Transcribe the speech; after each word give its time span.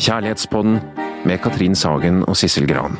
Kjærlighetspodden 0.00 0.78
med 1.28 1.38
Katrin 1.44 1.74
Sagen 1.76 2.22
og 2.24 2.36
Sissel 2.40 2.64
Gran. 2.68 2.94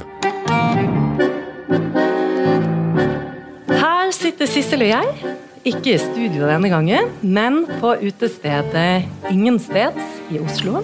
Her 3.71 4.11
sitter 4.13 4.51
Sissel 4.51 4.85
og 4.85 4.91
jeg, 4.91 5.31
ikke 5.65 5.95
i 5.95 6.01
studio 6.03 6.45
denne 6.51 6.69
gangen, 6.69 7.09
men 7.23 7.63
på 7.81 7.95
utestedet 8.05 9.07
Ingensteds 9.31 10.21
i 10.29 10.43
Oslo. 10.45 10.83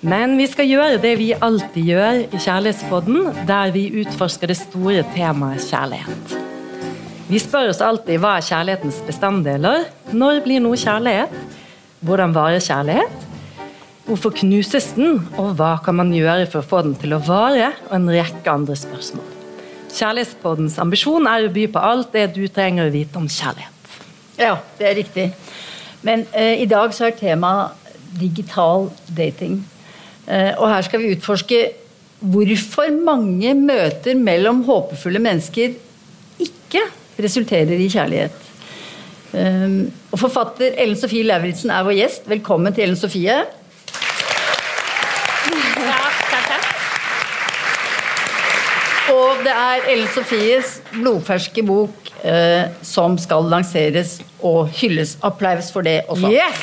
Men 0.00 0.38
vi 0.40 0.48
skal 0.48 0.70
gjøre 0.70 1.02
det 1.04 1.12
vi 1.20 1.34
alltid 1.36 1.92
gjør 1.92 2.22
i 2.24 2.40
Kjærlighetspodden, 2.40 3.28
der 3.48 3.76
vi 3.76 3.90
utforsker 4.00 4.48
det 4.48 4.56
store 4.62 5.04
temaet 5.12 5.68
kjærlighet. 5.68 6.36
Vi 7.28 7.42
spør 7.42 7.74
oss 7.74 7.84
alltid 7.84 8.22
hva 8.22 8.38
er 8.38 8.48
kjærlighetens 8.48 9.04
bestanddeler? 9.04 9.84
Når 10.16 10.40
blir 10.46 10.64
noe 10.64 10.80
kjærlighet? 10.80 11.32
Hvordan 12.00 12.32
varer 12.32 12.62
kjærlighet? 12.62 13.25
Hvorfor 14.06 14.30
knuses 14.38 14.92
den, 14.94 15.16
og 15.34 15.56
hva 15.58 15.72
kan 15.82 15.96
man 15.98 16.12
gjøre 16.14 16.44
for 16.46 16.60
å 16.60 16.66
få 16.70 16.82
den 16.86 16.92
til 16.94 17.16
å 17.16 17.18
vare? 17.26 17.72
Og 17.88 17.96
en 17.96 18.04
rekke 18.14 18.52
andre 18.52 18.76
spørsmål. 18.78 19.24
Kjærlighetspoddens 19.90 20.76
ambisjon 20.78 21.26
er 21.26 21.48
å 21.48 21.50
by 21.50 21.64
på 21.74 21.82
alt 21.82 22.12
det 22.14 22.28
du 22.36 22.44
trenger 22.46 22.86
å 22.86 22.92
vite 22.94 23.18
om 23.18 23.26
kjærlighet. 23.26 23.96
Ja, 24.38 24.52
det 24.78 24.86
er 24.86 24.94
riktig. 25.00 25.24
Men 26.06 26.22
eh, 26.38 26.62
i 26.62 26.68
dag 26.70 26.94
så 26.94 27.08
er 27.08 27.18
temaet 27.18 27.74
digital 28.20 28.86
dating. 29.10 29.58
Eh, 30.30 30.52
og 30.54 30.70
her 30.70 30.86
skal 30.86 31.02
vi 31.02 31.10
utforske 31.16 31.60
hvorfor 32.22 32.94
mange 33.02 33.58
møter 33.58 34.14
mellom 34.14 34.62
håpefulle 34.70 35.18
mennesker 35.26 35.74
ikke 36.46 36.86
resulterer 37.18 37.74
i 37.74 37.90
kjærlighet. 37.90 38.40
Eh, 39.34 39.78
og 40.14 40.18
Forfatter 40.28 40.78
Ellen 40.78 41.02
Sofie 41.02 41.26
Lauritzen 41.26 41.74
er 41.74 41.82
vår 41.90 42.04
gjest. 42.04 42.30
Velkommen 42.30 42.70
til 42.70 42.86
Ellen 42.86 43.02
Sofie. 43.02 43.42
Det 49.44 49.52
er 49.52 49.84
Ellen 49.92 50.08
Sofies 50.14 50.78
blodferske 50.94 51.62
bok 51.66 52.10
eh, 52.24 52.70
som 52.86 53.18
skal 53.20 53.48
lanseres 53.50 54.16
og 54.40 54.70
hylles. 54.78 55.16
Applaus 55.26 55.68
for 55.74 55.84
det 55.84 56.00
også. 56.08 56.30
Yes! 56.32 56.62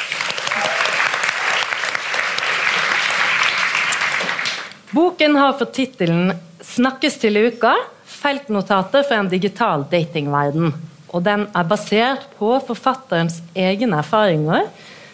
Boken 4.93 5.37
har 5.37 5.55
fått 5.57 5.73
tittelen 5.77 6.33
'Snakkes 6.63 7.19
til 7.21 7.37
uka 7.47 7.73
feltnotater 8.05 9.05
for 9.05 9.17
en 9.17 9.29
digital 9.29 9.85
datingverden'. 9.91 10.73
Og 11.13 11.23
den 11.25 11.47
er 11.53 11.69
basert 11.69 12.25
på 12.39 12.55
forfatterens 12.65 13.41
egne 13.53 13.99
erfaringer 14.01 14.69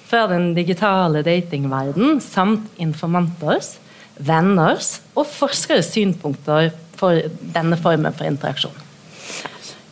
fra 0.07 0.27
den 0.31 0.53
digitale 0.55 1.23
datingverden, 1.23 2.21
samt 2.23 2.69
informanters, 2.79 3.77
venners 4.19 4.99
og 5.15 5.27
forskeres 5.27 5.91
synpunkter 5.93 6.71
for 6.99 7.23
denne 7.55 7.79
formen 7.79 8.15
for 8.15 8.27
interaksjon. 8.29 8.85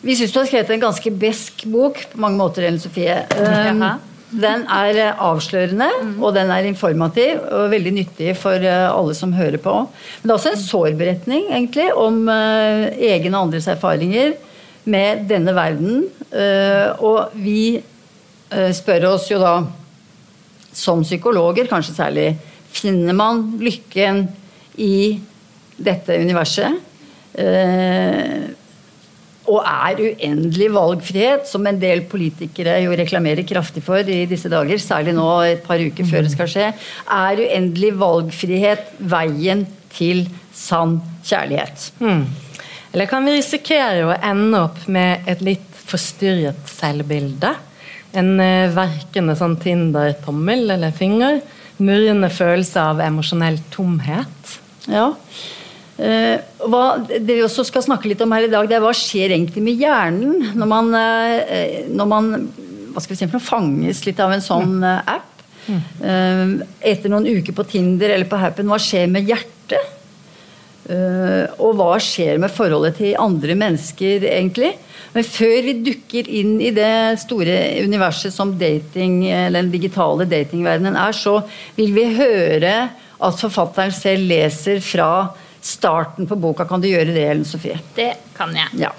Vi 0.03 0.15
syns 0.15 0.33
du 0.33 0.41
har 0.41 0.49
skrevet 0.49 0.75
en 0.75 0.83
ganske 0.83 1.11
besk 1.19 1.65
bok 1.71 2.03
på 2.11 2.21
mange 2.21 2.39
måter, 2.39 2.67
Ellen 2.67 2.81
Sofie. 2.81 3.23
Um, 3.33 3.81
den 4.27 4.65
er 4.67 4.97
eh, 4.99 5.21
avslørende, 5.23 5.87
og 6.19 6.33
den 6.35 6.49
er 6.51 6.67
informativ 6.67 7.39
og 7.47 7.69
veldig 7.71 7.93
nyttig 7.95 8.33
for 8.35 8.59
eh, 8.59 8.87
alle 8.91 9.15
som 9.15 9.31
hører 9.35 9.59
på. 9.63 9.75
Men 9.87 10.27
det 10.27 10.33
er 10.33 10.35
også 10.35 10.51
en 10.51 10.63
sårberetning 10.65 11.45
egentlig, 11.47 11.87
om 11.95 12.25
uh, 12.27 12.87
egen 12.91 13.37
og 13.37 13.47
andres 13.47 13.69
erfaringer 13.71 14.35
med 14.87 15.25
denne 15.31 15.55
verden. 15.55 16.03
Uh, 16.27 16.91
og 17.07 17.37
vi 17.39 17.79
uh, 17.79 18.71
spør 18.75 19.13
oss 19.13 19.29
jo 19.31 19.39
da, 19.41 19.55
som 20.75 21.07
psykologer 21.07 21.71
kanskje 21.71 21.95
særlig, 21.95 22.27
finner 22.67 23.15
man 23.17 23.45
lykken 23.63 24.25
i 24.83 25.17
dette 25.77 26.19
universet? 26.19 26.83
Eh, 27.37 28.47
og 29.47 29.61
er 29.63 30.01
uendelig 30.03 30.67
valgfrihet, 30.75 31.45
som 31.47 31.63
en 31.69 31.77
del 31.79 32.01
politikere 32.11 32.81
jo 32.83 32.95
reklamerer 32.99 33.47
kraftig 33.47 33.83
for 33.85 34.03
i 34.03 34.25
disse 34.27 34.51
dager, 34.51 34.79
særlig 34.81 35.13
nå 35.15 35.27
et 35.47 35.61
par 35.63 35.79
uker 35.79 36.07
før 36.09 36.25
det 36.25 36.33
skal 36.33 36.49
skje, 36.51 36.65
er 36.73 37.43
uendelig 37.45 37.93
valgfrihet 38.01 38.91
veien 38.99 39.63
til 39.95 40.25
sann 40.51 40.97
kjærlighet? 41.23 41.87
Mm. 42.03 42.25
Eller 42.91 43.07
kan 43.07 43.23
vi 43.27 43.37
risikere 43.37 44.09
å 44.09 44.17
ende 44.17 44.65
opp 44.67 44.83
med 44.91 45.27
et 45.31 45.43
litt 45.45 45.81
forstyrret 45.87 46.67
selvbilde? 46.71 47.53
En 48.17 48.33
eh, 48.43 48.73
verkende 48.75 49.35
sånn 49.39 49.55
Tinder-tommel 49.61 50.75
eller 50.75 50.95
finger? 50.95 51.39
Murrende 51.77 52.31
følelse 52.33 52.83
av 52.83 52.99
emosjonell 53.05 53.61
tomhet? 53.71 54.57
Ja. 54.91 55.13
Eh, 55.97 56.37
hva, 56.69 56.83
det 57.09 57.25
vi 57.25 57.41
også 57.41 57.65
skal 57.65 57.81
snakke 57.81 58.09
litt 58.11 58.21
om 58.21 58.33
her 58.35 58.45
i 58.45 58.51
dag, 58.51 58.67
det 58.69 58.77
er 58.77 58.83
hva 58.83 58.93
skjer 58.93 59.33
egentlig 59.33 59.63
med 59.65 59.79
hjernen 59.81 60.51
når 60.53 60.69
man, 60.69 60.91
eh, 60.93 61.87
når 61.89 62.09
man 62.11 62.27
hva 62.93 63.01
skal 63.01 63.15
vi 63.15 63.19
si, 63.23 63.41
fanges 63.41 64.03
litt 64.05 64.21
av 64.21 64.35
en 64.35 64.43
sånn 64.43 64.77
eh, 64.85 65.13
app? 65.17 65.33
Eh, 65.67 66.43
etter 66.93 67.11
noen 67.11 67.25
uker 67.27 67.55
på 67.57 67.65
Tinder 67.67 68.13
eller 68.13 68.29
på 68.29 68.39
Happen, 68.39 68.69
hva 68.69 68.79
skjer 68.81 69.09
med 69.11 69.29
hjertet? 69.29 69.93
Og 70.87 71.73
hva 71.75 71.97
skjer 71.99 72.37
med 72.39 72.53
forholdet 72.55 72.93
til 73.01 73.17
andre 73.19 73.57
mennesker, 73.59 74.23
egentlig? 74.23 74.69
Men 75.11 75.25
før 75.27 75.57
vi 75.65 75.73
dukker 75.83 76.29
inn 76.31 76.53
i 76.63 76.69
det 76.71 77.17
store 77.19 77.57
universet 77.83 78.31
som 78.31 78.53
dating, 78.55 79.25
eller 79.27 79.65
den 79.65 79.73
digitale 79.73 80.23
datingverdenen 80.31 80.95
er, 80.95 81.11
så 81.11 81.41
vil 81.75 81.91
vi 81.91 82.05
høre 82.15 82.71
at 82.87 83.41
forfatteren 83.41 83.91
selv 83.91 84.31
leser 84.31 84.79
fra 84.79 85.09
starten 85.67 86.27
på 86.29 86.37
boka. 86.39 86.65
Kan 86.69 86.81
du 86.81 86.87
gjøre 86.89 87.11
det, 87.11 87.25
Ellen 87.27 87.45
Sofie? 87.47 87.77
Det 87.97 88.13
kan 88.37 88.55
jeg. 88.55 88.71
Ja. 88.79 88.93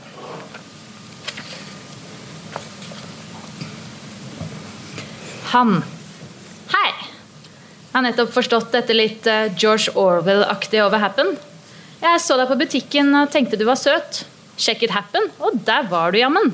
Han. 5.54 5.78
Hei. 6.74 6.88
Jeg 6.92 7.94
har 7.96 8.04
nettopp 8.04 8.34
forstått 8.34 8.74
dette 8.74 8.94
litt 8.94 9.26
eh, 9.26 9.48
George 9.56 9.94
Orwell-aktig 9.96 10.82
over 10.84 11.00
Happen. 11.00 11.32
Jeg 12.02 12.20
så 12.22 12.36
deg 12.38 12.50
på 12.50 12.58
butikken 12.60 13.14
og 13.16 13.32
tenkte 13.32 13.56
du 13.58 13.64
var 13.66 13.80
søt. 13.80 14.22
Sjekket 14.58 14.92
Happen, 14.92 15.30
og 15.40 15.56
der 15.64 15.88
var 15.88 16.12
du 16.12 16.20
jammen. 16.20 16.52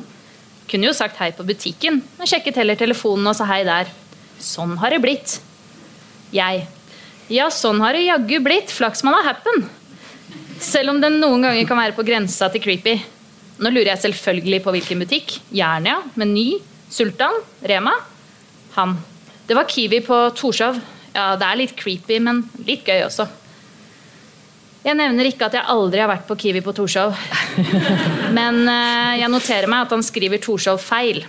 Kunne 0.70 0.88
jo 0.88 0.94
sagt 0.96 1.18
hei 1.20 1.32
på 1.34 1.44
butikken, 1.44 1.98
men 2.16 2.28
sjekket 2.28 2.60
heller 2.60 2.78
telefonen 2.78 3.26
og 3.28 3.36
sa 3.36 3.48
hei 3.50 3.62
der. 3.66 3.90
Sånn 4.40 4.78
har 4.80 4.94
det 4.94 5.02
blitt. 5.02 5.38
Jeg. 6.34 6.64
Ja, 7.32 7.48
sånn 7.52 7.82
har 7.82 7.96
det 7.96 8.06
jaggu 8.06 8.38
blitt. 8.44 8.72
Flaks 8.72 9.02
man 9.04 9.18
av 9.18 9.26
Happen. 9.26 9.66
Selv 10.62 10.94
om 10.94 11.00
den 11.02 11.18
noen 11.22 11.44
ganger 11.44 11.68
kan 11.68 11.80
være 11.80 11.96
på 11.96 12.04
grensa 12.06 12.48
til 12.52 12.62
creepy. 12.64 12.96
Nå 13.62 13.70
lurer 13.70 13.92
jeg 13.92 14.04
selvfølgelig 14.06 14.60
på 14.64 14.74
hvilken 14.74 15.04
butikk. 15.04 15.36
Jernia, 15.54 16.00
Meny, 16.18 16.58
Sultan, 16.90 17.38
Rema. 17.62 17.94
Han. 18.74 18.96
Det 19.46 19.56
var 19.56 19.68
Kiwi 19.70 20.00
på 20.04 20.18
Torshov. 20.38 20.80
Ja, 21.14 21.34
det 21.38 21.46
er 21.46 21.60
litt 21.60 21.74
creepy, 21.78 22.18
men 22.22 22.42
litt 22.66 22.86
gøy 22.86 23.04
også. 23.06 23.28
Jeg 24.84 24.98
nevner 24.98 25.24
ikke 25.30 25.46
at 25.46 25.54
jeg 25.56 25.64
aldri 25.72 26.02
har 26.02 26.10
vært 26.10 26.26
på 26.28 26.36
Kiwi 26.36 26.60
på 26.64 26.74
Torshov. 26.76 27.14
Men 28.36 28.66
eh, 28.68 29.14
jeg 29.22 29.30
noterer 29.32 29.70
meg 29.70 29.86
at 29.86 29.94
han 29.94 30.04
skriver 30.04 30.42
Torshov 30.44 30.82
feil. 30.84 31.22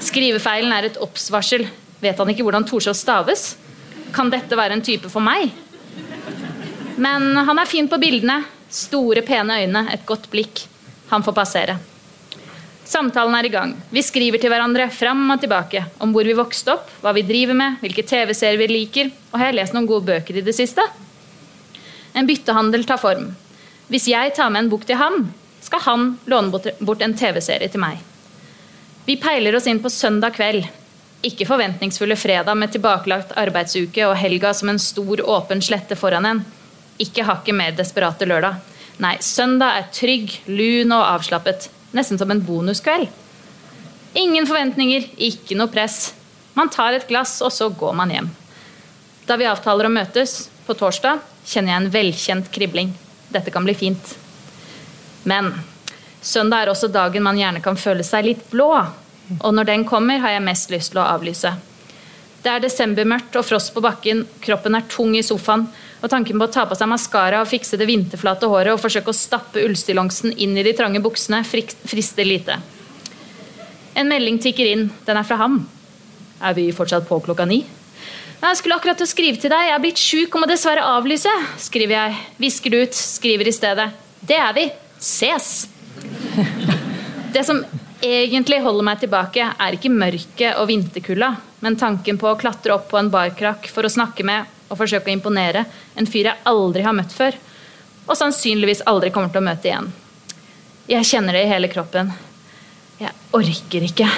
Skrivefeilen 0.00 0.72
er 0.72 0.88
et 0.88 0.96
obs-varsel. 1.04 1.66
Vet 2.00 2.22
han 2.22 2.32
ikke 2.32 2.46
hvordan 2.46 2.64
Torshov 2.64 2.96
staves? 2.96 3.50
Kan 4.16 4.32
dette 4.32 4.56
være 4.56 4.78
en 4.78 4.84
type 4.84 5.12
for 5.12 5.20
meg? 5.24 5.52
Men 7.02 7.32
han 7.36 7.58
er 7.58 7.66
fin 7.66 7.88
på 7.90 7.98
bildene. 7.98 8.42
Store, 8.72 9.24
pene 9.26 9.58
øyne, 9.64 9.86
et 9.92 10.04
godt 10.06 10.28
blikk. 10.32 10.66
Han 11.10 11.24
får 11.26 11.34
passere. 11.36 11.74
Samtalen 12.88 13.34
er 13.38 13.46
i 13.46 13.52
gang. 13.52 13.72
Vi 13.90 14.02
skriver 14.04 14.40
til 14.40 14.52
hverandre 14.52 14.88
fram 14.92 15.22
og 15.32 15.40
tilbake 15.40 15.84
om 16.02 16.12
hvor 16.14 16.26
vi 16.28 16.36
vokste 16.36 16.74
opp, 16.74 16.90
hva 17.02 17.12
vi 17.16 17.24
driver 17.26 17.56
med, 17.58 17.78
hvilke 17.82 18.04
TV-serier 18.06 18.60
vi 18.60 18.68
liker, 18.70 19.10
og 19.30 19.38
har 19.40 19.50
jeg 19.50 19.58
lest 19.58 19.76
noen 19.76 19.88
gode 19.88 20.06
bøker 20.10 20.38
i 20.38 20.44
det 20.44 20.54
siste? 20.56 20.84
En 22.14 22.28
byttehandel 22.28 22.84
tar 22.88 23.00
form. 23.00 23.30
Hvis 23.88 24.08
jeg 24.12 24.34
tar 24.36 24.52
med 24.52 24.64
en 24.64 24.72
bok 24.72 24.86
til 24.88 25.00
ham, 25.00 25.24
skal 25.62 25.84
han 25.86 26.08
låne 26.28 26.52
bort- 26.52 27.02
en 27.02 27.16
TV-serie 27.16 27.70
til 27.72 27.82
meg. 27.82 28.00
Vi 29.06 29.16
peiler 29.18 29.56
oss 29.56 29.66
inn 29.66 29.82
på 29.82 29.90
søndag 29.90 30.36
kveld. 30.36 30.66
Ikke 31.26 31.46
forventningsfulle 31.48 32.16
fredag 32.18 32.58
med 32.58 32.74
tilbakelagt 32.74 33.34
arbeidsuke 33.38 34.06
og 34.08 34.18
helga 34.18 34.52
som 34.54 34.70
en 34.70 34.82
stor, 34.82 35.22
åpen 35.22 35.62
slette 35.62 35.98
foran 35.98 36.28
en. 36.28 36.44
Ikke 37.00 37.24
hakket 37.24 37.56
mer 37.56 37.72
desperate 37.76 38.26
lørdag. 38.28 38.60
Nei, 39.02 39.16
søndag 39.24 39.78
er 39.78 39.88
trygg, 39.94 40.34
lun 40.50 40.92
og 40.92 41.06
avslappet. 41.06 41.70
Nesten 41.96 42.20
som 42.20 42.30
en 42.32 42.42
bonuskveld. 42.44 43.08
Ingen 44.18 44.46
forventninger, 44.48 45.08
ikke 45.16 45.56
noe 45.56 45.72
press. 45.72 46.12
Man 46.54 46.68
tar 46.72 46.92
et 46.92 47.08
glass, 47.08 47.38
og 47.40 47.52
så 47.52 47.70
går 47.72 47.96
man 47.96 48.12
hjem. 48.12 48.28
Da 49.26 49.38
vi 49.40 49.48
avtaler 49.48 49.88
å 49.88 49.92
møtes, 49.92 50.50
på 50.66 50.76
torsdag, 50.78 51.22
kjenner 51.48 51.72
jeg 51.72 51.80
en 51.80 51.92
velkjent 51.94 52.50
kribling. 52.54 52.92
Dette 53.32 53.50
kan 53.50 53.64
bli 53.66 53.74
fint. 53.74 54.12
Men 55.24 55.50
søndag 56.20 56.66
er 56.66 56.72
også 56.72 56.90
dagen 56.92 57.24
man 57.24 57.40
gjerne 57.40 57.62
kan 57.64 57.78
føle 57.80 58.04
seg 58.06 58.28
litt 58.28 58.44
blå. 58.52 58.70
Og 59.40 59.54
når 59.56 59.70
den 59.70 59.86
kommer, 59.88 60.20
har 60.22 60.36
jeg 60.36 60.44
mest 60.44 60.70
lyst 60.74 60.92
til 60.92 61.00
å 61.02 61.08
avlyse. 61.14 61.54
Det 62.42 62.50
er 62.50 62.62
desembermørkt 62.64 63.36
og 63.38 63.46
frost 63.46 63.70
på 63.74 63.82
bakken, 63.84 64.24
kroppen 64.42 64.74
er 64.74 64.86
tung 64.90 65.12
i 65.14 65.22
sofaen, 65.22 65.68
og 66.02 66.10
tanken 66.10 66.40
på 66.40 66.48
å 66.48 66.50
ta 66.50 66.64
på 66.66 66.74
seg 66.74 66.90
maskara 66.90 67.42
og 67.44 67.50
fikse 67.50 67.78
det 67.78 67.86
vinterflate 67.86 68.48
håret 68.50 68.74
og 68.74 68.80
forsøke 68.82 69.12
å 69.12 69.16
stappe 69.16 69.62
ullstillongsen 69.62 70.34
inn 70.34 70.56
i 70.58 70.64
de 70.66 70.72
trange 70.74 71.02
buksene 71.04 71.44
frister 71.46 72.26
lite. 72.26 72.58
En 73.94 74.10
melding 74.10 74.40
tikker 74.42 74.72
inn. 74.72 74.88
Den 75.06 75.20
er 75.20 75.28
fra 75.28 75.38
ham. 75.38 75.60
Er 76.42 76.56
vi 76.56 76.66
fortsatt 76.74 77.06
på 77.06 77.20
klokka 77.22 77.46
ni? 77.46 77.60
Jeg 78.42 78.58
skulle 78.58 78.74
akkurat 78.74 78.98
til 78.98 79.06
å 79.06 79.12
skrive 79.12 79.38
til 79.38 79.52
deg. 79.52 79.68
Jeg 79.68 79.76
er 79.76 79.82
blitt 79.84 80.02
sjuk 80.02 80.34
og 80.34 80.42
må 80.42 80.48
dessverre 80.50 80.82
avlyse. 80.96 81.30
Skriver 81.62 81.94
jeg. 81.94 82.16
Visker 82.42 82.74
det 82.74 82.80
ut. 82.82 82.98
Skriver 82.98 83.46
i 83.46 83.54
stedet. 83.54 83.86
Det 84.26 84.40
er 84.40 84.56
vi. 84.56 84.66
Ses. 84.98 85.52
Det 87.36 87.46
som 87.46 87.62
egentlig 88.02 88.60
holder 88.62 88.86
meg 88.86 89.00
tilbake, 89.02 89.46
er 89.46 89.76
ikke 89.76 89.92
mørket 89.92 90.58
og 90.58 90.68
vinterkulda, 90.70 91.30
men 91.62 91.78
tanken 91.78 92.18
på 92.18 92.30
å 92.30 92.38
klatre 92.38 92.74
opp 92.74 92.88
på 92.90 92.98
en 92.98 93.10
barkrakk 93.12 93.68
for 93.70 93.86
å 93.86 93.92
snakke 93.92 94.26
med 94.26 94.50
og 94.72 94.78
forsøke 94.80 95.10
å 95.10 95.14
imponere 95.14 95.64
en 95.98 96.08
fyr 96.08 96.30
jeg 96.30 96.44
aldri 96.48 96.84
har 96.86 96.96
møtt 96.96 97.14
før, 97.14 97.36
og 98.08 98.18
sannsynligvis 98.18 98.84
aldri 98.90 99.12
kommer 99.14 99.30
til 99.30 99.42
å 99.42 99.46
møte 99.46 99.70
igjen. 99.70 99.90
Jeg 100.90 101.06
kjenner 101.06 101.36
det 101.36 101.44
i 101.46 101.50
hele 101.52 101.70
kroppen. 101.70 102.10
Jeg 102.98 103.12
orker 103.36 103.84
ikke. 103.86 104.08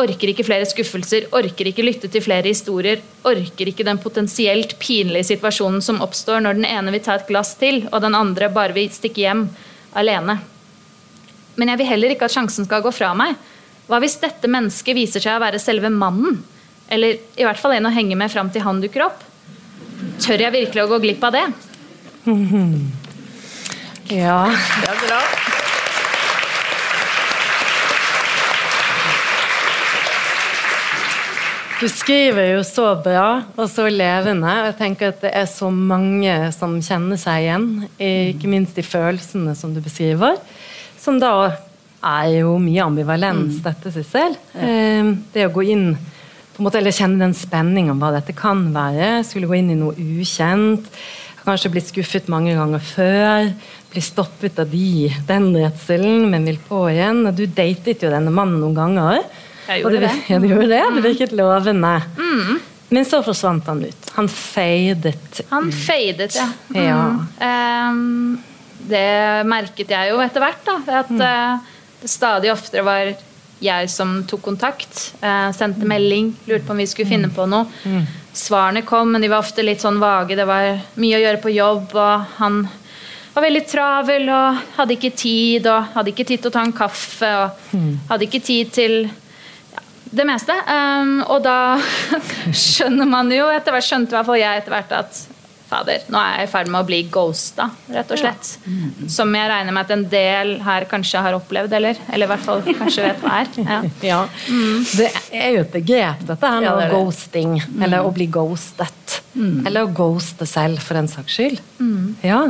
Orker 0.00 0.30
ikke 0.32 0.46
flere 0.46 0.68
skuffelser, 0.68 1.26
orker 1.36 1.68
ikke 1.68 1.84
lytte 1.84 2.08
til 2.08 2.24
flere 2.24 2.48
historier. 2.48 3.02
Orker 3.28 3.68
ikke 3.68 3.84
den 3.84 4.00
potensielt 4.00 4.78
pinlige 4.80 5.28
situasjonen 5.34 5.84
som 5.84 6.00
oppstår 6.00 6.40
når 6.40 6.56
den 6.56 6.68
ene 6.70 6.94
vil 6.94 7.04
ta 7.04 7.18
et 7.18 7.28
glass 7.28 7.52
til, 7.60 7.82
og 7.90 8.00
den 8.06 8.16
andre 8.16 8.48
bare 8.54 8.76
vil 8.76 8.88
stikke 8.94 9.26
hjem 9.26 9.44
alene. 10.00 10.38
Men 11.58 11.72
jeg 11.72 11.80
vil 11.80 11.90
heller 11.90 12.14
ikke 12.14 12.28
at 12.28 12.34
sjansen 12.34 12.68
skal 12.68 12.84
gå 12.84 12.92
fra 12.94 13.10
meg. 13.18 13.34
Hva 13.90 13.98
hvis 14.02 14.20
dette 14.22 14.50
mennesket 14.50 14.96
viser 14.96 15.24
seg 15.24 15.38
å 15.38 15.42
være 15.42 15.58
selve 15.62 15.90
mannen? 15.90 16.38
Eller 16.90 17.18
i 17.38 17.46
hvert 17.46 17.58
fall 17.58 17.74
en 17.76 17.88
å 17.90 17.94
henge 17.94 18.18
med 18.18 18.30
fram 18.32 18.50
til 18.54 18.64
han 18.66 18.82
dukker 18.82 19.06
opp? 19.08 19.22
Tør 20.22 20.46
jeg 20.46 20.54
virkelig 20.54 20.84
å 20.84 20.90
gå 20.94 21.02
glipp 21.06 21.28
av 21.30 21.38
det? 21.38 21.46
Ja. 24.10 24.40
Det 24.50 24.88
er 24.90 25.02
bra. 25.04 25.18
Du 31.80 31.86
skriver 31.88 32.50
jo 32.56 32.64
så 32.66 32.90
bra 33.00 33.28
og 33.54 33.68
så 33.72 33.86
levende. 33.88 34.50
og 34.50 34.66
jeg 34.66 34.76
tenker 34.76 35.14
at 35.14 35.22
Det 35.22 35.30
er 35.32 35.46
så 35.48 35.70
mange 35.72 36.34
som 36.52 36.74
kjenner 36.82 37.16
seg 37.16 37.46
igjen, 37.46 37.68
ikke 37.96 38.50
minst 38.50 38.76
de 38.76 38.84
følelsene 38.84 39.54
som 39.56 39.72
du 39.72 39.80
beskriver. 39.80 40.36
Som 41.00 41.20
da 41.22 41.34
er 42.00 42.28
jo 42.38 42.54
mye 42.60 42.84
ambivalens, 42.84 43.58
mm. 43.58 43.64
dette, 43.64 43.92
Sissel. 43.94 44.36
Ja. 44.54 45.04
det 45.34 45.46
å 45.48 45.52
gå 45.54 45.64
inn 45.72 45.90
på 46.60 46.62
en 46.62 46.66
måte, 46.66 46.80
eller 46.80 46.92
kjenne 46.92 47.22
den 47.22 47.36
spenningen 47.36 47.94
om 47.94 48.00
hva 48.02 48.12
dette 48.14 48.34
kan 48.36 48.66
være. 48.74 49.22
Skulle 49.24 49.48
gå 49.48 49.58
inn 49.60 49.72
i 49.72 49.78
noe 49.80 49.96
ukjent. 49.96 50.88
Kanskje 51.40 51.70
blitt 51.72 51.88
skuffet 51.88 52.28
mange 52.32 52.52
ganger 52.56 52.82
før. 52.84 53.52
Bli 53.90 54.02
stoppet 54.04 54.60
av 54.60 54.68
de, 54.70 55.08
den 55.28 55.50
redselen, 55.56 56.26
men 56.32 56.44
vil 56.48 56.60
på 56.66 56.84
igjen. 56.92 57.24
Du 57.36 57.46
datet 57.46 58.04
jo 58.04 58.12
denne 58.12 58.32
mannen 58.34 58.60
noen 58.60 58.76
ganger. 58.76 59.22
Jeg 59.70 59.84
gjorde 59.84 60.02
det. 60.06 60.12
Ja, 60.28 60.42
du 60.42 60.50
gjorde 60.50 60.68
det. 60.74 60.82
Det 60.98 61.06
virket 61.06 61.32
lovende. 61.36 61.94
Mm. 62.20 62.60
Men 62.90 63.06
så 63.06 63.22
forsvant 63.22 63.68
han 63.70 63.80
ut. 63.86 64.12
Han 64.16 64.28
fadet 64.28 65.42
Han 65.48 65.68
fadet, 65.72 66.34
ja. 66.36 66.48
Mm. 66.74 66.80
ja. 66.84 67.90
Um, 67.94 68.38
det 68.90 69.46
merket 69.48 69.92
jeg 69.94 70.12
jo 70.12 70.20
etter 70.22 70.44
hvert. 70.44 70.62
da, 70.66 70.78
At 71.00 71.10
mm. 71.10 71.20
det 71.20 72.10
stadig 72.10 72.52
oftere 72.52 72.84
var 72.86 73.12
jeg 73.60 73.90
som 73.92 74.20
tok 74.28 74.42
kontakt. 74.44 75.12
Uh, 75.20 75.50
sendte 75.56 75.88
melding, 75.88 76.32
lurte 76.48 76.64
på 76.66 76.74
om 76.74 76.80
vi 76.80 76.88
skulle 76.88 77.10
finne 77.10 77.30
på 77.32 77.46
noe. 77.50 77.68
Mm. 77.84 78.04
Svarene 78.36 78.84
kom, 78.86 79.12
men 79.12 79.22
de 79.22 79.30
var 79.30 79.44
ofte 79.44 79.64
litt 79.64 79.82
sånn 79.82 80.00
vage. 80.00 80.38
Det 80.38 80.46
var 80.48 80.72
mye 81.00 81.18
å 81.18 81.24
gjøre 81.24 81.42
på 81.42 81.54
jobb, 81.54 81.96
og 81.98 82.36
han 82.38 82.62
var 83.34 83.46
veldig 83.46 83.64
travel 83.70 84.30
og 84.32 84.62
hadde 84.78 84.96
ikke 84.96 85.14
tid. 85.16 85.68
Og 85.68 85.96
hadde 85.96 86.14
ikke 86.14 86.28
tid 86.28 86.44
til 86.44 86.52
å 86.52 86.54
ta 86.56 86.64
en 86.66 86.76
kaffe, 86.76 87.32
og 87.44 87.76
mm. 87.76 87.90
hadde 88.12 88.28
ikke 88.28 88.44
tid 88.44 88.72
til 88.74 88.96
det 90.10 90.26
meste. 90.26 90.56
Um, 90.66 91.20
og 91.28 91.44
da 91.44 91.76
skjønner 92.64 93.08
man 93.08 93.30
jo 93.34 93.50
etter 93.52 93.76
hvert, 93.76 93.86
skjønte 93.86 94.14
i 94.14 94.18
hvert 94.18 94.30
fall 94.30 94.40
jeg 94.40 94.62
etter 94.62 94.76
hvert 94.76 94.96
at 95.02 95.20
fader, 95.70 96.04
nå 96.10 96.18
er 96.20 96.40
jeg 96.40 96.48
i 96.48 96.50
ferd 96.52 96.70
med 96.72 96.80
å 96.82 96.88
bli 96.88 97.00
ghosta, 97.12 97.68
rett 97.94 98.12
og 98.12 98.20
slett. 98.20 98.52
Ja. 98.64 99.08
Som 99.12 99.34
jeg 99.36 99.50
regner 99.52 99.76
med 99.76 99.86
at 99.86 99.94
en 99.94 100.06
del 100.12 100.54
her 100.66 100.86
kanskje 100.90 101.22
har 101.24 101.36
opplevd, 101.38 101.76
eller, 101.78 102.00
eller 102.10 102.28
i 102.28 102.30
hvert 102.32 102.46
fall 102.46 102.64
kanskje 102.66 103.06
vet 103.06 103.24
hva 103.24 103.40
er. 103.42 103.52
Ja. 103.70 103.82
ja. 104.02 104.20
Mm. 104.48 104.80
Det 104.96 105.08
er 105.36 105.52
jo 105.54 105.60
et 105.62 105.74
begrep, 105.74 106.24
dette 106.26 106.50
her 106.52 106.62
med 106.62 106.68
ja, 106.68 106.78
det 106.78 106.88
det. 106.88 106.96
ghosting, 106.96 107.52
mm. 107.60 107.84
eller 107.86 108.06
å 108.06 108.10
bli 108.16 108.26
ghostet. 108.32 109.20
Mm. 109.34 109.60
Eller 109.68 109.86
å 109.86 109.92
ghoste 109.94 110.48
selv, 110.48 110.82
for 110.82 110.98
den 110.98 111.10
saks 111.10 111.36
skyld. 111.38 111.62
Mm. 111.78 112.16
Ja. 112.26 112.40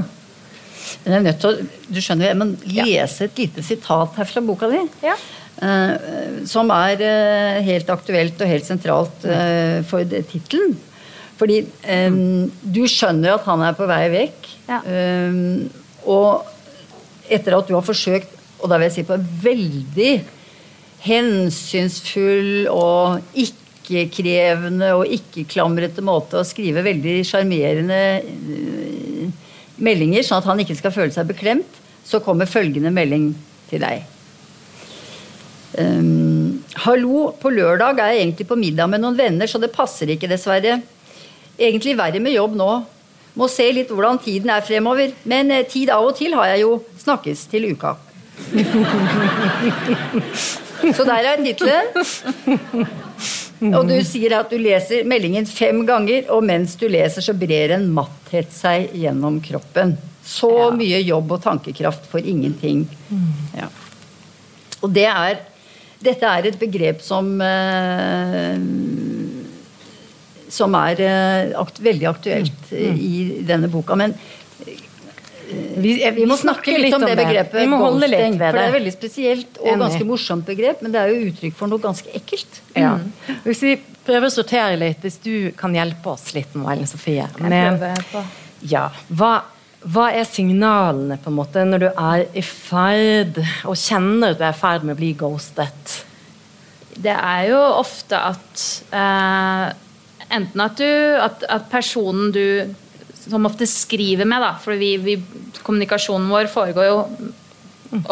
Men 1.05 1.13
jeg 1.13 1.19
er 1.19 1.27
nødt 1.27 1.43
til 1.43 1.51
å, 1.51 1.69
du 1.91 2.01
skjønner, 2.01 2.31
jeg 2.31 2.41
må 2.41 2.49
lese 2.73 3.29
et 3.29 3.43
lite 3.43 3.65
sitat 3.65 4.17
her 4.21 4.29
fra 4.31 4.43
boka 4.45 4.71
di. 4.71 4.81
Ja. 5.05 5.17
Eh, 5.61 6.45
som 6.49 6.71
er 6.73 7.03
eh, 7.05 7.59
helt 7.67 7.91
aktuelt 7.93 8.41
og 8.41 8.49
helt 8.49 8.65
sentralt 8.65 9.27
eh, 9.29 9.81
for 9.89 10.07
tittelen. 10.09 10.79
Fordi 11.41 11.63
du 12.61 12.83
skjønner 12.85 13.39
at 13.39 13.47
han 13.49 13.63
er 13.65 13.77
på 13.79 13.89
vei 13.89 14.05
vekk. 14.13 14.49
Ja. 14.71 14.83
og 16.07 16.47
etter 17.31 17.57
at 17.57 17.67
du 17.67 17.75
har 17.75 17.87
forsøkt, 17.87 18.37
og 18.61 18.69
da 18.71 18.77
vil 18.77 18.89
jeg 18.89 18.97
si 18.99 19.07
på 19.09 19.17
veldig 19.43 20.13
hensynsfull 21.01 22.69
og 22.71 23.39
ikke-krevende 23.41 24.93
og 24.99 25.15
ikke-klamrete 25.17 26.05
måte 26.05 26.41
å 26.41 26.47
skrive 26.47 26.85
veldig 26.85 27.21
sjarmerende 27.27 28.01
meldinger, 29.81 30.25
sånn 30.27 30.43
at 30.43 30.49
han 30.51 30.61
ikke 30.63 30.77
skal 30.79 30.95
føle 30.95 31.15
seg 31.15 31.31
beklemt, 31.31 31.79
så 32.05 32.21
kommer 32.25 32.51
følgende 32.51 32.93
melding 32.93 33.33
til 33.71 33.85
deg. 33.85 34.05
Um, 35.79 36.61
hallo, 36.83 37.31
på 37.41 37.53
lørdag 37.55 38.01
er 38.03 38.15
jeg 38.15 38.25
egentlig 38.25 38.49
på 38.51 38.59
middag 38.59 38.91
med 38.91 39.05
noen 39.05 39.17
venner, 39.17 39.49
så 39.49 39.61
det 39.63 39.73
passer 39.73 40.11
ikke, 40.13 40.29
dessverre. 40.29 40.81
Egentlig 41.61 41.97
verre 41.99 42.21
med 42.23 42.33
jobb 42.35 42.57
nå. 42.59 42.71
Må 43.39 43.47
se 43.53 43.69
litt 43.73 43.91
hvordan 43.93 44.19
tiden 44.25 44.51
er 44.53 44.65
fremover. 44.67 45.13
Men 45.29 45.51
eh, 45.55 45.67
tid 45.69 45.91
av 45.95 46.07
og 46.09 46.17
til 46.19 46.35
har 46.39 46.47
jeg 46.55 46.61
jo. 46.65 46.73
Snakkes 47.01 47.41
til 47.53 47.63
uka. 47.75 47.91
så 50.97 51.03
der 51.05 51.27
er 51.29 51.43
tittelen. 51.45 51.87
Og 53.77 53.83
du 53.91 53.99
sier 54.09 54.33
at 54.39 54.49
du 54.49 54.57
leser 54.57 55.05
meldingen 55.09 55.45
fem 55.45 55.83
ganger, 55.89 56.25
og 56.33 56.41
mens 56.49 56.79
du 56.81 56.87
leser, 56.89 57.21
så 57.21 57.37
brer 57.37 57.75
en 57.77 57.85
matthet 57.93 58.49
seg 58.57 58.89
gjennom 58.97 59.37
kroppen. 59.45 59.99
Så 60.25 60.73
mye 60.77 61.01
jobb 61.05 61.33
og 61.37 61.43
tankekraft 61.45 62.09
for 62.09 62.21
ingenting. 62.25 62.89
Ja. 63.57 63.69
Og 64.81 64.89
det 64.97 65.09
er 65.11 65.45
dette 66.01 66.25
er 66.25 66.47
et 66.49 66.57
begrep 66.57 67.03
som 67.05 67.27
eh, 67.45 68.57
som 70.51 70.75
er 70.79 71.03
eh, 71.07 71.57
akt, 71.59 71.81
veldig 71.83 72.09
aktuelt 72.11 72.71
mm. 72.73 73.01
i 73.01 73.43
denne 73.47 73.71
boka. 73.73 73.97
Men 73.99 74.15
vi, 75.51 75.95
vi, 76.15 76.27
må 76.29 76.37
snakke 76.39 76.73
litt, 76.73 76.89
litt 76.89 76.97
om 76.97 77.05
det 77.07 77.17
begrepet. 77.19 77.59
Vi 77.59 77.69
må 77.71 77.81
holde 77.83 78.09
litt 78.11 78.23
ved 78.23 78.39
det. 78.39 78.51
For 78.51 78.59
det 78.59 78.67
er 78.67 78.75
veldig 78.77 78.95
spesielt 78.95 79.63
og 79.63 79.85
ganske 79.85 80.09
morsomt 80.09 80.47
begrep, 80.47 80.83
men 80.85 80.95
det 80.95 81.03
er 81.03 81.15
jo 81.15 81.31
uttrykk 81.31 81.57
for 81.59 81.73
noe 81.73 81.83
ganske 81.83 82.13
ekkelt. 82.17 82.61
Ja. 82.79 82.97
Mm. 83.01 83.41
Hvis 83.47 83.65
vi 83.67 83.77
prøver 84.07 84.29
å 84.29 84.35
sortere 84.35 84.77
litt, 84.81 85.01
hvis 85.05 85.19
du 85.23 85.33
kan 85.59 85.75
hjelpe 85.77 86.15
oss 86.15 86.31
litt 86.37 86.55
nå, 86.59 86.67
Ellen 86.71 86.89
Sofie 86.91 87.27
med, 87.43 87.83
ja, 88.71 88.89
hva 89.09 89.41
hva 89.81 90.11
er 90.13 90.27
signalene 90.29 91.17
på 91.21 91.31
en 91.31 91.37
måte 91.39 91.63
når 91.65 91.81
du 91.81 91.87
er 91.89 92.27
i 92.37 92.43
ferd 92.45 93.39
og 93.65 93.79
kjenner 93.81 94.35
at 94.35 94.41
du 94.41 94.45
er 94.45 94.53
i 94.53 94.61
ferd 94.61 94.85
med 94.85 94.93
å 94.93 94.99
bli 94.99 95.15
ghostet? 95.17 95.95
Det 97.01 97.15
er 97.15 97.47
jo 97.49 97.61
ofte 97.79 98.19
at 98.19 98.65
eh, 98.93 99.71
Enten 100.31 100.63
at, 100.63 100.79
du, 100.79 100.87
at, 101.21 101.45
at, 101.51 101.67
personen 101.73 102.31
du 102.35 102.75
som 103.21 103.47
ofte 103.47 103.67
skriver 103.69 104.29
med, 104.29 104.43
da, 104.43 104.55
for 104.63 104.79
vi, 104.81 104.95
vi, 105.03 105.17
kommunikasjonen 105.63 106.31
vår 106.33 106.49
foregår 106.53 106.89
jo 106.89 107.01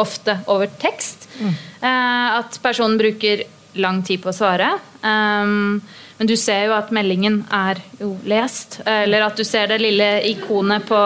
ofte 0.03 0.35
over 0.51 0.71
tekst. 0.83 1.29
Mm. 1.39 1.55
Eh, 1.81 2.27
at 2.41 2.59
personen 2.63 2.99
bruker 2.99 3.47
lang 3.79 4.03
tid 4.03 4.23
på 4.23 4.33
å 4.33 4.37
svare. 4.37 4.73
Um, 5.01 5.79
men 6.19 6.27
du 6.27 6.35
ser 6.37 6.67
jo 6.67 6.75
at 6.75 6.91
meldingen 6.95 7.45
er 7.55 7.79
jo 8.01 8.17
lest. 8.27 8.81
Eller 8.89 9.23
at 9.29 9.39
du 9.39 9.45
ser 9.47 9.71
det 9.71 9.79
lille 9.83 10.09
ikonet 10.27 10.87
på 10.89 11.03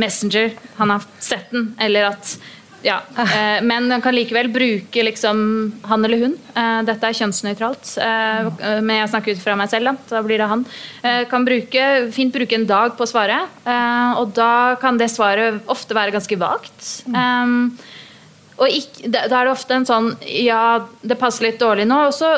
Messenger. 0.00 0.54
Han 0.78 0.94
har 0.94 1.04
sett 1.20 1.50
den. 1.52 1.74
Eller 1.82 2.08
at 2.14 2.36
ja, 2.86 3.00
eh, 3.18 3.62
Men 3.66 3.90
han 3.90 4.02
kan 4.02 4.14
likevel 4.14 4.48
bruke 4.52 5.02
liksom 5.02 5.38
han 5.90 6.04
eller 6.06 6.22
hun. 6.22 6.36
Eh, 6.54 6.82
dette 6.86 7.08
er 7.08 7.18
kjønnsnøytralt. 7.18 7.92
Eh, 8.02 8.50
men 8.78 9.00
jeg 9.00 9.10
snakker 9.10 9.34
ut 9.34 9.42
fra 9.42 9.56
meg 9.58 9.72
selv, 9.72 9.90
da. 9.90 10.12
Da 10.12 10.22
blir 10.22 10.38
det 10.38 10.48
han. 10.52 10.62
Eh, 11.02 11.24
kan 11.30 11.46
bruke, 11.46 11.86
fint 12.14 12.34
bruke 12.34 12.54
en 12.54 12.68
dag 12.68 12.94
på 12.96 13.02
å 13.02 13.10
svare. 13.10 13.40
Eh, 13.66 14.20
og 14.20 14.34
da 14.38 14.76
kan 14.80 15.00
det 15.00 15.10
svaret 15.10 15.66
ofte 15.72 15.98
være 15.98 16.14
ganske 16.14 16.38
vagt. 16.38 16.90
Eh, 17.10 17.54
og 18.56 18.72
ikke, 18.72 19.10
da 19.12 19.26
er 19.26 19.48
det 19.48 19.52
ofte 19.52 19.74
en 19.76 19.84
sånn 19.84 20.14
Ja, 20.24 20.86
det 21.04 21.18
passer 21.20 21.50
litt 21.50 21.60
dårlig 21.60 21.88
nå. 21.90 22.06
Og 22.06 22.14
så 22.16 22.30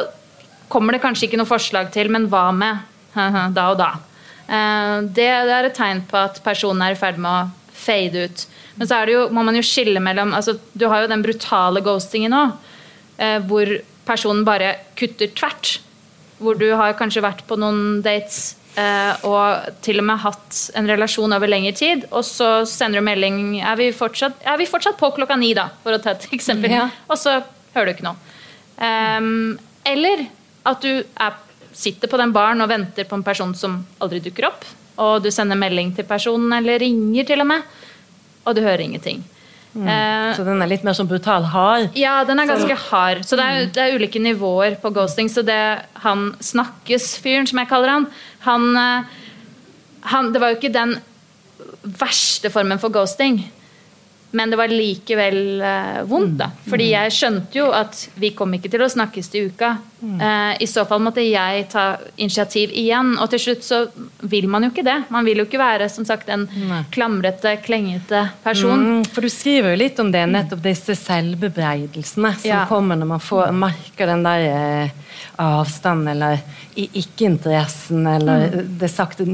kommer 0.72 0.96
det 0.96 1.04
kanskje 1.04 1.28
ikke 1.28 1.40
noe 1.40 1.48
forslag 1.48 1.92
til, 1.92 2.08
men 2.12 2.30
hva 2.32 2.48
med 2.56 2.86
da 3.54 3.70
og 3.72 3.78
da? 3.80 3.92
Eh, 4.48 4.96
det, 5.04 5.28
det 5.28 5.58
er 5.60 5.68
et 5.68 5.76
tegn 5.76 6.06
på 6.08 6.24
at 6.24 6.40
personen 6.44 6.86
er 6.86 6.96
i 6.96 7.00
ferd 7.00 7.20
med 7.20 7.28
å 7.28 7.74
fade 7.76 8.24
ut. 8.28 8.48
Men 8.78 8.86
så 8.88 9.02
det 9.06 9.16
jo, 9.16 9.26
må 9.34 9.42
man 9.46 9.58
jo 9.58 9.64
skille 9.66 10.00
mellom 10.02 10.34
altså, 10.36 10.54
Du 10.72 10.86
har 10.86 11.02
jo 11.02 11.10
den 11.10 11.24
brutale 11.24 11.82
ghostingen 11.84 12.34
nå, 12.34 12.44
eh, 13.18 13.38
hvor 13.48 13.72
personen 14.08 14.46
bare 14.46 14.76
kutter 14.98 15.32
tvert. 15.36 15.78
Hvor 16.38 16.58
du 16.58 16.68
har 16.78 16.94
kanskje 16.98 17.24
vært 17.24 17.42
på 17.48 17.58
noen 17.58 17.98
dates 18.04 18.54
eh, 18.78 19.26
og 19.26 19.80
til 19.84 20.00
og 20.00 20.06
med 20.06 20.22
hatt 20.22 20.60
en 20.78 20.88
relasjon 20.88 21.34
over 21.34 21.50
lengre 21.50 21.74
tid, 21.76 22.06
og 22.12 22.22
så 22.26 22.62
sender 22.68 23.02
du 23.02 23.08
melding 23.08 23.58
er 23.58 23.78
vi, 23.80 23.90
fortsatt, 23.96 24.44
er 24.46 24.60
vi 24.60 24.68
fortsatt 24.70 24.98
på 25.00 25.10
klokka 25.16 25.38
ni, 25.40 25.50
da, 25.58 25.68
for 25.82 25.96
å 25.96 26.02
ta 26.02 26.14
et 26.14 26.28
eksempel. 26.38 26.76
Ja. 26.78 26.88
Og 27.10 27.18
så 27.20 27.40
hører 27.74 27.90
du 27.90 27.96
ikke 27.96 28.08
noe. 28.08 28.34
Um, 28.78 29.58
eller 29.88 30.28
at 30.68 30.84
du 30.84 31.00
er, 31.02 31.38
sitter 31.74 32.10
på 32.10 32.20
den 32.20 32.34
baren 32.34 32.62
og 32.62 32.70
venter 32.70 33.08
på 33.08 33.18
en 33.18 33.26
person 33.26 33.54
som 33.58 33.80
aldri 34.02 34.22
dukker 34.22 34.46
opp, 34.50 34.66
og 34.98 35.22
du 35.22 35.30
sender 35.34 35.58
melding 35.58 35.92
til 35.96 36.06
personen, 36.06 36.52
eller 36.54 36.82
ringer 36.82 37.26
til 37.26 37.42
og 37.42 37.50
med, 37.50 37.66
og 38.48 38.56
du 38.56 38.62
hører 38.64 38.80
ingenting. 38.84 39.20
Eh, 39.78 40.34
Så 40.34 40.42
den 40.46 40.62
er 40.64 40.66
litt 40.70 40.82
mer 40.82 40.96
sånn 40.96 41.06
brutal 41.10 41.44
hard. 41.52 41.90
ja, 41.94 42.24
den 42.24 42.40
er 42.40 42.48
ganske 42.48 42.74
hard. 42.88 43.20
Så 43.28 43.36
det 43.38 43.44
er, 43.44 43.66
det 43.76 43.82
er 43.84 43.94
ulike 43.98 44.18
nivåer 44.18 44.78
på 44.82 44.90
ghosting. 44.96 45.28
Så 45.30 45.44
det 45.46 45.58
han 46.02 46.32
snakkes-fyren, 46.40 47.46
som 47.46 47.60
jeg 47.60 47.68
kaller 47.70 47.92
han, 47.92 48.06
han, 48.48 48.66
eh, 48.76 49.04
han 50.14 50.32
Det 50.32 50.40
var 50.40 50.50
jo 50.54 50.56
ikke 50.58 50.72
den 50.72 50.96
verste 51.84 52.50
formen 52.50 52.80
for 52.80 52.90
ghosting. 52.90 53.44
Men 54.30 54.50
det 54.52 54.58
var 54.60 54.68
likevel 54.68 55.60
eh, 55.64 56.02
vondt, 56.04 56.34
da. 56.36 56.50
Fordi 56.68 56.90
jeg 56.90 57.12
skjønte 57.16 57.56
jo 57.62 57.70
at 57.72 58.02
vi 58.20 58.28
kom 58.36 58.52
ikke 58.52 58.68
til 58.68 58.82
å 58.84 58.88
snakkes 58.92 59.30
til 59.32 59.46
uka. 59.48 59.70
Eh, 60.04 60.52
I 60.60 60.66
så 60.68 60.84
fall 60.86 61.00
måtte 61.00 61.24
jeg 61.24 61.64
ta 61.72 61.96
initiativ 62.20 62.70
igjen. 62.76 63.14
Og 63.22 63.30
til 63.32 63.40
slutt 63.40 63.64
så 63.64 63.78
vil 64.28 64.44
man 64.52 64.66
jo 64.66 64.70
ikke 64.70 64.84
det. 64.84 64.98
Man 65.10 65.24
vil 65.24 65.40
jo 65.40 65.46
ikke 65.48 65.58
være 65.62 65.88
som 65.88 66.04
sagt 66.04 66.28
en 66.28 66.44
klamrete, 66.92 67.56
klengete 67.64 68.26
person. 68.44 68.84
Mm, 69.00 69.08
for 69.08 69.24
du 69.24 69.30
skriver 69.32 69.72
jo 69.72 69.80
litt 69.80 69.98
om 70.04 70.12
det, 70.12 70.26
nettopp 70.28 70.60
disse 70.68 70.92
selvbebreidelsene 70.94 72.34
som 72.36 72.50
Ja. 72.50 72.66
kommer 72.68 72.96
når 73.00 73.06
man 73.16 73.20
får, 73.24 73.50
merker 73.56 74.06
den 74.12 74.22
der 74.28 74.44
eh, 74.84 74.90
avstanden 75.40 76.08
eller 76.12 76.38
ikke-interessen 76.76 78.06
eller 78.06 78.48
det 78.78 78.90
sakte 78.92 79.24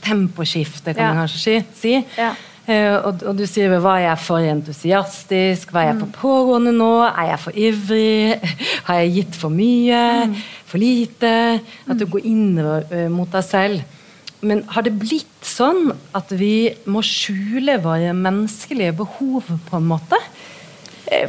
temposkiftet, 0.00 0.94
kan 0.96 1.04
Mm. 1.04 1.08
Ja. 1.08 1.14
man 1.14 1.26
kanskje 1.26 1.64
si. 1.74 2.04
Ja. 2.16 2.34
Eh, 2.66 2.94
og, 2.96 3.20
og 3.28 3.36
du 3.36 3.42
sier 3.46 3.68
hva 3.76 3.98
er 3.98 4.06
jeg 4.06 4.20
for 4.24 4.40
entusiastisk, 4.48 5.72
hva 5.74 5.82
er 5.82 5.90
jeg 5.92 5.98
for 6.00 6.06
Mm. 6.08 6.14
pågående 6.16 6.72
nå, 6.72 6.92
er 7.10 7.26
jeg 7.34 7.40
for 7.42 7.52
ivrig, 7.52 8.54
har 8.86 9.00
jeg 9.02 9.12
gitt 9.18 9.34
for 9.36 9.50
mye, 9.52 10.04
Mm. 10.30 10.36
for 10.70 10.78
lite? 10.80 11.32
At 11.88 11.98
du 12.00 12.06
går 12.06 12.24
innover 12.24 12.86
eh, 12.90 13.08
mot 13.12 13.30
deg 13.30 13.44
selv. 13.44 13.82
Men 14.44 14.62
har 14.68 14.82
det 14.84 14.94
blitt 15.00 15.44
sånn 15.44 15.92
at 16.14 16.28
vi 16.36 16.74
må 16.86 17.00
skjule 17.04 17.78
våre 17.84 18.12
menneskelige 18.16 18.92
behov 18.96 19.44
på 19.68 19.76
en 19.80 19.86
måte? 19.88 20.16
Eh, 21.12 21.28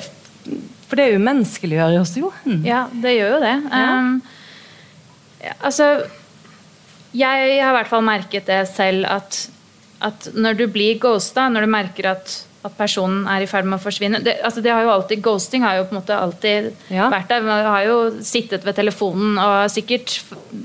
For 0.88 0.96
det 1.00 1.16
umenneskeliggjør 1.18 1.96
oss 2.00 2.12
jo. 2.20 2.28
Ja, 2.64 2.84
det 2.94 3.16
gjør 3.18 3.32
jo 3.36 3.40
det. 3.42 3.54
Um, 3.74 4.22
ja, 5.42 5.54
altså 5.66 5.88
Jeg 7.18 7.58
har 7.64 7.72
i 7.74 7.76
hvert 7.80 7.90
fall 7.90 8.04
merket 8.06 8.46
det 8.46 8.60
selv 8.70 9.08
at, 9.10 9.40
at 10.02 10.28
når 10.36 10.58
du 10.60 10.68
blir 10.68 10.98
ghosta, 11.00 11.48
når 11.50 11.66
du 11.66 11.72
merker 11.72 12.10
at, 12.12 12.34
at 12.66 12.74
personen 12.78 13.28
er 13.30 13.44
i 13.46 13.48
ferd 13.50 13.66
med 13.70 13.78
å 13.80 13.84
forsvinne 13.84 14.20
det, 14.26 14.40
altså 14.44 14.62
det 14.62 14.72
har 14.74 14.82
jo 14.84 14.90
alltid, 14.96 15.22
Ghosting 15.24 15.62
har 15.64 15.78
jo 15.78 15.86
på 15.86 15.96
en 15.96 16.00
måte 16.02 16.18
alltid 16.18 16.72
Ja. 16.90 17.10
vært 17.14 17.30
der. 17.30 17.42
Man 17.46 17.64
har 17.66 17.84
jo 17.86 17.98
sittet 18.26 18.66
ved 18.66 18.76
telefonen, 18.76 19.38
og 19.38 19.70
sikkert 19.72 20.20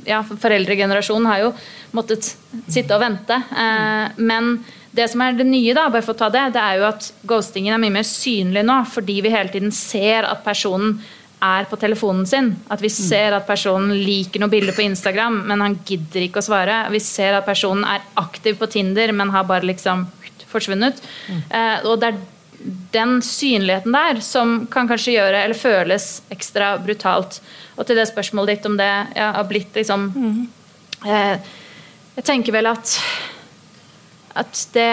ja, 0.09 0.23
foreldregenerasjonen 0.23 1.27
har 1.31 1.39
jo 1.45 1.53
måttet 1.97 2.33
sitte 2.69 2.95
og 2.97 3.01
vente. 3.05 3.37
Eh, 3.53 4.09
men 4.19 4.65
det 4.97 5.07
som 5.13 5.21
er 5.23 5.37
det 5.39 5.47
nye, 5.47 5.75
da, 5.77 5.89
bare 5.89 6.03
for 6.03 6.17
å 6.17 6.19
ta 6.19 6.29
det, 6.35 6.49
det 6.57 6.61
er 6.63 6.81
jo 6.81 6.89
at 6.89 7.13
ghostingen 7.31 7.75
er 7.77 7.79
mye 7.85 7.95
mer 8.01 8.07
synlig 8.09 8.65
nå, 8.67 8.81
fordi 8.91 9.21
vi 9.23 9.31
hele 9.31 9.53
tiden 9.53 9.71
ser 9.71 10.27
at 10.27 10.43
personen 10.45 10.97
er 11.41 11.69
på 11.71 11.79
telefonen 11.81 12.27
sin. 12.29 12.53
At 12.69 12.83
vi 12.85 12.91
ser 12.93 13.37
at 13.37 13.47
personen 13.49 13.95
liker 13.97 14.43
noen 14.43 14.53
bilder 14.53 14.77
på 14.77 14.85
Instagram, 14.85 15.43
men 15.49 15.65
han 15.65 15.79
gidder 15.87 16.27
ikke 16.27 16.43
å 16.43 16.49
svare. 16.51 16.83
Vi 16.93 17.01
ser 17.05 17.39
at 17.39 17.49
personen 17.49 17.87
er 17.89 18.05
aktiv 18.21 18.59
på 18.61 18.69
Tinder, 18.71 19.13
men 19.17 19.33
har 19.35 19.49
bare 19.49 19.69
liksom 19.69 20.07
forsvunnet. 20.51 21.01
Eh, 21.31 21.87
og 21.87 22.01
det 22.03 22.11
er 22.11 22.21
den 22.93 23.21
synligheten 23.25 23.95
der 23.95 24.21
som 24.25 24.67
kan 24.73 24.89
kanskje 24.91 25.17
gjøre, 25.17 25.45
eller 25.47 25.57
føles 25.57 26.09
ekstra 26.35 26.75
brutalt. 26.83 27.41
Og 27.79 27.87
til 27.89 27.97
det 27.97 28.11
spørsmålet 28.11 28.59
ditt 28.59 28.69
om 28.69 28.77
det 28.77 28.91
ja, 29.17 29.31
har 29.39 29.47
blitt 29.49 29.77
liksom 29.79 30.11
eh, 31.07 31.37
Jeg 32.19 32.27
tenker 32.27 32.53
vel 32.53 32.69
at 32.69 32.99
at 34.41 34.61
det, 34.75 34.91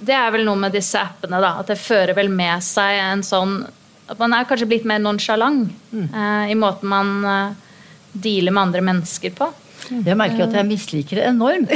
det 0.00 0.14
er 0.16 0.30
vel 0.32 0.46
noe 0.46 0.58
med 0.60 0.72
disse 0.74 1.00
appene, 1.00 1.40
da. 1.42 1.56
At 1.60 1.68
det 1.70 1.80
fører 1.80 2.16
vel 2.16 2.30
med 2.32 2.64
seg 2.64 3.00
en 3.02 3.24
sånn 3.26 3.60
At 4.08 4.18
man 4.20 4.32
er 4.32 4.46
kanskje 4.48 4.68
blitt 4.70 4.86
mer 4.88 5.00
nonsjalant 5.04 5.68
eh, 5.92 6.44
i 6.52 6.56
måten 6.56 6.88
man 6.88 7.10
uh, 7.24 7.56
dealer 8.12 8.54
med 8.54 8.62
andre 8.68 8.84
mennesker 8.86 9.34
på. 9.36 9.50
Jeg 9.88 10.16
merker 10.18 10.44
at 10.44 10.56
jeg 10.58 10.66
misliker 10.68 11.20
det 11.20 11.26
enormt. 11.30 11.70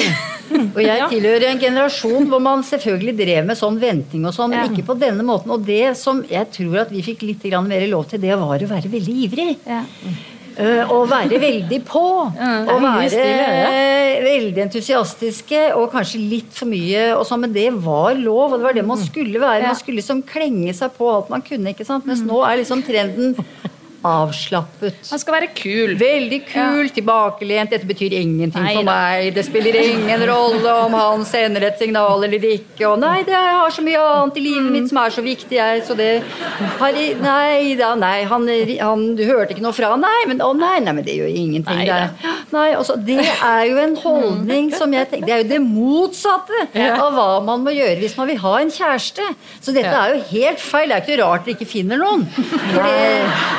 Og 0.75 0.81
jeg 0.83 1.07
tilhører 1.13 1.47
en 1.53 1.61
generasjon 1.63 2.27
hvor 2.29 2.43
man 2.45 2.65
selvfølgelig 2.67 3.15
drev 3.21 3.47
med 3.49 3.59
sånn 3.61 3.79
venting 3.81 4.27
og 4.29 4.35
sånn, 4.37 4.53
men 4.53 4.65
Ja. 4.67 4.69
ikke 4.73 4.89
på 4.91 4.99
denne 5.01 5.25
måten. 5.27 5.53
Og 5.55 5.65
det 5.67 5.95
som 6.01 6.21
jeg 6.29 6.51
tror 6.57 6.83
at 6.83 6.93
vi 6.93 7.05
fikk 7.05 7.25
litt 7.29 7.47
mer 7.69 7.87
lov 7.89 8.09
til, 8.11 8.21
det 8.21 8.35
var 8.37 8.65
å 8.65 8.73
være 8.75 8.93
veldig 8.93 9.17
ivrig. 9.29 9.49
Ja. 9.67 9.85
Eh, 10.57 10.91
og 10.93 11.07
være 11.11 11.39
veldig 11.41 11.79
på. 11.89 12.05
Å 12.33 12.77
være 12.83 14.23
veldig 14.23 14.65
entusiastiske, 14.67 15.63
og 15.79 15.91
kanskje 15.95 16.21
litt 16.21 16.53
for 16.57 16.71
mye. 16.71 17.13
Og 17.17 17.25
sånn, 17.29 17.45
men 17.47 17.55
det 17.55 17.69
var 17.85 18.15
lov, 18.19 18.53
og 18.53 18.59
det 18.61 18.67
var 18.69 18.77
det 18.77 18.87
man 18.87 19.01
skulle 19.01 19.41
være. 19.43 19.67
Man 19.71 19.79
skulle 19.79 20.01
liksom 20.03 20.25
klenge 20.29 20.75
seg 20.77 20.93
på 20.99 21.09
alt 21.13 21.31
man 21.33 21.45
kunne. 21.47 21.73
ikke 21.73 21.87
sant? 21.89 22.07
Mens 22.09 22.25
nå 22.27 22.43
er 22.47 22.61
liksom 22.63 22.85
trenden 22.87 23.37
avslappet. 24.07 24.99
Han 25.11 25.21
skal 25.21 25.37
være 25.37 25.49
kul. 25.57 25.95
Veldig 26.01 26.41
kul, 26.49 26.89
tilbakelent. 26.95 27.71
Dette 27.73 27.87
betyr 27.89 28.17
ingenting 28.19 28.65
Nei 28.65 28.75
for 28.77 28.87
da. 28.89 28.95
meg. 28.95 29.29
Det 29.37 29.45
spiller 29.47 29.79
ingen 29.83 30.25
rolle 30.29 30.75
om 30.87 30.97
han 30.99 31.25
sender 31.29 31.69
et 31.69 31.79
signal 31.81 32.25
eller 32.27 32.47
ikke. 32.53 32.87
Og 32.91 32.99
nei, 33.03 33.21
det 33.27 33.35
jeg 33.35 33.57
har 33.61 33.75
så 33.75 33.85
mye 33.87 34.03
annet 34.03 34.41
i 34.41 34.45
livet 34.45 34.71
mitt 34.75 34.91
som 34.91 35.01
er 35.03 35.15
så 35.15 35.25
viktig, 35.25 35.57
jeg, 35.59 35.85
så 35.87 35.97
det 35.99 36.11
har, 36.81 36.99
Nei 37.23 37.75
da, 37.79 37.93
nei. 37.99 38.23
Han, 38.29 38.47
han, 38.81 39.05
du 39.17 39.23
hørte 39.29 39.55
ikke 39.55 39.65
noe 39.65 39.77
fra? 39.77 39.93
Nei, 40.01 40.23
men 40.31 40.43
å 40.45 40.53
nei, 40.57 40.79
nei, 40.85 40.95
men 40.97 41.07
det 41.07 41.17
gjør 41.19 41.31
ingenting. 41.31 41.83
Nei 41.83 41.87
det, 41.87 42.35
nei, 42.53 42.69
altså, 42.77 42.97
det 42.99 43.21
er 43.23 43.65
jo 43.71 43.79
en 43.83 43.97
holdning 44.03 44.71
som 44.75 44.93
jeg 44.93 45.09
tenker 45.11 45.29
Det 45.29 45.35
er 45.35 45.43
jo 45.45 45.49
det 45.53 45.61
motsatte 45.65 46.67
av 46.93 47.15
hva 47.17 47.29
man 47.45 47.63
må 47.65 47.75
gjøre 47.75 48.01
hvis 48.03 48.17
man 48.19 48.29
vil 48.31 48.41
ha 48.43 48.55
en 48.61 48.73
kjæreste. 48.73 49.27
Så 49.63 49.75
dette 49.75 49.93
er 49.93 50.17
jo 50.17 50.23
helt 50.33 50.63
feil. 50.63 50.91
Det 50.93 50.99
er 50.99 51.05
ikke 51.07 51.21
rart 51.23 51.47
dere 51.47 51.57
ikke 51.57 51.69
finner 51.71 52.01
noen. 52.01 52.25
For 52.35 52.83
det, 52.83 52.97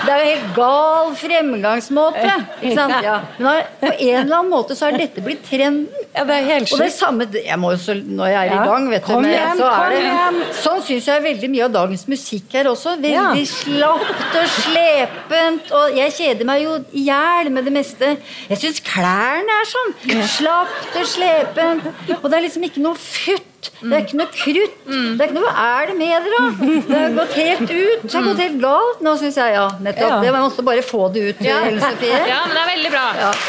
det 0.03 0.13
er 0.13 0.19
jo 0.19 0.25
helt 0.29 0.32
gal 0.55 1.13
fremgangsmåte. 1.19 2.29
Ikke 2.61 2.75
sant? 2.77 2.95
Ja. 3.05 3.19
Men 3.37 3.61
på 3.81 3.91
en 3.91 4.17
eller 4.23 4.37
annen 4.39 4.51
måte 4.51 4.77
så 4.77 4.89
har 4.89 4.97
dette 4.97 5.23
blitt 5.25 5.43
trenden. 5.47 5.87
Ja, 6.13 6.25
det 6.29 6.35
er 6.35 6.47
helt 6.47 6.73
Og 6.73 6.81
det 6.83 6.91
samme 6.93 7.25
jeg 7.33 7.57
må 7.57 7.71
jo 7.73 7.95
Når 8.03 8.27
jeg 8.29 8.49
er 8.49 8.51
i 8.53 8.65
gang, 8.69 8.89
vet 8.91 9.07
du 9.07 9.15
men 9.23 9.57
så 9.57 9.69
er 9.69 9.95
det. 9.95 10.49
Sånn 10.59 10.83
syns 10.85 11.07
jeg 11.09 11.23
veldig 11.23 11.49
mye 11.53 11.65
av 11.67 11.71
dagens 11.77 12.05
musikk 12.11 12.53
her 12.57 12.69
også. 12.71 12.97
Veldig 13.03 13.45
slapt 13.49 14.37
og 14.41 14.51
slepent. 14.57 15.71
Og 15.79 15.97
jeg 15.97 16.15
kjeder 16.19 16.49
meg 16.49 16.65
jo 16.65 16.75
i 16.91 17.07
hjel 17.07 17.49
med 17.53 17.69
det 17.69 17.73
meste. 17.75 18.13
Jeg 18.51 18.61
syns 18.61 18.83
klærne 18.85 19.57
er 19.61 19.71
sånn. 19.71 19.95
Slapt 20.37 20.99
og 20.99 21.09
slepent. 21.09 21.89
Og 22.21 22.29
det 22.29 22.37
er 22.37 22.47
liksom 22.47 22.69
ikke 22.69 22.83
noe 22.85 22.99
futt. 22.99 23.49
Det 23.79 23.93
er 23.93 24.03
ikke 24.05 24.19
noe 24.19 24.29
krutt. 24.33 24.77
Det 24.87 25.21
er 25.23 25.27
ikke 25.27 25.37
noe 25.37 25.45
Hva 25.49 25.67
er 25.81 25.89
det 25.91 25.95
med 25.99 26.13
dere, 26.13 26.29
da? 26.33 26.69
Det 26.87 26.99
har 26.99 27.15
gått 27.17 27.35
helt 27.39 27.65
ut. 27.69 28.03
Det 28.03 28.13
har 28.17 28.27
gått 28.29 28.43
helt 28.43 28.59
galt. 28.63 29.03
Nå 29.05 29.15
syns 29.21 29.39
jeg 29.41 29.55
ja, 29.57 29.67
nettopp. 29.83 30.13
Ja. 30.15 30.21
Det 30.23 30.33
måtte 30.37 30.65
bare 30.67 30.85
få 30.85 31.07
det 31.15 31.27
ut. 31.29 31.43
Ja. 31.45 31.61
Ja, 31.67 32.43
men 32.47 32.55
det 32.55 32.63
er 32.63 32.71
veldig 32.75 32.93
bra. 32.95 33.05
Ja. 33.23 33.33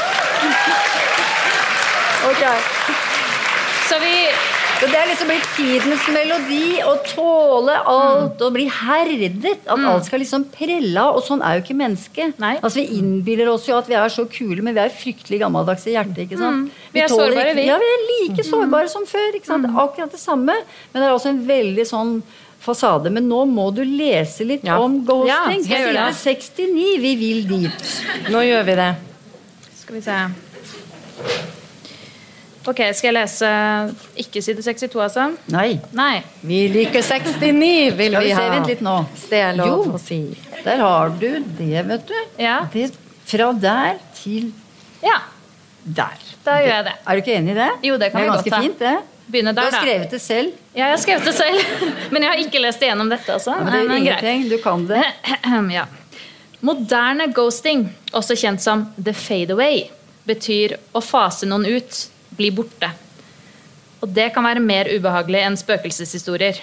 Ok. 2.25 2.41
Så 3.89 3.99
vi 4.01 4.15
Så 4.81 4.89
det 4.91 4.99
er 4.99 5.07
liksom 5.09 5.29
blitt 5.31 5.47
tidens 5.57 6.05
melodi 6.13 6.81
å 6.85 6.95
tåle 7.07 7.77
alt 7.89 8.43
og 8.45 8.53
bli 8.57 8.67
herdet. 8.69 9.63
At 9.71 9.79
alt 9.79 10.09
skal 10.09 10.21
liksom 10.21 10.45
prelle 10.53 11.01
av. 11.01 11.17
Og 11.19 11.25
sånn 11.25 11.41
er 11.47 11.57
jo 11.59 11.65
ikke 11.65 11.77
mennesket. 11.79 12.35
Altså 12.59 12.83
Vi 12.83 12.99
innbiller 12.99 13.49
oss 13.53 13.69
jo 13.71 13.77
at 13.79 13.89
vi 13.89 13.95
er 13.97 14.13
så 14.13 14.27
kule, 14.29 14.61
men 14.67 14.75
vi 14.77 14.83
er 14.85 14.93
fryktelig 14.93 15.41
gammeldagse 15.45 15.89
i 15.93 15.95
hjertet. 15.97 16.25
ikke 16.27 16.39
sant? 16.41 16.73
Vi 16.93 17.01
er 17.01 17.09
tåler 17.09 17.31
sårbare, 17.33 17.55
ikke- 17.55 17.61
vi. 17.63 17.67
Ja, 17.71 17.79
vi 17.79 17.93
er 17.95 18.03
like 18.11 18.45
sårbare 18.45 18.89
som 18.91 19.07
før. 19.07 19.31
ikke 19.35 19.47
sant? 19.47 19.67
Akkurat 19.67 20.11
det 20.11 20.21
samme. 20.21 20.53
Men 20.93 21.03
det 21.03 21.09
er 21.09 21.15
også 21.15 21.29
en 21.29 21.47
veldig 21.47 21.87
sånn 21.87 22.23
fasade. 22.61 23.11
Men 23.13 23.29
nå 23.29 23.47
må 23.47 23.73
du 23.75 23.85
lese 23.85 24.45
litt 24.47 24.65
Ja. 24.65 24.79
om 24.81 25.05
ghosting. 25.07 25.65
Ja, 25.69 26.11
Side 26.13 26.41
69. 26.43 26.99
Vi 27.01 27.15
vil 27.17 27.47
dit. 27.49 28.03
Nå 28.31 28.41
gjør 28.43 28.65
vi 28.65 28.75
det. 28.75 28.97
Skal 29.77 29.95
vi 29.95 30.01
se. 30.01 30.19
Ok, 32.65 32.79
skal 32.97 33.11
jeg 33.11 33.15
lese 33.19 33.49
ikke 34.25 34.41
side 34.43 34.63
62, 34.65 34.95
altså? 35.05 35.25
Nei. 35.53 35.75
Nei. 35.93 36.23
Vi 36.41 36.63
liker 36.73 37.03
69, 37.05 37.91
vil 37.99 38.15
Skal 38.17 38.25
vi 38.25 38.31
ha. 38.39 38.45
vent 38.55 38.71
litt 38.73 38.81
nå. 38.85 38.95
Det 39.29 39.41
er 39.45 39.57
lov 39.59 39.69
Jo. 39.87 39.93
å 39.99 40.01
si. 40.01 40.21
Der 40.65 40.81
har 40.81 41.11
du 41.21 41.29
det, 41.59 41.83
vet 41.91 42.07
du. 42.09 42.15
Ja. 42.41 42.63
Det 42.73 42.91
Fra 43.29 43.51
der 43.53 43.99
til 44.17 44.51
Ja, 45.03 45.19
der. 45.85 46.17
da 46.45 46.53
gjør 46.61 46.73
jeg 46.75 46.85
det. 46.85 46.95
Er 47.07 47.15
du 47.15 47.21
ikke 47.23 47.37
enig 47.37 47.51
i 47.53 47.59
det? 47.59 47.71
Jo, 47.83 47.97
det 48.01 48.13
kan 48.13 48.21
det 48.21 48.25
vi 48.25 48.29
er 48.29 48.33
godt 48.35 48.45
ganske 48.49 48.63
fint, 48.63 48.79
det. 48.79 48.95
Begynne 49.33 49.55
Du 49.57 49.61
har 49.61 49.71
skrevet 49.73 50.11
det 50.11 50.21
selv. 50.21 50.53
Ja, 50.75 50.87
jeg 50.87 50.91
har 50.91 51.03
skrevet 51.05 51.25
det 51.25 51.35
selv, 51.35 51.61
men 52.13 52.23
jeg 52.23 52.31
har 52.31 52.39
ikke 52.45 52.61
lest 52.61 52.81
igjennom 52.85 53.09
dette. 53.13 53.29
Altså. 53.33 53.51
Ja, 53.57 53.65
men 53.65 53.73
det 53.73 53.81
er 53.81 53.97
ingenting. 54.01 54.49
Du 54.49 54.59
kan 54.65 54.87
det. 54.89 55.05
ja. 55.79 55.85
Moderne 56.65 57.27
ghosting, 57.33 57.87
også 58.13 58.37
kjent 58.41 58.61
som 58.65 58.87
the 58.97 59.13
fade 59.13 59.53
away, 59.53 59.91
betyr 60.25 60.77
å 60.97 61.01
fase 61.05 61.45
noen 61.49 61.67
ut, 61.69 62.07
bli 62.39 62.51
borte. 62.55 62.91
Og 64.03 64.11
det 64.13 64.31
kan 64.35 64.45
være 64.45 64.63
mer 64.63 64.91
ubehagelig 64.93 65.43
enn 65.45 65.59
spøkelseshistorier. 65.59 66.59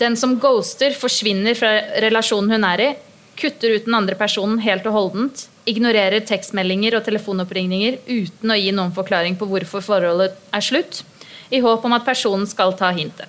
Den 0.00 0.16
som 0.18 0.38
ghoster, 0.42 0.94
forsvinner 0.98 1.54
fra 1.58 1.72
relasjonen 2.02 2.56
hun 2.56 2.66
er 2.66 2.82
i, 2.82 2.92
kutter 3.38 3.76
ut 3.76 3.86
den 3.86 3.96
andre 3.98 4.16
personen 4.18 4.60
helt 4.62 4.86
og 4.88 4.96
holdent, 4.96 5.46
ignorerer 5.68 6.24
tekstmeldinger 6.26 6.96
og 6.98 7.04
telefonoppringninger 7.06 8.00
uten 8.06 8.52
å 8.52 8.58
gi 8.58 8.72
noen 8.74 8.94
forklaring 8.94 9.38
på 9.40 9.48
hvorfor 9.48 9.84
forholdet 9.84 10.36
er 10.54 10.64
slutt, 10.64 11.02
i 11.50 11.60
håp 11.62 11.84
om 11.84 11.94
at 11.96 12.06
personen 12.06 12.46
skal 12.48 12.74
ta 12.78 12.90
hintet. 12.96 13.28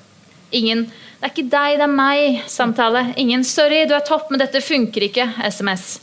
Ingen 0.51 0.85
'det 0.85 1.23
er 1.23 1.31
ikke 1.33 1.49
deg, 1.49 1.77
det 1.79 1.85
er 1.85 1.99
meg'-samtale. 1.99 3.13
Ingen 3.17 3.43
'sorry, 3.43 3.85
du 3.87 3.93
er 3.95 4.05
topp, 4.05 4.29
men 4.29 4.39
dette 4.39 4.61
funker 4.61 5.01
ikke'-SMS. 5.01 5.99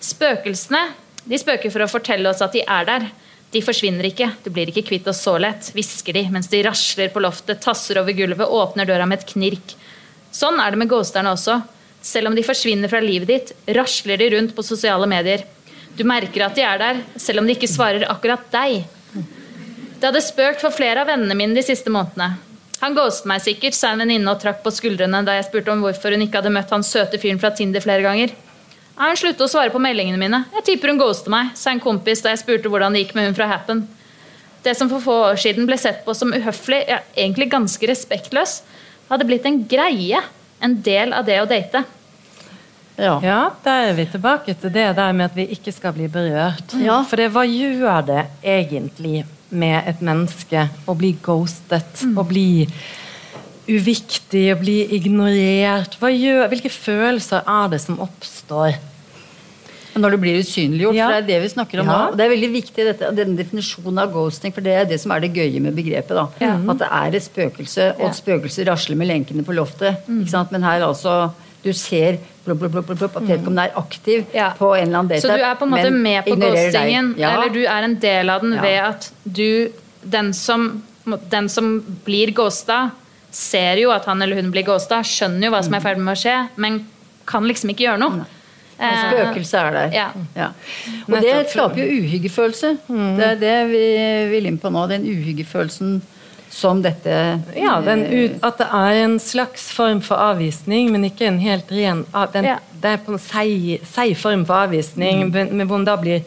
Spøkelsene 0.00 0.92
de 1.26 1.38
spøker 1.38 1.70
for 1.70 1.84
å 1.84 1.90
fortelle 1.90 2.28
oss 2.28 2.42
at 2.42 2.52
de 2.52 2.62
er 2.66 2.84
der. 2.84 3.10
De 3.50 3.62
forsvinner 3.66 4.06
ikke, 4.06 4.28
du 4.44 4.50
blir 4.54 4.70
ikke 4.70 4.84
kvitt 4.86 5.08
oss 5.10 5.24
så 5.26 5.34
lett, 5.42 5.72
hvisker 5.74 6.14
de 6.14 6.22
mens 6.30 6.46
de 6.52 6.62
rasler 6.62 7.10
på 7.10 7.22
loftet, 7.22 7.58
tasser 7.64 7.98
over 7.98 8.14
gulvet, 8.14 8.46
åpner 8.46 8.86
døra 8.86 9.08
med 9.10 9.18
et 9.18 9.32
knirk. 9.32 9.74
Sånn 10.30 10.60
er 10.62 10.70
det 10.70 10.78
med 10.78 10.90
ghosterne 10.92 11.32
også. 11.34 11.58
Selv 12.00 12.30
om 12.30 12.36
de 12.38 12.44
forsvinner 12.46 12.88
fra 12.88 13.00
livet 13.02 13.28
ditt, 13.28 13.50
rasler 13.74 14.20
de 14.22 14.30
rundt 14.36 14.54
på 14.54 14.64
sosiale 14.64 15.08
medier. 15.10 15.42
Du 15.98 16.04
merker 16.06 16.46
at 16.46 16.54
de 16.54 16.62
er 16.62 16.78
der, 16.80 17.00
selv 17.18 17.42
om 17.42 17.48
de 17.48 17.56
ikke 17.56 17.68
svarer 17.68 18.06
akkurat 18.08 18.46
deg. 18.54 18.86
Det 19.10 20.06
hadde 20.06 20.22
spøkt 20.24 20.62
for 20.62 20.72
flere 20.72 21.02
av 21.02 21.10
vennene 21.10 21.34
mine 21.36 21.58
de 21.58 21.66
siste 21.66 21.90
månedene. 21.92 22.38
Han 22.80 22.94
ghostet 22.96 23.26
meg 23.28 23.42
sikkert, 23.44 23.76
sa 23.76 23.90
en 23.92 24.00
venninne 24.00 24.30
og 24.30 24.38
trakk 24.40 24.62
på 24.64 24.72
skuldrene 24.72 25.20
da 25.26 25.34
jeg 25.36 25.50
spurte 25.50 25.74
om 25.74 25.82
hvorfor 25.84 26.14
hun 26.14 26.22
ikke 26.24 26.40
hadde 26.40 26.54
møtt 26.54 26.70
han 26.72 26.86
søte 26.86 27.20
fyren 27.20 27.42
fra 27.42 27.50
Tinder 27.52 27.84
flere 27.84 28.06
ganger. 28.06 28.32
Ja, 29.00 29.06
hun 29.08 29.16
sluttet 29.16 29.46
å 29.46 29.48
svare 29.48 29.72
på 29.72 29.80
meldingene 29.80 30.20
mine. 30.20 30.42
Jeg 30.58 30.66
tipper 30.66 30.90
hun 30.92 30.98
ghostet 31.00 31.30
meg, 31.32 31.54
sa 31.56 31.72
en 31.72 31.80
kompis 31.80 32.20
da 32.20 32.34
jeg 32.34 32.42
spurte 32.42 32.68
hvordan 32.68 32.92
det 32.92 33.06
gikk 33.06 33.14
med 33.16 33.30
hun 33.30 33.36
fra 33.38 33.46
Happen. 33.48 33.86
Det 34.60 34.74
som 34.76 34.90
for 34.90 35.00
få 35.00 35.14
år 35.30 35.38
siden 35.40 35.64
ble 35.64 35.78
sett 35.80 36.02
på 36.04 36.12
som 36.12 36.34
uhøflig, 36.36 36.82
ja, 36.84 36.98
egentlig 37.16 37.48
ganske 37.48 37.88
respektløs, 37.88 38.58
hadde 39.08 39.24
blitt 39.24 39.48
en 39.48 39.62
greie. 39.64 40.20
En 40.60 40.74
del 40.84 41.14
av 41.16 41.24
det 41.24 41.38
å 41.40 41.48
date. 41.48 41.80
Ja. 43.00 43.14
Ja, 43.24 43.38
der 43.64 43.86
er 43.88 43.96
vi 43.96 44.04
tilbake 44.12 44.52
til 44.60 44.74
det 44.74 44.90
der 44.98 45.16
med 45.16 45.30
at 45.30 45.38
vi 45.38 45.48
ikke 45.56 45.72
skal 45.72 45.96
bli 45.96 46.10
berørt. 46.12 46.76
Ja. 46.84 46.98
For 47.08 47.16
det, 47.16 47.30
hva 47.32 47.46
gjør 47.48 48.04
det 48.04 48.26
egentlig 48.44 49.22
med 49.48 49.88
et 49.88 50.04
menneske 50.04 50.66
å 50.84 50.98
bli 51.00 51.14
ghostet? 51.24 52.04
Å 52.04 52.26
bli 52.28 52.68
uviktig, 53.70 54.44
å 54.52 54.60
bli 54.60 54.76
ignorert? 55.00 55.96
Hva 55.96 56.12
gjør, 56.12 56.44
hvilke 56.52 56.76
følelser 56.76 57.48
er 57.48 57.72
det 57.72 57.80
som 57.88 57.96
oppstår? 58.04 58.76
Når 59.96 60.10
du 60.10 60.16
blir 60.18 60.38
usynliggjort. 60.40 60.94
Ja. 60.94 61.06
for 61.08 61.20
Det 61.20 61.22
er 61.24 61.26
det 61.26 61.42
vi 61.42 61.48
snakker 61.54 61.80
om 61.80 61.86
Ja. 61.86 61.92
nå. 62.10 62.16
Det 62.16 62.24
er 62.26 62.30
veldig 62.30 62.52
viktig 62.52 62.84
dette, 62.86 63.10
denne 63.16 63.36
definisjonen 63.36 63.98
av 64.02 64.12
ghosting, 64.12 64.52
for 64.54 64.60
det 64.60 64.72
er 64.72 64.84
det 64.84 65.00
som 65.00 65.10
er 65.12 65.20
det 65.20 65.32
gøye 65.34 65.60
med 65.60 65.74
begrepet. 65.74 66.08
da. 66.08 66.28
At 66.40 66.78
det 66.78 66.88
er 66.90 67.16
et 67.16 67.22
spøkelse, 67.22 67.94
og 67.96 68.00
Ja. 68.00 68.08
et 68.08 68.14
spøkelse 68.14 68.66
rasler 68.66 68.96
med 68.96 69.08
lenkene 69.08 69.42
på 69.44 69.54
loftet. 69.54 69.96
ikke 70.08 70.28
sant? 70.30 70.52
Men 70.52 70.62
her 70.62 70.80
altså 70.82 71.32
Du 71.62 71.72
ser 71.74 72.16
blubb, 72.46 72.58
blubb, 72.58 72.72
blubb, 72.72 72.86
blubb, 72.86 73.16
at 73.16 73.22
vedkommende 73.28 73.58
er 73.68 73.72
aktiv 73.76 74.24
Ja. 74.32 74.50
på 74.58 74.74
en 74.74 74.86
eller 74.88 74.98
annen 75.00 75.08
date. 75.10 75.20
Så 75.20 75.36
du 75.36 75.42
er 75.44 75.54
på 75.56 75.62
en 75.64 75.70
måte 75.70 75.92
med 75.92 76.24
på 76.24 76.36
ghostingen, 76.40 77.14
Ja. 77.18 77.34
eller 77.34 77.52
du 77.52 77.64
er 77.66 77.82
en 77.84 77.96
del 77.96 78.30
av 78.30 78.40
den 78.40 78.54
Ja. 78.54 78.62
ved 78.62 78.78
at 78.80 79.10
du 79.30 79.68
Den 80.08 80.32
som, 80.32 80.82
den 81.28 81.48
som 81.50 81.82
blir 82.06 82.32
ghosta, 82.32 82.92
ser 83.30 83.76
jo 83.76 83.90
at 83.90 84.06
han 84.06 84.22
eller 84.22 84.36
hun 84.40 84.50
blir 84.50 84.64
ghosta, 84.64 85.02
skjønner 85.04 85.44
jo 85.44 85.50
hva 85.50 85.62
som 85.62 85.74
er 85.74 85.76
i 85.76 85.80
ferd 85.82 85.98
med 85.98 86.16
å 86.16 86.18
skje, 86.18 86.48
men 86.56 86.86
kan 87.26 87.44
liksom 87.44 87.68
ikke 87.68 87.84
gjøre 87.86 87.98
noe. 87.98 88.24
Eh, 88.80 89.00
Spøkelset 89.10 89.60
er 89.60 89.70
der. 89.76 89.90
Ja. 90.36 90.46
Og 91.08 91.20
det 91.20 91.50
skaper 91.50 91.82
jo 91.82 92.00
uhyggefølelse. 92.00 92.70
Det 92.88 93.26
er 93.26 93.36
det 93.42 93.56
vi 93.68 93.82
vil 94.32 94.46
inn 94.46 94.58
på 94.62 94.70
nå. 94.72 94.86
Den 94.88 95.04
uhyggefølelsen 95.04 96.00
som 96.50 96.80
dette 96.82 97.12
Ja, 97.54 97.76
den 97.84 98.38
At 98.42 98.58
det 98.58 98.66
er 98.72 99.04
en 99.04 99.18
slags 99.22 99.68
form 99.70 100.00
for 100.02 100.16
avvisning, 100.18 100.90
men 100.90 101.04
ikke 101.04 101.28
en 101.28 101.38
helt 101.38 101.70
ren 101.70 102.04
den, 102.32 102.44
Ja. 102.44 102.56
Det 102.80 102.90
er 102.94 102.96
på 103.04 103.12
en 103.12 103.18
seig, 103.18 103.80
seig 103.84 104.16
form 104.16 104.46
for 104.46 104.54
avvisning, 104.66 105.30
men 105.30 105.56
men 105.56 105.66
hvor 105.68 105.76
man 105.76 105.84
da 105.84 105.96
blir 105.96 106.22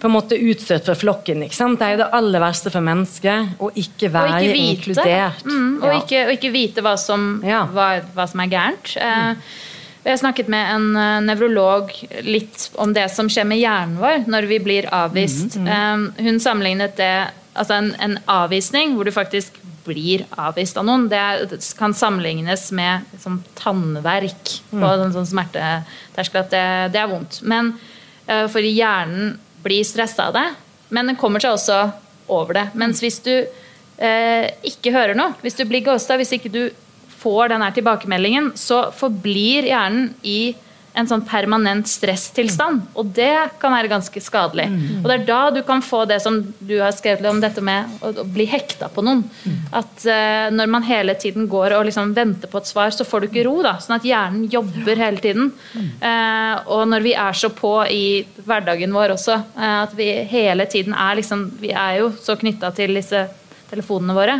på 0.00 0.06
en 0.06 0.12
måte 0.14 0.38
utstøtt 0.38 0.84
fra 0.86 0.94
flokken. 0.94 1.42
ikke 1.42 1.54
sant? 1.54 1.78
Det 1.80 1.86
er 1.86 1.90
jo 1.96 2.02
det 2.04 2.10
aller 2.14 2.40
verste 2.40 2.70
for 2.70 2.80
mennesket 2.80 3.58
å 3.58 3.70
ikke 3.74 4.06
Og 4.06 4.12
være 4.14 4.40
ikke 4.42 4.52
vite. 4.52 4.74
inkludert. 4.94 5.44
Mm, 5.44 5.82
og, 5.82 5.88
Ja. 5.92 6.00
ikke, 6.00 6.26
og 6.26 6.32
ikke 6.38 6.52
vite 6.52 6.80
hva 6.82 6.96
som, 6.98 7.42
Ja. 7.44 7.66
hva, 7.66 8.00
hva 8.14 8.28
som 8.28 8.40
er 8.40 8.46
gærent. 8.46 8.96
Eh, 8.96 9.34
jeg 10.12 10.22
snakket 10.22 10.50
med 10.52 10.70
en 10.74 10.86
eh, 10.96 11.18
nevrolog 11.26 11.92
litt 12.24 12.68
om 12.80 12.94
det 12.96 13.08
som 13.12 13.28
skjer 13.30 13.46
med 13.48 13.60
hjernen 13.60 13.98
vår 14.00 14.28
når 14.30 14.48
vi 14.50 14.60
blir 14.64 14.88
avvist. 14.94 15.58
Eh, 15.58 16.08
hun 16.24 16.40
sammenlignet 16.42 16.96
det 17.00 17.12
Altså 17.58 17.74
en, 17.74 17.88
en 17.98 18.12
avvisning 18.30 18.92
hvor 18.94 19.08
du 19.08 19.10
faktisk 19.10 19.56
blir 19.88 20.24
avvist 20.38 20.76
av 20.78 20.84
noen, 20.86 21.08
det, 21.10 21.58
kan 21.78 21.94
sammenlignes 21.96 22.68
med 22.76 23.08
liksom, 23.10 23.40
tannverk 23.58 24.52
på 24.70 24.90
en 24.90 25.14
sånn 25.14 25.26
smerteterskel. 25.26 26.44
At 26.44 26.52
det, 26.52 26.64
det 26.94 27.00
er 27.02 27.10
vondt. 27.10 27.40
Men 27.48 27.72
eh, 28.28 28.44
for 28.52 28.62
hjernen 28.62 29.36
blir 29.64 29.86
stressa 29.86 30.28
av 30.28 30.36
det, 30.36 30.46
men 30.94 31.10
den 31.10 31.18
kommer 31.18 31.42
seg 31.42 31.56
også 31.56 31.80
over 32.30 32.60
det. 32.60 32.66
Mens 32.78 33.02
hvis 33.02 33.18
du 33.24 33.32
eh, 33.34 34.44
ikke 34.70 34.94
hører 34.94 35.18
noe, 35.18 35.34
hvis 35.42 35.58
du 35.58 35.64
blir 35.68 35.82
ghosta, 35.88 36.18
hvis 36.20 36.36
ikke 36.36 36.52
du 36.52 36.62
får 37.18 37.52
denne 37.54 37.68
tilbakemeldingen, 37.74 38.52
så 38.58 38.88
forblir 38.94 39.68
hjernen 39.70 40.12
i 40.22 40.54
en 40.98 41.06
sånn 41.06 41.22
permanent 41.26 41.88
stresstilstand. 41.88 42.88
Og 42.98 43.10
det 43.14 43.32
kan 43.62 43.74
være 43.74 43.90
ganske 43.90 44.20
skadelig. 44.22 44.66
Og 45.00 45.06
det 45.06 45.16
er 45.18 45.26
da 45.28 45.40
du 45.54 45.60
kan 45.66 45.82
få 45.84 46.02
det 46.10 46.18
som 46.24 46.40
du 46.42 46.74
har 46.80 46.94
skrevet 46.96 47.28
om 47.30 47.40
dette 47.42 47.62
med 47.64 48.00
å, 48.02 48.24
bli 48.26 48.48
hekta 48.50 48.88
på 48.92 49.04
noen. 49.06 49.22
At 49.70 50.06
uh, 50.08 50.48
når 50.54 50.72
man 50.72 50.86
hele 50.88 51.14
tiden 51.20 51.46
går 51.50 51.76
og 51.76 51.86
liksom 51.88 52.14
venter 52.16 52.50
på 52.50 52.62
et 52.62 52.70
svar, 52.70 52.90
så 52.94 53.06
får 53.06 53.20
du 53.20 53.28
ikke 53.28 53.46
ro. 53.46 53.60
da, 53.66 53.76
Sånn 53.82 53.98
at 53.98 54.08
hjernen 54.08 54.48
jobber 54.50 54.98
hele 54.98 55.22
tiden. 55.22 55.52
Uh, 56.02 56.56
og 56.66 56.88
når 56.90 57.06
vi 57.06 57.14
er 57.28 57.38
så 57.38 57.52
på 57.54 57.74
i 57.92 58.24
hverdagen 58.42 58.94
vår 58.96 59.14
også, 59.14 59.38
uh, 59.54 59.84
at 59.84 59.94
vi 59.98 60.10
hele 60.32 60.66
tiden 60.70 60.96
er 60.96 61.18
liksom 61.18 61.48
Vi 61.58 61.70
er 61.70 62.00
jo 62.00 62.10
så 62.22 62.34
knytta 62.38 62.70
til 62.74 62.98
disse 62.98 63.26
telefonene 63.70 64.16
våre. 64.16 64.38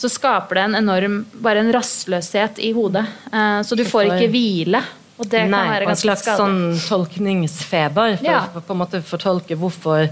Så 0.00 0.08
skaper 0.08 0.56
det 0.56 0.62
en 0.70 0.74
enorm 0.80 1.18
bare 1.44 1.60
en 1.60 1.72
rastløshet 1.76 2.58
i 2.64 2.70
hodet. 2.72 3.04
Eh, 3.32 3.60
så 3.68 3.76
du 3.76 3.84
får 3.84 4.08
ikke 4.14 4.30
hvile. 4.32 4.80
Og 5.20 5.28
det 5.28 5.42
kan 5.44 5.50
Nei, 5.52 5.66
være 5.68 5.84
og 5.84 5.90
en 5.92 5.98
slags 6.00 6.22
skadelig. 6.24 6.78
sånn 6.80 6.88
tolkningsfeber. 6.88 8.16
For 8.22 8.24
Ja. 8.24 8.46
å 8.56 8.62
på 8.64 8.72
en 8.72 8.78
måte 8.80 9.02
fortolke 9.04 9.56
hvorfor 9.60 10.08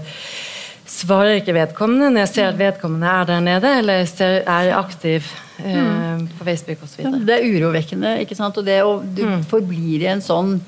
svarer 0.89 1.39
ikke 1.41 1.53
vedkommende 1.57 2.11
når 2.13 2.23
jeg 2.25 2.31
ser 2.35 2.47
at 2.51 2.57
vedkommende 2.59 3.09
er 3.09 3.25
der 3.29 3.41
nede, 3.45 3.71
eller 3.81 4.05
ser, 4.09 4.43
er 4.45 4.71
aktiv 4.77 5.25
eh, 5.59 5.75
Mm. 5.75 6.27
på 6.37 6.45
Facebook 6.45 6.83
osv. 6.83 7.01
Ja, 7.03 7.09
Det 7.11 7.29
er 7.39 7.43
urovekkende, 7.49 8.19
ikke 8.21 8.35
sant. 8.35 8.57
Og 8.57 8.65
det 8.65 8.81
å 8.83 8.99
du 9.15 9.23
Mm. 9.25 9.43
forblir 9.45 10.01
i 10.01 10.07
en 10.07 10.21
sånn 10.21 10.59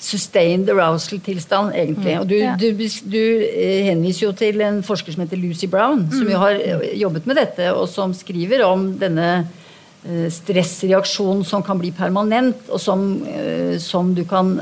sustained 0.00 0.68
arousal-tilstand, 0.72 1.74
egentlig. 1.76 2.14
Og 2.20 2.28
du, 2.30 2.36
Ja. 2.40 2.54
du, 2.56 2.72
du 2.72 3.18
eh, 3.44 3.84
henviser 3.90 4.26
jo 4.26 4.32
til 4.32 4.60
en 4.64 4.82
forsker 4.82 5.12
som 5.12 5.22
heter 5.26 5.36
Lucy 5.36 5.66
Brown, 5.68 6.06
som 6.10 6.24
Mm. 6.26 6.30
jo 6.32 6.38
har 6.38 6.52
eh, 6.56 6.86
jobbet 6.98 7.26
med 7.26 7.36
dette, 7.36 7.66
og 7.74 7.88
som 7.88 8.14
skriver 8.16 8.64
om 8.64 8.86
denne 8.98 9.46
eh, 10.08 10.30
stressreaksjonen 10.32 11.44
som 11.44 11.62
kan 11.62 11.78
bli 11.78 11.90
permanent, 11.92 12.56
og 12.72 12.80
som, 12.80 13.22
som 13.78 14.14
du 14.14 14.24
kan 14.24 14.58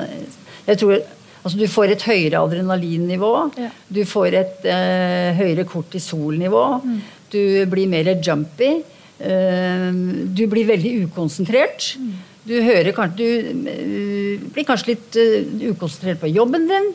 Jeg 0.67 0.79
tror 0.79 0.99
Altså, 1.45 1.57
du 1.57 1.69
får 1.71 1.93
et 1.95 2.03
høyere 2.03 2.41
adrenalinnivå. 2.45 3.29
Ja. 3.57 3.69
Du 3.89 4.01
får 4.05 4.35
et 4.35 4.65
eh, 4.69 5.33
høyere 5.39 5.65
kortisolnivå. 5.65 6.65
Du 7.31 7.65
blir 7.71 7.87
mer 7.89 8.11
jumpy. 8.21 8.83
Eh, 9.23 9.93
du 10.35 10.43
blir 10.51 10.67
veldig 10.69 11.07
ukonsentrert. 11.07 11.95
Du 12.49 12.55
hører 12.65 12.95
kanskje 12.97 13.17
Du 13.19 13.69
eh, 13.69 14.45
blir 14.55 14.65
kanskje 14.65 14.95
litt 14.95 15.17
eh, 15.21 15.51
ukonsentrert 15.71 16.21
på 16.23 16.31
jobben 16.33 16.65
din. 16.71 16.87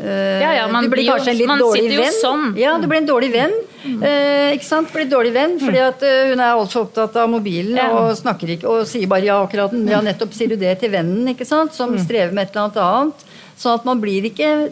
Eh, 0.00 0.40
Ja, 0.40 0.50
ja, 0.56 0.64
man 0.72 0.86
du 0.86 0.90
blir 0.94 1.04
kanskje 1.10 1.34
en 1.34 1.38
litt 1.42 1.52
dårlig 1.60 1.98
venn. 2.00 2.16
sånn. 2.22 2.44
Ja, 2.58 2.72
du 2.80 2.86
blir 2.90 3.02
en 3.02 3.08
dårlig 3.10 3.30
venn. 3.34 3.52
Eh, 3.84 4.54
ikke 4.56 4.64
sant? 4.68 4.88
Blir 4.94 5.04
en 5.04 5.12
dårlig 5.12 5.34
venn 5.36 5.58
fordi 5.60 5.82
at 5.84 6.00
hun 6.32 6.40
er 6.40 6.54
altfor 6.54 6.86
opptatt 6.86 7.16
av 7.20 7.28
mobilen 7.34 7.76
Ja. 7.76 7.90
og 7.98 8.16
snakker 8.16 8.54
ikke 8.56 8.70
og 8.70 8.86
sier 8.88 9.06
bare 9.10 9.28
ja 9.28 9.36
akkurat. 9.44 9.74
Ja, 9.90 10.00
nettopp 10.00 10.32
sier 10.34 10.48
du 10.54 10.56
det 10.56 10.78
til 10.80 10.90
vennen, 10.94 11.28
ikke 11.34 11.46
sant? 11.46 11.74
Som 11.76 11.98
strever 12.00 12.32
med 12.32 12.48
et 12.48 12.56
eller 12.56 12.64
annet 12.68 12.80
annet. 12.88 13.26
Sånn 13.60 13.74
at 13.78 13.84
man 13.86 14.00
blir 14.02 14.24
ikke 14.26 14.70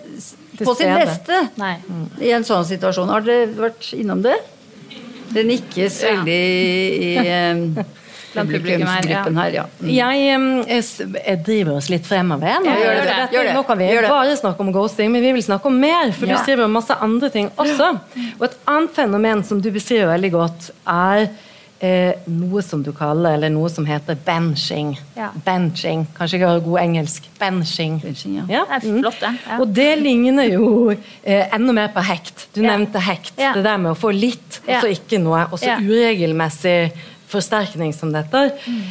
på 0.62 0.74
sin 0.76 0.90
beste 0.96 1.36
Nei. 1.60 1.76
i 2.20 2.32
en 2.34 2.42
sånn 2.44 2.64
situasjon. 2.66 3.08
Har 3.12 3.20
dere 3.26 3.46
vært 3.54 3.92
innom 3.94 4.22
det? 4.24 4.38
Det 5.32 5.44
nikkes 5.48 6.00
veldig 6.04 6.40
i, 7.00 7.12
eh, 7.22 7.84
publikumsgruppen 8.34 9.36
her. 9.42 9.50
Ja. 9.58 9.64
Mm. 9.80 9.90
Jeg, 9.92 10.24
jeg, 10.68 11.12
jeg 11.26 11.42
driver 11.46 11.76
oss 11.76 11.88
litt 11.92 12.06
fremover. 12.08 12.58
Nå, 12.62 12.66
Ja, 12.72 12.76
gjør 12.80 12.96
det. 12.96 13.04
Dette- 13.12 13.32
Gjør 13.36 13.44
det. 13.48 13.54
nå 13.54 13.62
kan 13.66 13.78
vi 13.78 13.84
Gjør 13.92 14.02
det. 14.02 14.10
bare 14.16 14.36
snakke 14.36 14.60
om 14.60 14.72
ghosting, 14.72 15.12
men 15.12 15.22
vi 15.22 15.32
vil 15.32 15.42
snakke 15.42 15.66
om 15.66 15.78
mer. 15.80 16.12
For 16.12 16.26
Ja. 16.26 16.36
du 16.36 16.42
skriver 16.42 16.64
om 16.64 16.72
masse 16.72 16.94
andre 17.00 17.28
ting 17.30 17.50
også. 17.56 17.98
Og 18.40 18.44
et 18.48 18.56
annet 18.66 18.90
fenomen 18.94 19.44
som 19.44 19.60
du 19.60 19.70
beskriver 19.70 20.06
veldig 20.16 20.32
godt, 20.32 20.70
er 20.86 21.28
eh, 21.84 22.12
noe 22.30 22.62
som 22.62 22.80
du 22.80 22.92
kaller, 22.94 23.34
eller 23.34 23.50
noe 23.50 23.68
som 23.68 23.84
heter 23.84 24.14
benching. 24.14 24.92
Ja. 25.16 25.30
Benching. 25.44 26.04
Kanskje 26.14 26.38
ikke 26.38 26.46
har 26.52 26.60
god 26.60 26.78
engelsk. 26.78 27.24
Benching. 27.40 27.96
Benching, 28.04 28.36
ja. 28.36 28.44
Ja, 28.48 28.60
Det 28.78 28.84
er 28.86 28.92
mm. 28.92 29.00
flott, 29.02 29.18
det. 29.20 29.32
Ja. 29.48 29.56
Og 29.58 29.72
det 29.74 29.98
ligner 29.98 30.46
jo 30.46 30.90
eh, 31.24 31.48
enda 31.52 31.72
mer 31.72 31.88
på 31.88 32.00
hekt. 32.06 32.46
Du 32.54 32.62
Ja. 32.62 32.76
nevnte 32.76 33.00
hekt. 33.02 33.32
Ja. 33.36 33.52
Det 33.54 33.64
der 33.64 33.78
med 33.78 33.90
å 33.92 33.98
få 33.98 34.12
litt, 34.14 34.60
og 34.68 34.74
så 34.78 34.86
ikke 34.94 35.18
noe. 35.18 35.48
Og 35.50 35.58
så 35.58 35.66
Ja. 35.72 35.76
uregelmessig 35.80 36.92
forsterkning 37.32 37.94
som 37.96 38.12
dette. 38.14 38.44
Mm. 38.66 38.82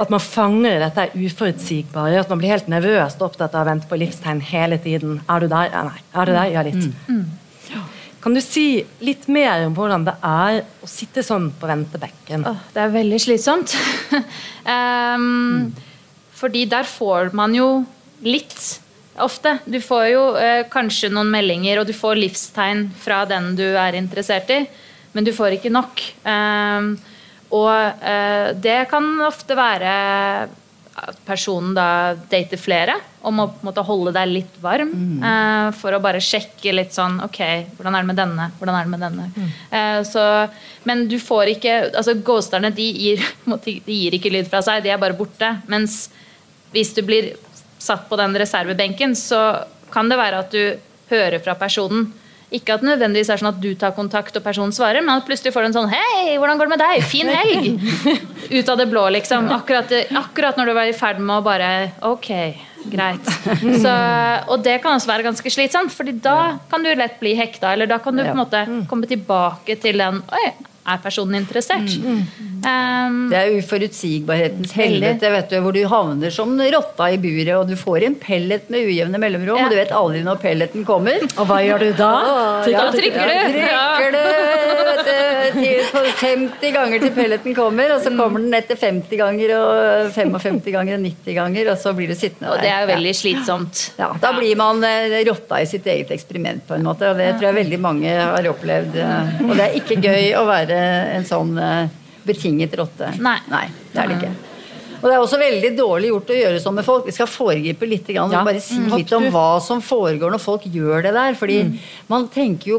at 0.00 0.10
man 0.12 0.20
fanger 0.22 0.82
dette 0.82 1.08
uforutsigbare. 1.14 2.20
At 2.20 2.30
man 2.30 2.42
blir 2.42 2.52
helt 2.54 2.68
nervøst 2.70 3.22
opptatt 3.24 3.54
av 3.54 3.64
å 3.64 3.70
vente 3.70 3.88
på 3.90 3.98
livstegn 3.98 4.42
hele 4.50 4.78
tiden. 4.82 5.20
Er 5.30 5.42
du 5.42 5.48
der? 5.48 5.70
Ja, 5.72 5.86
nei. 5.88 6.04
Er 6.14 6.28
du 6.30 6.36
der? 6.36 6.52
Ja, 6.52 6.66
litt. 6.66 6.92
Kan 8.24 8.32
du 8.32 8.40
si 8.40 8.80
litt 9.04 9.26
mer 9.28 9.66
om 9.66 9.74
hvordan 9.76 10.06
det 10.06 10.14
er 10.24 10.62
å 10.80 10.86
sitte 10.88 11.20
sånn 11.20 11.50
på 11.60 11.68
ventebekken? 11.68 12.46
Oh, 12.48 12.62
det 12.72 12.80
er 12.80 12.94
veldig 12.94 13.20
slitsomt. 13.20 13.74
Ehm, 14.64 15.74
Fordi 16.32 16.62
der 16.64 16.88
får 16.88 17.34
man 17.36 17.52
jo 17.52 17.84
litt 18.24 18.80
ofte. 19.20 19.58
Du 19.68 19.76
får 19.84 20.04
jo 20.08 20.22
eh, 20.40 20.62
kanskje 20.72 21.10
noen 21.12 21.28
meldinger, 21.34 21.82
og 21.82 21.90
du 21.90 21.92
får 21.92 22.16
livstegn 22.16 22.86
fra 22.96 23.26
den 23.28 23.52
du 23.58 23.66
er 23.76 23.98
interessert 24.00 24.48
i, 24.56 24.62
men 25.12 25.28
du 25.28 25.34
får 25.36 25.58
ikke 25.58 25.74
nok. 25.74 26.00
Ehm, 26.24 26.94
og 27.54 28.02
eh, 28.02 28.52
det 28.58 28.84
kan 28.90 29.08
ofte 29.26 29.56
være 29.58 29.94
at 30.94 31.18
personen 31.26 31.72
da 31.74 32.14
dater 32.30 32.58
flere 32.60 32.94
og 33.26 33.32
må 33.34 33.46
på 33.50 33.64
en 33.64 33.68
måte 33.68 33.82
holde 33.86 34.12
deg 34.14 34.30
litt 34.30 34.58
varm 34.62 34.92
eh, 35.26 35.68
for 35.74 35.96
å 35.96 36.02
bare 36.02 36.22
sjekke 36.22 36.74
litt 36.74 36.94
sånn 36.94 37.16
Ok, 37.24 37.40
hvordan 37.74 37.96
er 37.96 38.04
det 38.04 38.10
med 38.12 38.20
denne? 38.20 38.48
Hvordan 38.58 38.78
er 38.78 38.86
det 38.86 38.92
med 38.92 39.02
denne? 39.02 39.48
Eh, 39.74 40.00
så, 40.06 40.24
men 40.88 41.06
du 41.10 41.16
får 41.22 41.54
ikke 41.56 41.76
altså 41.90 42.16
Ghosterne 42.26 42.70
de 42.74 42.86
gir, 42.94 43.24
de 43.66 43.98
gir 43.98 44.18
ikke 44.18 44.32
lyd 44.34 44.50
fra 44.50 44.62
seg, 44.64 44.84
de 44.84 44.92
er 44.94 45.00
bare 45.02 45.18
borte. 45.18 45.50
Mens 45.72 46.06
hvis 46.74 46.94
du 46.94 47.02
blir 47.06 47.32
satt 47.82 48.06
på 48.08 48.18
den 48.18 48.36
reservebenken, 48.38 49.14
så 49.18 49.64
kan 49.94 50.08
det 50.10 50.18
være 50.18 50.44
at 50.44 50.54
du 50.54 50.94
hører 51.10 51.42
fra 51.42 51.56
personen. 51.58 52.08
Ikke 52.54 52.76
at 52.76 52.84
det 52.84 52.90
nødvendigvis 52.92 53.30
er 53.32 53.40
sånn 53.40 53.50
at 53.50 53.60
du 53.62 53.70
tar 53.78 53.94
kontakt 53.96 54.36
og 54.38 54.44
personen 54.44 54.74
svarer, 54.74 55.02
men 55.02 55.16
at 55.16 55.26
plutselig 55.26 55.50
får 55.54 55.64
du 55.64 55.70
en 55.72 55.76
sånn 55.78 55.90
Hei, 55.90 56.36
hvordan 56.38 56.60
går 56.60 56.68
det 56.68 56.74
med 56.76 56.84
deg? 56.84 57.06
Fin 57.10 57.30
helg! 57.32 57.88
Ut 58.56 58.70
av 58.70 58.78
det 58.78 58.86
blå, 58.92 59.08
liksom. 59.16 59.48
Akkurat, 59.54 59.90
akkurat 60.20 60.60
når 60.60 60.70
du 60.70 60.74
var 60.76 60.90
i 60.90 60.94
ferd 60.96 61.22
med 61.22 61.40
å 61.40 61.44
bare 61.44 61.70
Ok, 62.06 62.30
greit. 62.92 63.32
Så, 63.80 63.94
og 64.52 64.62
det 64.66 64.76
kan 64.84 64.94
også 64.98 65.10
være 65.10 65.26
ganske 65.26 65.50
slitsomt, 65.50 65.94
Fordi 65.94 66.14
da 66.22 66.36
kan 66.70 66.84
du 66.84 66.92
lett 66.94 67.18
bli 67.22 67.34
hekta, 67.38 67.72
eller 67.74 67.90
da 67.90 67.98
kan 68.04 68.14
du 68.14 68.22
på 68.22 68.30
en 68.36 68.42
måte 68.44 68.62
komme 68.90 69.08
tilbake 69.10 69.78
til 69.82 69.98
den 70.04 70.22
Oi, 70.36 70.46
er 70.84 71.00
personen 71.02 71.40
interessert? 71.40 71.90
Um, 72.64 73.28
Det 73.30 73.36
er 73.38 73.54
uforutsigbarhetens 73.58 74.72
helvete, 74.72 75.30
vet 75.34 75.50
du, 75.52 75.56
hvor 75.64 75.72
du 75.76 75.82
havner 75.90 76.30
som 76.32 76.54
rotta 76.58 77.10
i 77.12 77.18
buret, 77.20 77.52
og 77.58 77.68
du 77.68 77.74
får 77.76 78.06
en 78.08 78.14
pellet 78.20 78.70
med 78.72 78.86
ujevne 78.88 79.18
mellomrom, 79.20 79.58
Ja. 79.58 79.64
og 79.66 79.70
du 79.70 79.76
vet 79.76 79.92
aldri 79.92 80.22
når 80.24 80.40
pelleten 80.42 80.84
kommer. 80.88 81.20
Og 81.38 81.46
hva 81.50 81.58
gjør 81.64 81.78
du 81.84 81.92
da? 81.98 82.12
Ja, 82.68 82.84
Da 82.84 82.90
trykker 82.94 83.28
du. 83.28 83.36
Trykker 83.54 84.12
du 84.14 84.22
til, 85.54 85.80
på 85.92 86.02
50 86.20 86.72
ganger 86.74 87.02
til 87.04 87.12
pelleten 87.14 87.54
kommer, 87.56 87.92
og 87.94 88.00
så 88.04 88.12
kommer 88.16 88.40
den 88.40 88.54
etter 88.56 88.78
50 88.80 89.18
ganger 89.20 89.52
og 89.58 90.12
55 90.14 90.72
ganger 90.74 90.96
og 90.98 91.04
90 91.04 91.34
ganger, 91.38 91.70
og 91.74 91.78
så 91.80 91.92
blir 91.96 92.08
du 92.08 92.16
sittende 92.18 92.50
og 92.54 92.62
det 92.62 92.70
er 92.70 92.80
jo 92.82 92.86
der. 92.88 92.94
veldig 92.96 93.14
slitsomt. 93.18 93.82
Ja, 94.00 94.08
da 94.20 94.32
blir 94.38 94.56
man 94.56 94.82
eh, 94.84 95.18
rotta 95.28 95.60
i 95.60 95.66
sitt 95.68 95.86
eget 95.86 96.10
eksperiment, 96.14 96.64
på 96.68 96.74
en 96.78 96.86
måte. 96.86 97.10
Og 97.12 97.18
det 97.20 97.34
tror 97.36 97.50
jeg 97.50 97.58
veldig 97.60 97.80
mange 97.80 98.08
har 98.08 98.48
opplevd. 98.50 98.96
eh, 98.96 99.44
Og 99.44 99.54
det 99.56 99.66
er 99.68 99.76
ikke 99.80 100.00
gøy 100.02 100.32
å 100.40 100.46
være 100.48 100.80
en 101.18 101.24
sånn 101.28 101.54
eh, 101.60 101.88
betinget 102.26 102.74
rotte. 102.78 103.12
Nei. 103.20 103.38
det 103.92 104.02
er 104.04 104.08
det 104.08 104.18
ikke. 104.22 104.34
Og 105.04 105.10
det 105.10 105.16
er 105.18 105.20
også 105.20 105.36
veldig 105.36 105.70
dårlig 105.76 106.08
gjort 106.08 106.30
å 106.32 106.36
gjøre 106.38 106.60
sånn 106.64 106.74
med 106.78 106.84
folk. 106.86 107.02
Vi 107.04 107.12
skal 107.12 107.26
foregripe 107.28 107.84
litt 107.86 108.06
grann, 108.08 108.30
Ja. 108.32 108.42
bare 108.42 108.58
si 108.58 108.78
Mm. 108.78 108.96
litt 108.96 109.12
om 109.12 109.24
hva 109.34 109.60
som 109.60 109.82
foregår 109.82 110.30
når 110.32 110.40
folk 110.40 110.62
gjør 110.64 111.02
det 111.02 111.12
der. 111.12 111.34
Fordi 111.34 111.78
man 112.08 112.26
tenker 112.28 112.64
jo 112.70 112.78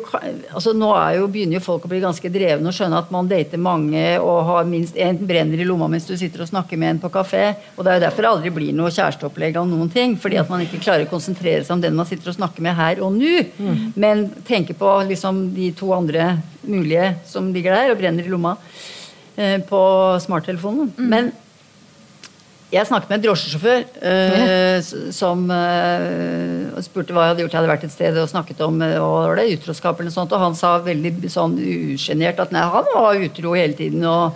altså 0.52 0.74
Nå 0.74 0.90
er 0.98 1.20
jo, 1.20 1.28
begynner 1.28 1.54
jo 1.54 1.60
folk 1.60 1.84
å 1.86 1.88
bli 1.88 2.00
ganske 2.02 2.26
drevne 2.34 2.66
og 2.66 2.74
skjønne 2.74 2.98
at 2.98 3.12
man 3.12 3.28
dater 3.28 3.58
mange 3.60 4.18
og 4.20 4.44
har 4.48 4.64
minst 4.66 4.96
én 4.96 5.20
brenner 5.20 5.60
i 5.62 5.64
lomma 5.70 5.88
mens 5.88 6.08
du 6.08 6.18
sitter 6.18 6.42
og 6.42 6.48
snakker 6.50 6.76
med 6.80 6.90
en 6.96 7.00
på 7.00 7.12
kafé. 7.12 7.56
Og 7.78 7.86
det 7.86 7.94
er 7.94 8.00
jo 8.00 8.06
derfor 8.08 8.22
det 8.24 8.32
aldri 8.32 8.50
blir 8.56 8.74
noe 8.74 8.90
kjæresteopplegg 8.90 9.56
av 9.58 9.68
noen 9.68 9.92
ting. 9.94 10.18
Fordi 10.18 10.40
at 10.40 10.50
man 10.50 10.62
ikke 10.66 10.82
klarer 10.82 11.06
å 11.06 11.10
konsentrere 11.12 11.62
seg 11.64 11.74
om 11.74 11.82
den 11.82 11.96
man 11.96 12.08
sitter 12.08 12.30
og 12.30 12.38
snakker 12.38 12.60
med 12.62 12.74
her 12.76 12.96
og 13.04 13.14
nå. 13.14 13.46
Men 13.96 14.32
tenker 14.48 14.74
på 14.74 15.08
liksom 15.08 15.54
de 15.54 15.70
to 15.74 15.94
andre 15.94 16.40
mulige 16.66 17.18
som 17.28 17.54
ligger 17.54 17.70
der 17.76 17.92
og 17.92 18.00
brenner 18.00 18.26
i 18.26 18.30
lomma 18.30 18.58
på 19.70 19.82
smarttelefonen. 20.24 20.94
Men 20.96 21.34
jeg 22.74 22.88
snakket 22.90 23.12
med 23.12 23.20
en 23.20 23.24
drosjesjåfør 23.24 23.84
uh, 24.02 25.10
som 25.14 25.44
uh, 25.48 26.80
spurte 26.84 27.14
hva 27.14 27.28
jeg 27.28 27.32
hadde 27.32 27.44
gjort. 27.44 27.54
Jeg 27.54 27.60
hadde 27.62 27.72
vært 27.72 27.86
et 27.88 27.94
sted 27.94 28.18
og 28.20 28.32
snakket 28.32 28.64
om 28.66 28.82
uh, 28.82 28.96
var 29.00 29.40
det, 29.40 29.46
utroskap 29.56 30.00
eller 30.00 30.10
noe 30.10 30.16
sånt, 30.16 30.34
og 30.36 30.42
han 30.42 30.58
sa 30.58 30.74
veldig 30.84 31.32
sånn 31.32 31.56
usjenert 31.62 32.42
at 32.42 32.52
nei, 32.56 32.66
han 32.76 32.90
var 32.90 33.22
utro 33.22 33.54
hele 33.56 33.78
tiden. 33.78 34.04
og 34.10 34.36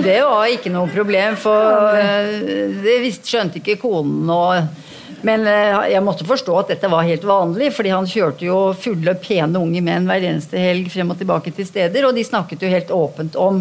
det 0.00 0.20
var 0.24 0.48
ikke 0.48 0.72
noe 0.72 0.88
problem, 0.90 1.36
for 1.38 1.92
uh, 1.94 2.80
det 2.80 3.00
visste, 3.04 3.28
skjønte 3.28 3.60
ikke 3.62 3.80
konen. 3.84 4.24
og 4.32 4.86
men 5.20 5.42
eh, 5.44 5.74
jeg 5.92 6.00
måtte 6.00 6.24
forstå 6.24 6.54
at 6.62 6.70
dette 6.72 6.88
var 6.88 7.04
helt 7.04 7.24
vanlig, 7.28 7.66
fordi 7.76 7.90
han 7.92 8.06
kjørte 8.08 8.46
jo 8.46 8.60
fulle, 8.72 9.12
pene 9.20 9.60
unge 9.60 9.82
menn 9.84 10.06
hver 10.08 10.24
eneste 10.30 10.56
helg 10.56 10.88
frem 10.88 11.12
og 11.12 11.18
tilbake 11.20 11.52
til 11.52 11.68
steder, 11.68 12.06
og 12.08 12.16
de 12.16 12.24
snakket 12.24 12.64
jo 12.64 12.70
helt 12.72 12.94
åpent 12.94 13.36
om 13.36 13.60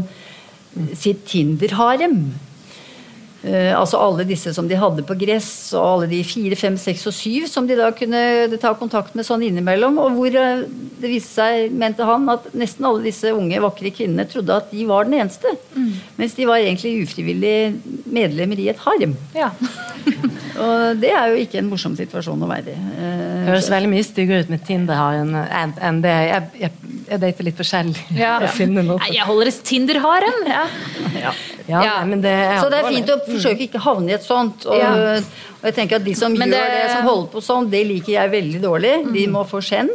sitt 0.97 1.25
Tinder-harem. 1.29 2.21
Uh, 3.39 3.71
altså 3.71 3.95
alle 4.03 4.25
disse 4.27 4.51
som 4.51 4.67
de 4.67 4.75
hadde 4.75 5.05
på 5.07 5.15
gress, 5.21 5.71
og 5.71 5.85
alle 5.85 6.09
de 6.11 6.17
fire, 6.27 6.57
fem, 6.59 6.75
seks 6.79 7.05
og 7.07 7.15
syv 7.15 7.45
som 7.47 7.69
de 7.69 7.77
da 7.79 7.87
kunne 7.95 8.57
ta 8.59 8.73
kontakt 8.75 9.15
med 9.15 9.23
sånn 9.27 9.45
innimellom. 9.47 9.95
Og 10.03 10.17
hvor 10.17 10.35
uh, 10.35 10.65
det 10.99 11.13
viste 11.13 11.37
seg, 11.37 11.71
mente 11.71 12.03
han, 12.03 12.27
at 12.33 12.49
nesten 12.51 12.89
alle 12.89 13.05
disse 13.07 13.31
unge, 13.31 13.61
vakre 13.63 13.93
kvinnene 13.95 14.27
trodde 14.27 14.59
at 14.59 14.73
de 14.73 14.83
var 14.89 15.07
den 15.07 15.21
eneste. 15.21 15.55
Mens 16.19 16.35
de 16.35 16.49
var 16.49 16.59
egentlig 16.59 16.97
ufrivillig 17.05 17.55
medlemmer 18.11 18.59
i 18.59 18.67
et 18.73 18.83
harem. 18.83 19.15
Ja. 19.37 19.53
Og 20.59 20.99
det 20.99 21.13
er 21.15 21.31
jo 21.31 21.39
ikke 21.39 21.61
en 21.61 21.69
morsom 21.71 21.95
situasjon 21.95 22.43
å 22.43 22.49
være 22.49 22.75
i. 22.75 22.79
Uh, 22.99 23.47
høres 23.47 23.71
veldig 23.71 23.93
mye 23.93 24.03
styggere 24.03 24.43
ut 24.43 24.51
med 24.51 24.67
Tinder-harem 24.67 25.31
enn 25.45 25.75
en, 25.79 26.03
det. 26.03 26.15
Jeg, 26.27 26.49
jeg, 26.65 26.88
jeg 27.09 27.19
dater 27.21 27.43
litt 27.47 27.57
forskjellig. 27.57 27.97
Ja. 28.15 28.37
Nei, 28.69 29.11
Jeg 29.13 29.25
holder 29.27 29.47
et 29.51 29.61
Tinder-harem. 29.63 30.39
Ja. 30.47 30.65
Ja, 31.19 31.33
Ja. 31.69 31.81
nei, 31.99 32.05
men 32.09 32.21
det 32.21 32.31
er 32.33 32.57
Så 32.63 32.69
det 32.71 32.79
er 32.83 32.87
fint 32.89 33.09
å 33.13 33.19
forsøke 33.27 33.61
ikke 33.67 33.79
havne 33.83 34.09
i 34.09 34.13
et 34.17 34.23
sånt. 34.25 34.65
Og, 34.65 34.77
Ja. 34.79 34.93
og 35.59 35.65
jeg 35.69 35.75
tenker 35.75 35.95
at 35.99 36.03
de 36.03 36.13
som 36.15 36.33
Men 36.33 36.49
gjør 36.49 36.65
det- 36.65 36.83
det, 36.83 36.91
som 36.95 37.03
holder 37.05 37.27
på 37.33 37.41
sånn, 37.45 37.69
det 37.69 37.85
liker 37.85 38.13
jeg 38.13 38.31
veldig 38.31 38.61
dårlig. 38.61 39.13
De 39.13 39.27
må 39.27 39.43
få 39.45 39.61
skjenn. 39.61 39.89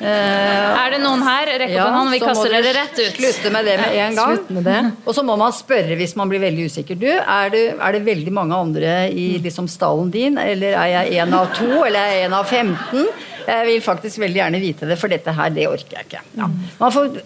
Eh, 0.00 0.84
Er 0.84 0.90
det 0.90 1.00
noen 1.00 1.22
her? 1.22 1.46
Rekk 1.60 1.74
opp 1.78 1.86
en 1.88 1.94
hånd, 1.98 2.10
vi 2.10 2.18
kaster 2.20 2.50
dere 2.50 2.72
rett 2.74 2.98
ut. 2.98 3.14
Slutte 3.18 3.52
med 3.52 3.64
det 3.68 3.76
med 3.80 3.94
en 3.96 4.14
gang. 4.18 4.38
Med 4.48 4.64
det. 4.64 4.80
Og 5.06 5.14
så 5.14 5.22
må 5.22 5.36
man 5.38 5.52
spørre 5.52 5.96
hvis 5.96 6.16
man 6.16 6.28
blir 6.32 6.40
veldig 6.42 6.64
usikker. 6.70 6.98
Du, 6.98 7.06
er 7.06 7.50
det, 7.54 7.62
er 7.78 7.92
det 7.92 8.02
veldig 8.04 8.32
mange 8.32 8.54
andre 8.56 8.94
i 9.12 9.38
liksom 9.44 9.68
stallen 9.70 10.10
din, 10.10 10.38
eller 10.38 10.74
er 10.74 10.88
jeg 11.04 11.22
en 11.22 11.34
av 11.34 11.52
to, 11.54 11.68
eller 11.84 11.98
er 12.00 12.12
jeg 12.18 12.24
en 12.30 12.32
av 12.40 12.46
15? 12.46 13.06
Jeg 13.44 13.66
vil 13.68 13.82
faktisk 13.84 14.20
veldig 14.22 14.40
gjerne 14.40 14.62
vite 14.62 14.88
det, 14.88 14.96
for 15.00 15.12
dette 15.12 15.34
her, 15.36 15.52
det 15.54 15.66
orker 15.68 15.98
jeg 15.98 16.08
ikke. 16.08 16.22
Ja. 16.38 16.48
Man 16.80 16.94
får, 16.94 17.20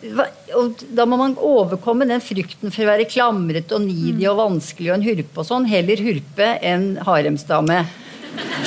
og 0.58 0.82
da 0.98 1.06
må 1.08 1.20
man 1.20 1.38
overkomme 1.38 2.08
den 2.08 2.22
frykten 2.24 2.74
for 2.74 2.84
å 2.84 2.90
være 2.92 3.08
klamret 3.10 3.72
og 3.74 3.84
nidig 3.86 4.28
og 4.30 4.40
vanskelig 4.42 4.92
og 4.92 4.98
en 4.98 5.08
hurpe 5.08 5.42
og 5.42 5.48
sånn. 5.48 5.68
Heller 5.70 6.02
hurpe 6.04 6.52
enn 6.66 6.92
haremsdame. 7.06 7.82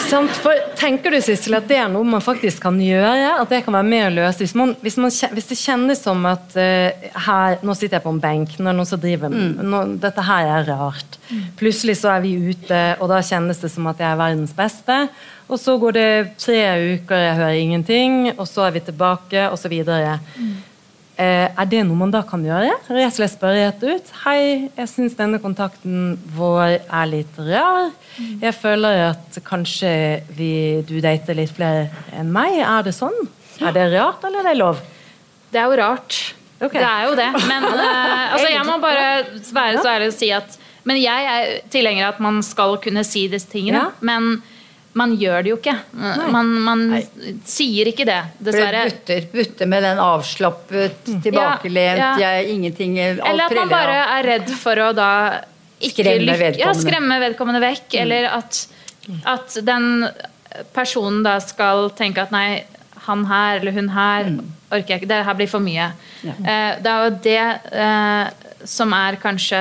Sant? 0.10 0.32
For, 0.44 0.58
tenker 0.80 1.14
du 1.14 1.20
Sissel, 1.24 1.56
at 1.56 1.68
det 1.70 1.78
er 1.80 1.90
noe 1.92 2.08
man 2.08 2.24
faktisk 2.24 2.64
kan 2.66 2.78
gjøre? 2.82 3.36
At 3.40 3.52
det 3.52 3.62
kan 3.66 3.76
være 3.76 3.88
mer 3.88 4.10
løst? 4.14 4.42
Hvis, 4.44 4.54
man, 4.58 4.74
hvis, 4.84 4.98
man, 5.00 5.14
hvis 5.36 5.50
det 5.52 5.58
kjennes 5.60 6.02
som 6.04 6.26
at 6.30 6.56
uh, 6.58 7.12
her, 7.28 7.60
Nå 7.66 7.76
sitter 7.78 8.00
jeg 8.00 8.06
på 8.06 8.14
en 8.14 8.22
benk, 8.24 8.58
nå 8.58 8.68
er 8.68 8.74
det 8.74 8.80
noen 8.80 8.90
som 8.90 9.02
driver 9.02 9.32
nå, 9.32 9.84
Dette 10.02 10.26
her 10.28 10.50
er 10.58 10.68
rart. 10.72 11.20
Plutselig 11.60 12.00
så 12.02 12.16
er 12.16 12.26
vi 12.26 12.34
ute, 12.52 12.82
og 13.00 13.12
da 13.12 13.22
kjennes 13.24 13.62
det 13.62 13.72
som 13.72 13.88
at 13.92 14.02
jeg 14.02 14.10
er 14.10 14.20
verdens 14.20 14.56
beste. 14.58 14.98
Og 15.52 15.60
så 15.60 15.76
går 15.76 15.96
det 15.98 16.10
tre 16.40 16.60
uker, 16.96 17.18
jeg 17.20 17.36
hører 17.36 17.60
ingenting, 17.60 18.14
og 18.38 18.46
så 18.48 18.70
er 18.70 18.78
vi 18.78 18.84
tilbake, 18.88 19.50
osv. 19.52 19.74
Eh, 21.22 21.48
er 21.52 21.68
det 21.70 21.82
noe 21.86 22.00
man 22.00 22.14
da 22.14 22.22
kan 22.26 22.42
gjøre? 22.46 22.72
Rett 22.88 23.10
og 23.10 23.18
slett 23.18 23.34
spørre 23.34 23.66
rett 23.68 23.84
ut. 23.84 24.14
Hei, 24.24 24.70
jeg 24.78 24.90
syns 24.90 25.18
denne 25.20 25.42
kontakten 25.44 26.16
vår 26.38 26.78
er 26.80 27.10
litt 27.12 27.42
rar. 27.52 27.92
Jeg 28.16 28.56
føler 28.58 29.10
at 29.10 29.42
kanskje 29.46 29.92
vi, 30.38 30.54
du 30.88 30.96
dater 31.04 31.38
litt 31.38 31.52
flere 31.58 31.90
enn 32.16 32.32
meg. 32.32 32.62
Er 32.64 32.88
det 32.88 32.96
sånn? 32.96 33.20
Er 33.60 33.76
det 33.76 33.90
rart, 33.92 34.24
eller 34.26 34.46
er 34.46 34.54
det 34.54 34.62
lov? 34.62 34.80
Det 35.52 35.60
er 35.60 35.68
jo 35.68 35.82
rart. 35.82 36.22
Okay. 36.62 36.80
Det 36.80 36.88
er 36.88 37.06
jo 37.10 37.20
det. 37.20 37.28
Men 37.52 37.68
eh, 37.76 38.24
altså, 38.32 38.48
jeg 38.48 38.66
må 38.72 38.80
bare 38.82 39.06
være 39.52 39.84
så 39.84 39.94
ærlig 39.98 40.10
og 40.14 40.18
si 40.18 40.32
at 40.34 40.58
Men 40.88 40.98
jeg 40.98 41.26
er 41.30 41.52
tilhenger 41.70 42.08
av 42.08 42.16
at 42.16 42.22
man 42.26 42.40
skal 42.42 42.80
kunne 42.82 43.04
si 43.06 43.28
disse 43.30 43.52
tingene. 43.52 43.84
Ja. 43.84 43.92
Men 44.02 44.40
man 44.94 45.14
gjør 45.16 45.44
det 45.46 45.50
jo 45.54 45.58
ikke. 45.58 45.74
Man, 46.34 46.50
man 46.66 46.82
sier 47.48 47.88
ikke 47.92 48.06
det, 48.10 48.18
dessverre. 48.44 48.82
butter, 48.90 49.28
butter 49.32 49.70
med 49.72 49.84
den 49.88 50.02
avslappet, 50.04 50.98
tilbakelent, 51.24 52.02
Ja, 52.02 52.10
ja. 52.20 52.34
jeg 52.42 52.50
ingenting 52.58 52.98
alt 53.00 53.22
Eller 53.26 53.46
at 53.46 53.56
man 53.56 53.70
bare 53.72 54.02
er 54.18 54.28
redd 54.34 54.52
for 54.60 54.76
å 54.76 54.90
da 54.98 55.10
ikke 55.82 56.04
Skremme 56.04 56.36
vedkommende, 56.38 56.60
Ja. 56.60 56.74
Mm. 56.76 56.82
skremme 56.84 57.20
vedkommende 57.24 57.62
vekk. 57.64 57.96
Eller 58.04 58.28
at, 58.36 58.68
at 59.26 59.56
den 59.66 59.88
personen 60.76 61.24
da 61.26 61.40
skal 61.42 61.90
tenke 61.98 62.22
at 62.22 62.32
nei, 62.36 62.64
han 63.08 63.24
her 63.26 63.60
eller 63.62 63.72
hun 63.80 63.88
her 63.90 64.28
Mm. 64.30 64.52
orker 64.72 64.88
jeg 64.94 65.02
ikke. 65.02 65.08
Det 65.10 65.26
her 65.26 65.34
blir 65.40 65.48
for 65.50 65.60
mye. 65.60 65.88
Ja. 66.22 66.34
det 66.84 66.92
er 66.92 67.04
jo 67.08 67.16
det 67.24 67.72
eh, 67.74 68.30
som 68.64 68.94
er 68.94 69.16
kanskje 69.18 69.58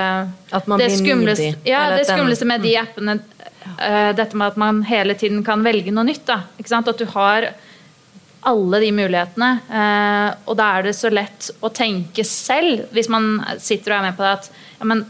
det 0.76 0.90
skumleste, 0.92 1.54
ja, 1.64 1.86
det 1.96 2.04
skumleste 2.06 2.44
med 2.44 2.60
de 2.60 2.74
appene. 2.76 3.14
Eh, 3.80 4.12
dette 4.16 4.38
med 4.38 4.52
at 4.52 4.60
man 4.60 4.82
hele 4.88 5.16
tiden 5.18 5.42
kan 5.46 5.64
velge 5.64 5.92
noe 5.94 6.06
nytt. 6.08 6.24
Da. 6.28 6.42
Ikke 6.60 6.72
sant? 6.72 6.88
At 6.90 7.00
du 7.00 7.08
har 7.14 7.50
alle 8.48 8.80
de 8.80 8.90
mulighetene. 8.96 9.50
Eh, 9.68 10.28
og 10.48 10.56
da 10.60 10.70
er 10.76 10.88
det 10.88 10.96
så 10.96 11.10
lett 11.12 11.50
å 11.60 11.72
tenke 11.74 12.24
selv, 12.26 12.86
hvis 12.94 13.10
man 13.12 13.32
sitter 13.60 13.94
og 13.94 13.98
er 13.98 14.08
med 14.08 14.18
på 14.18 14.26
det, 14.26 14.32
at 14.38 14.50
ja, 14.80 14.88
men 14.88 15.04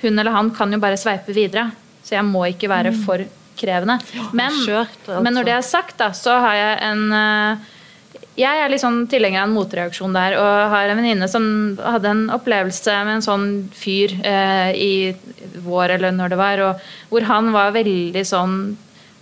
hun 0.00 0.16
eller 0.18 0.32
han 0.32 0.52
kan 0.56 0.72
jo 0.72 0.80
bare 0.82 1.00
sveipe 1.00 1.34
videre. 1.36 1.68
Så 2.04 2.16
jeg 2.16 2.26
må 2.26 2.46
ikke 2.48 2.70
være 2.70 2.94
for 3.04 3.22
krevende. 3.60 3.98
Men, 4.32 4.54
altså. 4.54 5.20
men 5.20 5.36
når 5.36 5.48
det 5.48 5.56
er 5.58 5.66
sagt, 5.66 5.98
da, 6.00 6.12
så 6.16 6.38
har 6.40 6.56
jeg 6.56 6.78
en 6.86 7.04
eh, 7.16 7.68
jeg 8.40 8.62
er 8.64 8.72
litt 8.72 8.82
sånn 8.82 9.02
tilhenger 9.10 9.42
av 9.42 9.48
en 9.48 9.54
motreaksjon 9.56 10.16
der, 10.16 10.36
og 10.40 10.74
har 10.74 10.90
en 10.90 11.00
venninne 11.00 11.28
som 11.30 11.44
hadde 11.80 12.10
en 12.12 12.22
opplevelse 12.34 12.94
med 13.06 13.18
en 13.18 13.26
sånn 13.26 13.48
fyr 13.76 14.14
eh, 14.26 14.70
i 14.74 14.92
vår, 15.64 15.96
eller 15.98 16.14
når 16.16 16.32
det 16.34 16.38
var, 16.40 16.62
og 16.68 16.86
hvor 17.12 17.26
han 17.28 17.50
var 17.54 17.74
veldig 17.76 18.24
sånn 18.26 18.56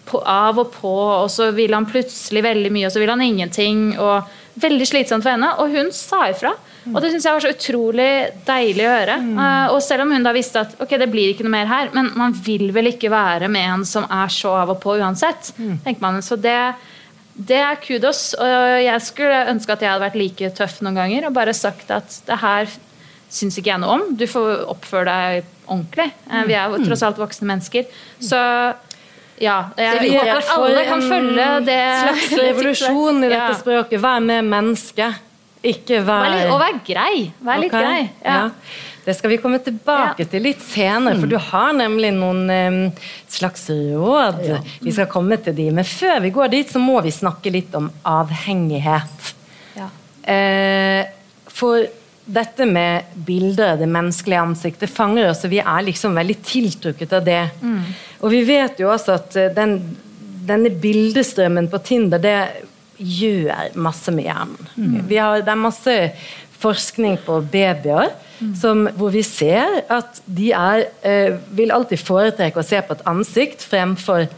på, 0.08 0.20
av 0.24 0.58
og 0.62 0.70
på, 0.76 0.94
og 1.24 1.28
så 1.32 1.50
ville 1.56 1.76
han 1.76 1.88
plutselig 1.88 2.42
veldig 2.46 2.70
mye, 2.72 2.88
og 2.88 2.94
så 2.94 3.02
ville 3.02 3.16
han 3.16 3.26
ingenting. 3.26 3.90
og 4.00 4.34
Veldig 4.58 4.86
slitsomt 4.90 5.22
for 5.22 5.30
henne, 5.36 5.52
og 5.62 5.70
hun 5.70 5.92
sa 5.94 6.24
ifra. 6.32 6.50
Og 6.88 6.96
det 7.02 7.10
syns 7.12 7.26
jeg 7.28 7.36
var 7.36 7.44
så 7.44 7.50
utrolig 7.52 8.08
deilig 8.46 8.86
å 8.88 8.94
høre. 8.94 9.16
Eh, 9.44 9.72
og 9.74 9.82
selv 9.84 10.06
om 10.06 10.14
hun 10.16 10.24
da 10.24 10.32
visste 10.34 10.62
at 10.64 10.72
ok, 10.82 10.94
det 10.98 11.10
blir 11.12 11.30
ikke 11.34 11.44
noe 11.46 11.52
mer 11.52 11.68
her, 11.70 11.90
men 11.94 12.08
man 12.18 12.32
vil 12.46 12.70
vel 12.74 12.90
ikke 12.90 13.10
være 13.12 13.50
med 13.52 13.68
en 13.74 13.84
som 13.86 14.06
er 14.08 14.32
så 14.32 14.54
av 14.62 14.72
og 14.74 14.80
på 14.82 14.96
uansett. 14.98 15.52
tenker 15.84 16.00
man. 16.02 16.18
Så 16.24 16.38
det, 16.40 16.56
det 17.38 17.60
er 17.62 17.78
kudos. 17.78 18.32
Og 18.34 18.82
jeg 18.82 19.04
skulle 19.06 19.44
ønske 19.52 19.72
at 19.76 19.84
jeg 19.84 19.92
hadde 19.92 20.04
vært 20.08 20.18
like 20.18 20.50
tøff 20.58 20.80
noen 20.82 20.98
ganger 20.98 21.28
og 21.28 21.36
bare 21.36 21.54
sagt 21.54 21.90
at 21.94 22.18
det 22.26 22.38
her 22.42 22.72
syns 23.30 23.58
ikke 23.60 23.70
jeg 23.74 23.82
noe 23.82 23.94
om. 23.98 24.04
Du 24.18 24.26
får 24.26 24.64
oppføre 24.72 25.06
deg 25.08 25.48
ordentlig. 25.68 26.08
Eh, 26.30 26.44
Vi 26.48 26.56
er 26.56 26.72
jo 26.72 26.82
tross 26.86 27.04
alt 27.06 27.20
voksne 27.20 27.48
mennesker. 27.50 27.86
Så 28.18 28.40
ja. 29.38 29.58
Jeg, 29.78 30.00
jeg 30.08 30.18
håper 30.18 30.32
er 30.32 30.40
at 30.40 30.52
alle 30.56 30.84
kan 30.88 31.02
følge 31.04 31.30
følge 31.30 31.48
en 31.60 31.66
det 31.68 31.80
slags 32.02 32.32
revolusjon 32.48 33.22
i 33.22 33.30
dette 33.30 33.58
språket. 33.60 34.00
Vær 34.02 34.24
med 34.24 34.48
menneske, 34.48 35.12
ikke 35.62 36.02
vær 36.06 36.22
Vær 36.24 36.34
litt, 36.36 36.52
og 36.52 36.60
vær 36.62 36.78
grei. 36.86 37.16
Vær 37.44 37.60
litt 37.62 37.72
okay. 37.72 37.82
grei. 37.82 38.10
Ja. 38.24 38.50
Det 39.08 39.14
skal 39.16 39.30
vi 39.32 39.38
komme 39.40 39.58
tilbake 39.64 40.24
Ja. 40.24 40.28
til 40.28 40.42
litt 40.44 40.60
senere, 40.60 41.16
for 41.18 41.26
du 41.30 41.38
har 41.40 41.72
nemlig 41.72 42.10
noen 42.12 42.50
eh, 42.52 43.04
slags 43.28 43.68
råd. 43.70 44.42
Vi 44.84 44.92
skal 44.92 45.08
komme 45.08 45.38
til 45.40 45.56
de, 45.56 45.70
Men 45.72 45.84
før 45.84 46.20
vi 46.20 46.30
går 46.30 46.48
dit, 46.52 46.70
så 46.70 46.78
må 46.78 47.00
vi 47.00 47.10
snakke 47.10 47.50
litt 47.50 47.74
om 47.74 47.90
avhengighet. 48.04 49.32
Ja. 49.78 49.88
Eh, 50.28 51.06
for 51.48 51.86
dette 52.28 52.66
med 52.68 53.08
bilder 53.24 53.78
det 53.80 53.88
menneskelige 53.88 54.42
ansiktet, 54.44 54.90
fanger 54.92 55.30
oss, 55.30 55.44
og 55.44 55.50
vi 55.54 55.62
er 55.62 55.86
liksom 55.86 56.14
veldig 56.18 56.36
tiltrukket 56.44 57.12
av 57.16 57.24
det. 57.24 57.44
Og 58.20 58.30
vi 58.34 58.42
vet 58.44 58.80
jo 58.82 58.90
også 58.92 59.14
at 59.16 59.36
eh, 59.40 59.48
den, 59.56 59.78
denne 60.48 60.70
bildestrømmen 60.70 61.70
på 61.72 61.80
Tinder, 61.88 62.20
det 62.20 62.36
gjør 62.98 63.76
masse 63.78 64.12
med 64.14 64.26
hjernen. 64.28 65.02
Vi 65.08 65.16
har, 65.16 65.42
det 65.42 65.52
er 65.54 65.60
masse 65.60 65.96
forskning 66.58 67.18
på 67.26 67.38
babyer 67.52 68.10
som, 68.58 68.86
hvor 68.98 69.12
vi 69.14 69.22
ser 69.26 69.80
at 69.90 70.20
de 70.26 70.50
er, 70.54 70.88
eh, 71.06 71.38
vil 71.54 71.72
alltid 71.74 72.00
foretrekke 72.02 72.60
å 72.60 72.66
se 72.66 72.80
på 72.82 72.94
et 72.94 73.06
ansikt 73.10 73.64
fremfor 73.66 74.28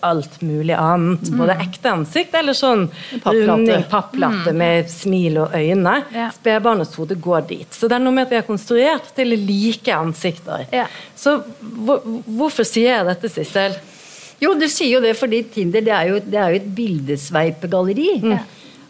alt 0.00 0.38
mulig 0.40 0.72
annet. 0.72 1.28
Både 1.36 1.56
ekte 1.60 1.90
ansikt 1.92 2.34
eller 2.38 2.56
sånn 2.56 2.86
Papplatte. 2.88 3.46
runding, 3.50 3.82
papplatte 3.90 4.54
med 4.56 4.88
smil 4.88 5.36
og 5.42 5.52
øyne. 5.56 5.98
Ja. 6.14 6.30
Spedbarnets 6.32 6.96
hode 6.96 7.18
går 7.20 7.46
dit. 7.50 7.68
Så 7.74 7.88
det 7.88 7.98
er 7.98 8.04
noe 8.06 8.16
med 8.16 8.28
at 8.28 8.32
vi 8.32 8.38
er 8.40 8.46
konstruert 8.48 9.12
til 9.16 9.36
like 9.36 9.92
ansikter. 9.92 10.64
Ja. 10.72 10.86
Så 11.16 11.42
hvor, 11.60 12.00
hvorfor 12.24 12.64
sier 12.64 12.96
jeg 12.96 13.10
dette, 13.12 13.32
Sissel? 13.32 13.76
Jo, 14.40 14.54
du 14.56 14.66
sier 14.72 14.94
jo 14.96 15.02
det 15.04 15.12
fordi 15.18 15.42
Tinder 15.52 15.84
det 15.84 15.92
er 15.92 16.08
jo, 16.08 16.20
det 16.24 16.38
er 16.40 16.54
jo 16.54 16.60
et 16.62 16.70
bildesveipegalleri. 16.76 18.14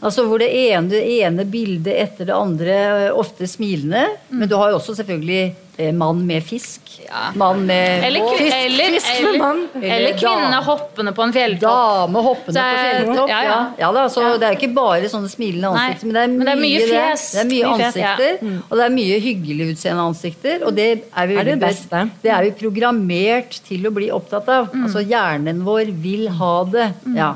Altså 0.01 0.25
Hvor 0.25 0.41
det 0.41 0.49
ene, 0.57 0.89
det 0.89 1.01
ene 1.21 1.45
bildet 1.45 1.93
etter 1.93 2.29
det 2.31 2.37
andre, 2.37 2.77
eh, 3.09 3.11
ofte 3.13 3.49
smilende. 3.51 4.07
Men 4.31 4.49
du 4.49 4.55
har 4.57 4.71
jo 4.71 4.79
også 4.79 4.95
selvfølgelig 4.97 5.55
mann 5.97 6.21
med 6.29 6.45
fisk. 6.47 6.81
Ja. 7.07 7.31
Mann 7.35 7.65
med 7.67 8.05
Eller, 8.07 8.21
båt. 8.25 8.39
fisk, 8.39 8.57
eller, 8.57 8.93
fisk 8.97 9.23
med 9.25 9.39
mann. 9.41 9.61
eller 9.81 9.95
Eller 9.97 10.19
kvinne 10.21 10.59
hoppende 10.67 11.13
på 11.17 11.25
en 11.27 11.33
fjelltopp. 11.35 11.73
Dame 12.07 12.23
hoppende 12.27 12.55
Så 12.55 12.65
på 12.65 12.77
er- 12.77 12.91
fjelltopp. 13.01 13.29
ja, 13.33 13.41
Ja, 13.49 13.59
ja. 13.79 13.93
da, 13.97 14.05
så 14.13 14.23
Ja. 14.27 14.37
Det 14.39 14.49
er 14.51 14.57
ikke 14.59 14.75
bare 14.75 15.09
sånne 15.11 15.31
smilende 15.33 15.73
Nei, 15.75 15.87
ansikter, 15.89 16.07
men 16.07 16.15
det 16.15 16.23
er 16.23 16.29
mye, 16.29 16.39
men 16.39 16.47
det 16.47 16.55
er 16.55 16.63
mye 16.63 16.81
fjes. 16.91 17.25
Det, 17.33 17.37
det 17.37 17.41
er 17.41 17.51
mye, 17.51 17.65
Mye 17.71 17.79
fjes, 17.81 17.97
ja. 17.97 18.13
ansikter, 18.15 18.63
og 18.71 18.77
det 18.79 18.85
er 18.87 18.95
mye 19.01 19.21
hyggelig 19.27 19.69
utseende 19.75 20.07
ansikter. 20.13 20.65
Og 20.67 20.75
det 20.77 20.89
er 21.17 21.27
vi, 21.27 21.37
Er 21.41 21.45
det 21.45 21.59
beste? 21.61 22.11
det 22.23 22.31
er 22.31 22.43
vi 22.43 22.51
programmert 22.63 23.61
til 23.67 23.87
å 23.87 23.93
bli 23.95 24.11
opptatt 24.11 24.49
av. 24.49 24.69
Mm. 24.75 24.85
Altså 24.87 25.03
Hjernen 25.07 25.65
vår 25.65 25.91
vil 26.03 26.29
ha 26.29 26.65
det. 26.65 26.93
Ja. 27.17 27.35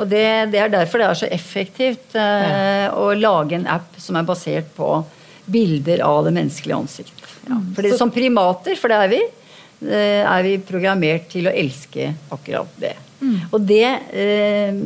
Og 0.00 0.08
det, 0.08 0.50
det 0.52 0.60
er 0.60 0.68
derfor 0.72 0.98
det 0.98 1.06
er 1.10 1.14
så 1.14 1.28
effektivt 1.30 2.14
eh, 2.16 2.88
å 2.94 3.10
lage 3.20 3.52
en 3.58 3.66
app 3.66 3.98
som 4.00 4.16
er 4.16 4.22
basert 4.24 4.70
på 4.76 5.04
bilder 5.50 6.02
av 6.06 6.24
det 6.26 6.34
menneskelige 6.36 6.78
ansikt. 6.78 7.22
Ja. 7.46 7.58
Mm. 7.58 7.68
Fordi 7.76 7.92
Som 7.98 8.12
primater, 8.14 8.76
for 8.78 8.92
det 8.92 8.98
er 8.98 9.12
vi, 9.12 9.20
eh, 9.88 10.22
er 10.24 10.42
vi 10.46 10.56
programmert 10.58 11.30
til 11.32 11.48
å 11.50 11.54
elske 11.54 12.12
akkurat 12.30 12.76
det. 12.80 12.94
Mm. 13.20 13.38
Og 13.50 13.60
det 13.68 13.86
eh, 14.16 14.82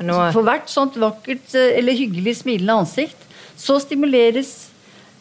For 0.00 0.44
hvert 0.44 0.68
sånt 0.72 0.96
vakkert 1.00 1.54
eh, 1.54 1.76
eller 1.78 1.96
hyggelig 1.96 2.40
smilende 2.40 2.80
ansikt, 2.84 3.28
så 3.56 3.76
stimuleres 3.82 4.69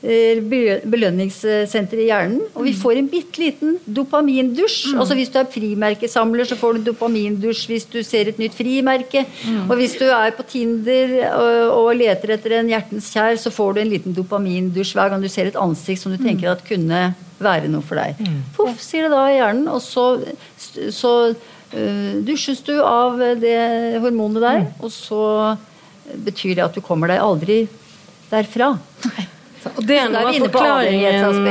eh, 0.04 0.40
belø- 0.40 0.80
belønningssenteret 0.90 2.02
i 2.04 2.08
hjernen, 2.10 2.42
og 2.56 2.64
vi 2.64 2.74
får 2.74 2.98
en 3.02 3.08
bitte 3.12 3.42
liten 3.42 3.78
dopamindusj. 3.86 4.94
Altså 5.00 5.16
Hvis 5.18 5.30
du 5.34 5.40
er 5.42 5.50
frimerkesamler, 5.52 6.46
så 6.48 6.56
får 6.60 6.78
du 6.80 6.92
dopamindusj 6.92 7.66
hvis 7.68 7.86
du 7.92 8.00
ser 8.04 8.28
et 8.32 8.40
nytt 8.40 8.56
frimerke. 8.56 9.26
Og 9.70 9.76
hvis 9.78 9.98
du 10.00 10.06
er 10.08 10.32
på 10.38 10.44
Tinder 10.48 11.16
og, 11.36 11.78
og 11.84 11.96
leter 12.00 12.36
etter 12.38 12.58
en 12.60 12.70
hjertens 12.72 13.12
kjær, 13.14 13.36
så 13.42 13.52
får 13.52 13.74
du 13.76 13.82
en 13.82 13.90
liten 13.92 14.14
dopamindusj 14.16 14.94
hver 14.96 15.10
gang 15.10 15.22
du 15.22 15.28
ser 15.30 15.48
et 15.52 15.60
ansikt 15.60 16.02
som 16.02 16.12
du 16.16 16.18
tenker 16.24 16.52
at 16.52 16.64
kunne 16.68 17.14
være 17.40 17.68
noe 17.72 17.82
for 17.82 17.96
deg. 17.96 18.16
Poff, 18.56 18.82
sier 18.84 19.04
det 19.08 19.12
da 19.16 19.26
i 19.32 19.38
hjernen, 19.38 19.68
og 19.72 19.80
så, 19.82 20.20
så 20.92 21.12
uh, 21.32 22.14
dusjes 22.28 22.60
du 22.68 22.74
av 22.84 23.16
det 23.40 24.00
hormonet 24.04 24.42
der, 24.44 24.66
og 24.84 24.92
så 24.92 25.22
betyr 26.26 26.56
det 26.58 26.66
at 26.66 26.76
du 26.76 26.82
kommer 26.82 27.08
deg 27.08 27.20
aldri 27.24 27.60
derfra. 28.32 28.74
Og 29.76 29.82
det 29.84 29.98
er 30.00 30.12
noe 30.12 30.30
av 30.30 30.38
forklaringen 30.46 31.50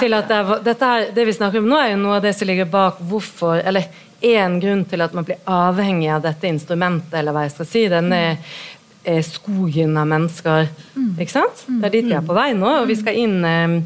til 0.00 0.16
at 0.16 0.28
det 0.30 0.36
er, 0.36 0.50
dette 0.64 0.90
her, 0.92 1.08
det 1.14 1.26
vi 1.26 1.34
snakker 1.34 1.62
om 1.62 1.70
nå, 1.70 1.78
er 1.80 1.92
jo 1.94 2.00
noe 2.02 2.18
av 2.20 2.24
det 2.24 2.34
som 2.38 2.48
ligger 2.50 2.68
bak 2.70 3.00
hvorfor 3.10 3.58
Eller 3.58 3.88
én 4.20 4.58
grunn 4.60 4.84
til 4.84 5.00
at 5.00 5.14
man 5.16 5.24
blir 5.26 5.40
avhengig 5.48 6.10
av 6.12 6.22
dette 6.24 6.48
instrumentet, 6.50 7.14
eller 7.16 7.32
hva 7.32 7.46
jeg 7.46 7.54
skal 7.54 7.68
si. 7.68 7.84
Denne 7.88 8.20
eh, 8.28 9.22
skogen 9.24 9.96
av 9.96 10.10
mennesker. 10.10 10.68
Ikke 11.16 11.32
sant? 11.32 11.64
Det 11.66 11.88
er 11.88 11.94
dit 11.94 12.10
vi 12.10 12.16
er 12.18 12.26
på 12.26 12.36
vei 12.36 12.50
nå, 12.56 12.68
og 12.82 12.90
vi 12.90 12.98
skal 13.00 13.16
inn 13.16 13.38
eh, 13.48 13.78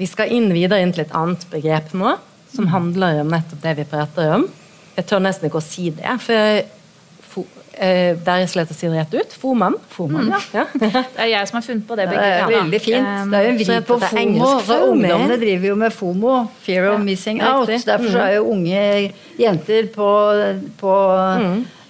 Vi 0.00 0.08
skal 0.08 0.32
inn 0.32 0.48
videre 0.52 0.80
inn 0.80 0.92
til 0.96 1.04
et 1.04 1.16
annet 1.16 1.42
begrep 1.52 1.94
nå, 1.96 2.14
som 2.54 2.70
handler 2.72 3.20
om 3.20 3.32
nettopp 3.32 3.64
det 3.64 3.74
vi 3.82 3.88
prater 3.88 4.36
om. 4.38 4.46
Jeg 4.96 5.08
tør 5.08 5.20
nesten 5.24 5.48
ikke 5.48 5.60
å 5.60 5.64
si 5.64 5.90
det, 5.96 6.14
for 6.24 6.36
jeg, 6.36 6.64
eh, 7.80 8.12
det 8.20 8.34
er 8.36 8.46
så 8.50 8.60
lett 8.60 8.72
å 8.72 8.76
si 8.76 8.88
det 8.88 9.00
rett 9.00 9.16
ut. 9.16 9.34
Foman. 9.40 9.78
Foman 9.94 10.28
mm. 10.28 10.46
ja. 10.54 10.66
Det 11.14 11.24
er 11.24 11.32
jeg 11.32 11.50
som 11.50 11.58
har 11.60 11.66
funnet 11.66 11.88
på 11.88 11.98
det 11.98 12.06
Det 12.12 12.20
er 12.28 12.46
veldig 12.52 12.82
fint. 12.84 13.08
Um, 13.08 13.32
Det 13.32 13.40
er 13.40 13.48
jo 13.48 13.50
en 13.50 13.60
vri 13.60 13.80
på 13.88 13.98
FOMO. 14.04 14.46
Altså, 14.50 14.78
ungdommene 14.92 15.40
driver 15.40 15.72
jo 15.72 15.80
med 15.82 15.96
FOMO, 15.96 16.38
fear 16.66 16.92
of 16.92 17.02
missing 17.04 17.42
out. 17.42 17.68
riktig. 17.68 17.88
Derfor 17.90 18.14
så 18.14 18.24
er 18.28 18.38
jo 18.38 18.46
unge 18.54 18.86
jenter 19.40 19.92
på, 19.94 20.08
på 20.80 20.96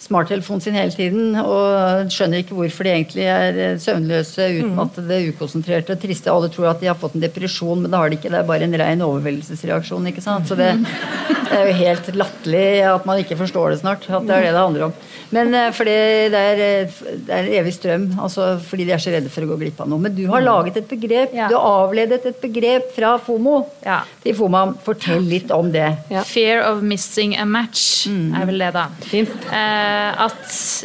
smarttelefonen 0.01 0.63
sin 0.65 0.77
hele 0.79 0.93
tiden 0.95 1.37
og 1.39 2.11
skjønner 2.13 2.43
ikke 2.43 2.57
hvorfor 2.57 2.87
de 2.87 2.95
egentlig 2.95 3.27
er 3.31 3.59
eh, 3.61 3.77
søvnløse, 3.81 4.49
utmattede, 4.63 5.21
ukonsentrerte 5.31 5.95
og 5.95 6.03
triste. 6.03 6.33
Alle 6.33 6.51
tror 6.53 6.71
at 6.73 6.83
de 6.83 6.89
har 6.91 6.99
fått 6.99 7.17
en 7.19 7.25
depresjon, 7.25 7.83
men 7.83 7.93
det 7.93 8.01
har 8.01 8.11
de 8.11 8.19
ikke. 8.19 8.33
Det 8.33 8.41
er 8.41 8.49
bare 8.49 8.67
en 8.67 8.79
rein 8.83 9.05
overveldelsesreaksjon. 9.07 10.09
ikke 10.11 10.25
sant? 10.25 10.49
Så 10.51 10.59
det, 10.59 10.73
Det 11.51 11.59
er 11.59 11.67
jo 11.67 11.79
helt 11.81 12.09
latterlig 12.15 12.67
at 12.87 13.07
man 13.09 13.21
ikke 13.23 13.39
forstår 13.39 13.73
det 13.73 13.81
snart. 13.81 14.05
At 14.07 14.27
det 14.27 14.37
er 14.37 14.45
det 14.47 14.53
det 14.55 14.63
handler 14.63 14.89
om. 14.89 14.93
Men 15.31 15.55
eh, 15.55 15.69
fordi 15.75 15.95
det 16.33 16.41
er, 16.53 16.61
eh, 16.65 17.01
det 17.27 17.35
er 17.37 17.51
evig 17.61 17.73
strøm. 17.77 18.09
Altså 18.19 18.49
fordi 18.67 18.87
de 18.89 18.95
er 18.97 19.03
så 19.03 19.13
redde 19.15 19.31
for 19.33 19.47
å 19.47 19.51
gå 19.53 19.59
glipp 19.61 19.81
av 19.83 19.91
noe. 19.91 20.03
Men 20.03 20.15
du 20.17 20.25
har 20.31 20.43
laget 20.43 20.81
et 20.81 20.89
begrep. 20.91 21.35
Ja. 21.37 21.47
Du 21.51 21.55
har 21.59 21.87
avledet 21.87 22.27
et 22.27 22.41
begrep 22.43 22.91
fra 22.97 23.15
FOMO 23.23 23.61
Ja. 23.87 24.01
til 24.25 24.35
FOMA. 24.35 24.65
Fortell 24.87 25.23
litt 25.23 25.51
om 25.55 25.71
det. 25.71 25.87
Ja. 26.11 26.25
Fear 26.27 26.65
of 26.73 26.83
missing 26.83 27.37
a 27.39 27.45
match 27.47 28.07
er 28.09 28.47
vel 28.47 28.59
det, 28.59 28.73
da. 28.75 28.89
Fint. 29.11 29.31
Eh, 29.53 30.27
at 30.27 30.85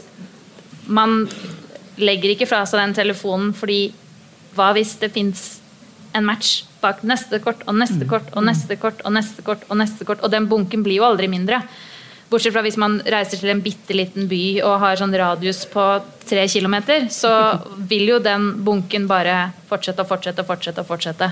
man 0.85 1.27
legger 1.97 2.35
ikke 2.35 2.47
fra 2.49 2.65
seg 2.67 2.81
den 2.83 2.93
telefonen 2.97 3.53
fordi 3.55 3.93
hva 4.55 4.73
hvis 4.75 4.97
det 5.01 5.11
fins 5.15 5.59
en 6.15 6.25
match 6.27 6.63
bak 6.83 7.01
neste 7.07 7.39
kort 7.43 7.63
og 7.67 7.75
neste 7.79 8.05
kort 8.07 8.29
og 8.35 8.45
neste 8.45 8.77
kort 8.79 9.01
og 9.03 9.15
neste 9.15 9.43
kort 9.43 9.65
og 9.69 9.79
neste 9.81 10.05
kort, 10.07 10.21
og 10.23 10.31
den 10.31 10.47
bunken 10.47 10.83
blir 10.85 11.01
jo 11.01 11.07
aldri 11.09 11.27
mindre. 11.31 11.61
Bortsett 12.29 12.55
fra 12.55 12.63
hvis 12.65 12.77
man 12.81 12.97
reiser 13.05 13.37
til 13.37 13.51
en 13.53 13.61
bitte 13.61 13.93
liten 13.93 14.25
by 14.31 14.41
og 14.65 14.79
har 14.81 14.97
sånn 14.97 15.13
radius 15.13 15.63
på 15.69 15.83
tre 16.25 16.47
kilometer, 16.49 17.05
så 17.13 17.31
vil 17.91 18.07
jo 18.09 18.17
den 18.23 18.47
bunken 18.65 19.05
bare 19.09 19.51
fortsette 19.69 20.01
og 20.01 20.09
fortsette 20.09 20.41
og 20.41 20.49
fortsette. 20.49 20.81
Og 20.81 20.89
fortsette. 20.89 21.29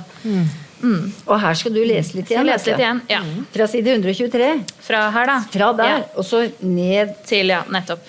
Og 1.25 1.39
her 1.39 1.55
skal 1.57 1.73
du 1.73 1.79
lese 1.87 2.17
litt 2.17 2.31
igjen. 2.31 2.45
lese 2.47 2.71
litt 2.71 2.83
igjen? 2.83 3.01
Ja. 3.09 3.21
Fra 3.55 3.67
side 3.71 3.95
123. 3.95 4.49
Fra 4.83 5.05
her, 5.15 5.29
da. 5.31 5.37
Fra 5.53 5.71
der, 5.79 5.95
Ja. 5.95 6.03
og 6.19 6.25
så 6.27 6.43
ned 6.59 7.15
Til, 7.25 7.47
ja, 7.55 7.63
nettopp. 7.71 8.05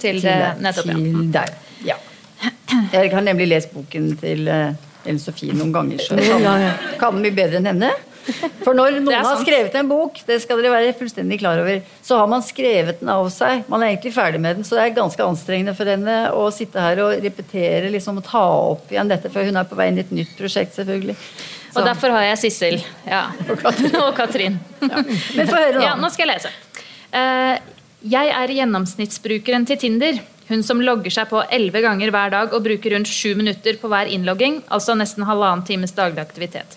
Til, 0.00 0.20
til, 0.20 0.44
nettopp, 0.60 0.86
ja. 0.86 0.94
til 0.94 1.30
der. 1.32 1.54
Ja. 1.84 1.96
Jeg 2.92 3.12
har 3.12 3.22
nemlig 3.24 3.48
lest 3.48 3.72
boken 3.72 4.10
til 4.20 4.48
eh, 4.48 4.74
Ellen 5.06 5.20
Sofie 5.22 5.54
noen 5.54 5.72
ganger, 5.72 6.02
så 6.02 6.16
kan, 6.44 6.66
kan 7.00 7.16
den 7.16 7.22
mye 7.28 7.36
bedre 7.36 7.60
enn 7.60 7.70
henne. 7.70 7.92
For 8.64 8.74
når 8.74 8.96
noen 9.00 9.14
har 9.24 9.38
skrevet 9.42 9.74
en 9.78 9.88
bok, 9.90 10.18
det 10.26 10.38
skal 10.42 10.58
dere 10.60 10.72
være 10.74 10.94
fullstendig 10.98 11.38
klar 11.42 11.60
over, 11.62 11.80
så 12.04 12.18
har 12.20 12.30
man 12.30 12.42
skrevet 12.42 13.00
den 13.00 13.10
av 13.12 13.28
seg. 13.34 13.62
Man 13.70 13.82
er 13.84 13.92
egentlig 13.92 14.14
ferdig 14.16 14.40
med 14.42 14.58
den, 14.58 14.66
så 14.66 14.78
det 14.78 14.84
er 14.86 14.96
ganske 14.96 15.22
anstrengende 15.26 15.74
for 15.78 15.86
henne 15.90 16.16
å 16.34 16.46
sitte 16.54 16.82
her 16.82 17.02
og 17.04 17.22
repetere 17.22 17.92
liksom, 17.94 18.18
og 18.22 18.26
ta 18.26 18.42
opp 18.72 18.90
igjen 18.92 19.12
dette, 19.12 19.30
for 19.32 19.46
hun 19.46 19.56
er 19.60 19.68
på 19.70 19.78
vei 19.78 19.88
inn 19.92 20.00
i 20.00 20.04
et 20.06 20.14
nytt 20.14 20.34
prosjekt, 20.38 20.74
selvfølgelig. 20.78 21.16
Så- 21.70 21.80
Og 21.82 21.86
derfor 21.86 22.10
har 22.16 22.22
jeg 22.30 22.38
Sissel. 22.40 22.78
Ja. 23.06 23.26
Og 24.06 24.14
Katrin. 24.16 24.58
Men 24.80 25.46
få 25.46 25.56
høre, 25.60 25.76
da. 25.76 25.82
Ja, 25.90 25.94
nå 26.00 26.08
skal 26.10 26.26
jeg 26.30 26.38
lese. 26.38 26.52
Uh, 27.12 27.58
jeg 28.06 28.30
er 28.32 28.52
gjennomsnittsbrukeren 28.58 29.66
til 29.68 29.76
Tinder. 29.82 30.18
Hun 30.48 30.62
som 30.62 30.80
logger 30.80 31.10
seg 31.10 31.28
på 31.28 31.40
elleve 31.50 31.82
ganger 31.82 32.12
hver 32.14 32.30
dag 32.30 32.52
og 32.54 32.62
bruker 32.64 32.94
rundt 32.94 33.10
sju 33.10 33.34
minutter 33.38 33.76
på 33.80 33.90
hver 33.90 34.06
innlogging, 34.14 34.60
altså 34.70 34.94
nesten 34.98 35.26
halvannen 35.26 35.64
times 35.66 35.92
daglig 35.96 36.22
aktivitet. 36.22 36.76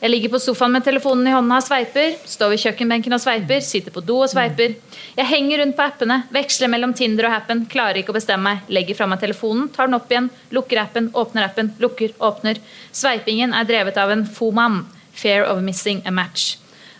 Jeg 0.00 0.14
ligger 0.14 0.30
på 0.32 0.38
sofaen 0.40 0.72
med 0.72 0.84
telefonen 0.84 1.26
i 1.28 1.32
hånda 1.34 1.58
og 1.60 1.64
sveiper, 1.66 2.14
står 2.24 2.54
ved 2.54 2.62
kjøkkenbenken 2.62 3.12
og 3.12 3.20
sveiper, 3.20 3.60
sitter 3.60 3.92
på 3.92 4.00
do 4.00 4.14
og 4.24 4.30
sveiper. 4.32 4.78
Jeg 5.18 5.28
henger 5.28 5.60
rundt 5.60 5.76
på 5.76 5.84
appene, 5.84 6.16
veksler 6.32 6.72
mellom 6.72 6.94
Tinder 6.96 7.28
og 7.28 7.34
Happen, 7.34 7.66
klarer 7.68 8.00
ikke 8.00 8.14
å 8.14 8.16
bestemme 8.16 8.54
meg, 8.54 8.70
legger 8.72 8.96
fra 8.96 9.10
meg 9.10 9.20
telefonen, 9.20 9.68
tar 9.74 9.90
den 9.90 9.98
opp 9.98 10.08
igjen, 10.08 10.30
lukker 10.56 10.80
appen, 10.80 11.10
åpner 11.12 11.44
appen, 11.50 11.74
lukker, 11.84 12.16
åpner. 12.16 12.62
Sveipingen 12.96 13.52
er 13.52 13.68
drevet 13.68 14.00
av 14.00 14.14
en 14.16 14.24
FOMAM, 14.24 14.86
Fear 15.20 15.44
of 15.50 15.60
Missing 15.66 16.00
a 16.08 16.16
Match. 16.16 16.54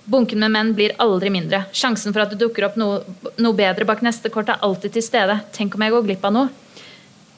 Bunken 0.05 0.45
med 0.45 0.53
menn 0.53 0.77
blir 0.77 0.93
aldri 1.01 1.33
mindre. 1.33 1.65
Sjansen 1.73 2.13
for 2.13 2.27
at 2.27 2.35
det 2.35 2.43
dukker 2.43 2.69
opp 2.69 2.77
noe, 2.81 3.01
noe 3.41 3.57
bedre 3.57 3.89
bak 3.89 4.05
neste 4.05 4.29
kort 4.35 4.53
er 4.53 4.61
alltid 4.61 4.99
til 4.99 5.09
stede. 5.09 5.41
Tenk 5.57 5.73
om 5.77 5.87
jeg 5.87 5.97
går 5.97 6.05
glipp 6.05 6.29
av 6.29 6.37
noe. 6.37 6.51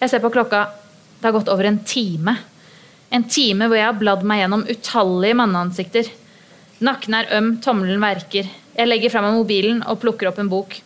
Jeg 0.02 0.10
ser 0.10 0.22
på 0.24 0.32
klokka. 0.34 0.72
Det 1.20 1.28
har 1.28 1.36
gått 1.36 1.52
over 1.52 1.70
en 1.70 1.84
time. 1.86 2.40
En 3.12 3.24
time 3.28 3.68
hvor 3.68 3.76
jeg 3.76 3.88
har 3.90 3.98
bladd 4.00 4.22
meg 4.24 4.40
gjennom 4.40 4.64
utallige 4.64 5.36
manneansikter. 5.36 6.08
Nakken 6.82 7.16
er 7.18 7.28
øm, 7.36 7.50
tommelen 7.62 8.00
verker. 8.02 8.48
Jeg 8.72 8.88
legger 8.88 9.12
fra 9.12 9.20
meg 9.24 9.36
mobilen 9.36 9.82
og 9.84 10.00
plukker 10.00 10.30
opp 10.30 10.40
en 10.40 10.50
bok. 10.50 10.78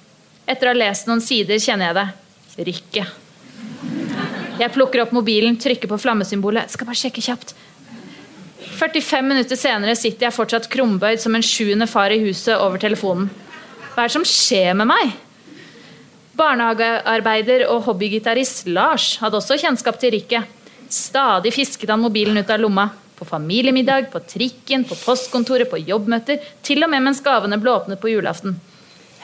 Etter 0.47 0.69
å 0.69 0.75
ha 0.75 0.79
lest 0.79 1.07
noen 1.07 1.23
sider 1.23 1.61
kjenner 1.63 1.91
jeg 1.91 1.99
det. 2.01 2.07
Rykket. 2.67 3.23
Jeg 4.57 4.73
plukker 4.73 5.05
opp 5.05 5.15
mobilen, 5.15 5.59
trykker 5.61 5.91
på 5.91 6.01
flammesymbolet. 6.01 6.73
Skal 6.73 6.89
bare 6.89 6.99
sjekke 6.99 7.23
kjapt. 7.23 7.55
45 8.77 9.25
minutter 9.25 9.57
senere 9.57 9.95
sitter 9.97 10.27
jeg 10.27 10.37
fortsatt 10.37 10.69
krumbøyd 10.73 11.23
som 11.23 11.37
en 11.37 11.45
sjuende 11.45 11.87
far 11.89 12.13
i 12.13 12.21
huset 12.25 12.57
over 12.57 12.81
telefonen. 12.83 13.31
Hva 13.95 14.05
er 14.05 14.11
det 14.11 14.17
som 14.17 14.27
skjer 14.29 14.75
med 14.77 14.91
meg? 14.91 15.15
Barnehagearbeider 16.37 17.65
og 17.71 17.87
hobbygitarist 17.87 18.67
Lars 18.69 19.15
hadde 19.23 19.39
også 19.39 19.57
kjennskap 19.63 20.01
til 20.03 20.13
rykket. 20.17 20.51
Stadig 20.93 21.53
fisket 21.55 21.91
han 21.91 22.01
mobilen 22.01 22.37
ut 22.37 22.51
av 22.51 22.61
lomma. 22.61 22.89
På 23.17 23.25
familiemiddag, 23.25 24.11
på 24.13 24.21
trikken, 24.29 24.85
på 24.85 24.97
postkontoret, 25.01 25.71
på 25.71 25.81
jobbmøter. 25.81 26.43
Til 26.63 26.85
og 26.85 26.91
med 26.93 27.05
mens 27.07 27.23
gavene 27.25 27.57
ble 27.61 27.73
åpnet 27.73 28.01
på 28.01 28.11
julaften. 28.13 28.59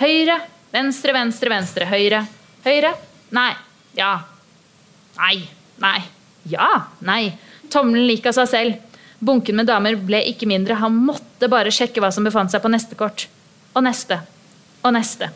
Høyre, 0.00 0.38
venstre, 0.72 1.12
venstre, 1.12 1.52
venstre, 1.52 1.88
høyre. 1.90 2.22
Høyre? 2.64 2.94
Nei. 3.36 3.50
Ja. 3.98 4.14
Nei. 5.18 5.36
Nei. 5.82 5.98
Ja. 6.48 6.70
Nei. 7.04 7.34
Tommelen 7.72 8.08
lik 8.08 8.26
av 8.28 8.36
seg 8.38 8.48
selv. 8.48 8.80
Bunken 9.22 9.60
med 9.60 9.68
damer 9.68 9.94
ble 10.00 10.22
ikke 10.32 10.48
mindre. 10.50 10.80
Han 10.80 10.96
måtte 11.06 11.50
bare 11.52 11.70
sjekke 11.74 12.02
hva 12.02 12.10
som 12.14 12.24
befant 12.26 12.50
seg 12.50 12.64
på 12.64 12.72
neste 12.72 12.96
kort. 12.98 13.28
Og 13.76 13.84
neste. 13.84 14.18
Og 14.82 14.96
neste. 14.96 15.28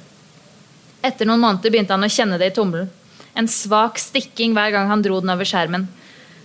Etter 1.07 1.29
noen 1.29 1.45
måneder 1.45 1.71
begynte 1.71 1.95
han 1.95 2.05
å 2.05 2.11
kjenne 2.11 2.41
det 2.41 2.51
i 2.51 2.57
tommelen. 2.57 2.89
En 3.37 3.49
svak 3.53 4.01
stikking 4.01 4.57
hver 4.57 4.73
gang 4.75 4.89
han 4.91 5.05
dro 5.05 5.21
den 5.21 5.31
over 5.31 5.47
skjermen. 5.47 5.87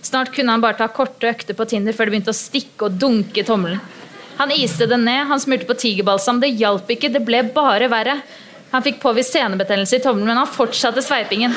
Snart 0.02 0.32
kunne 0.34 0.50
han 0.52 0.62
bare 0.62 0.76
ta 0.80 0.88
korte 0.90 1.30
økter 1.30 1.54
på 1.54 1.66
Tinder 1.70 1.94
før 1.94 2.08
det 2.08 2.16
begynte 2.16 2.34
å 2.34 2.36
stikke 2.36 2.88
og 2.88 2.96
dunke 2.98 3.42
i 3.42 3.46
tommelen. 3.46 3.80
Han 4.40 4.50
iste 4.50 4.88
den 4.90 5.04
ned, 5.06 5.26
han 5.30 5.40
smurte 5.40 5.68
på 5.68 5.76
tigerbalsam. 5.78 6.40
Det 6.42 6.50
hjalp 6.58 6.88
ikke, 6.90 7.12
det 7.12 7.22
ble 7.22 7.44
bare 7.54 7.86
verre. 7.92 8.16
Han 8.72 8.82
fikk 8.82 9.02
påvist 9.02 9.34
senebetennelse 9.36 9.98
i 9.98 10.02
tommelen, 10.02 10.30
men 10.32 10.40
han 10.40 10.48
fortsatte 10.48 11.04
sveipingen. 11.04 11.54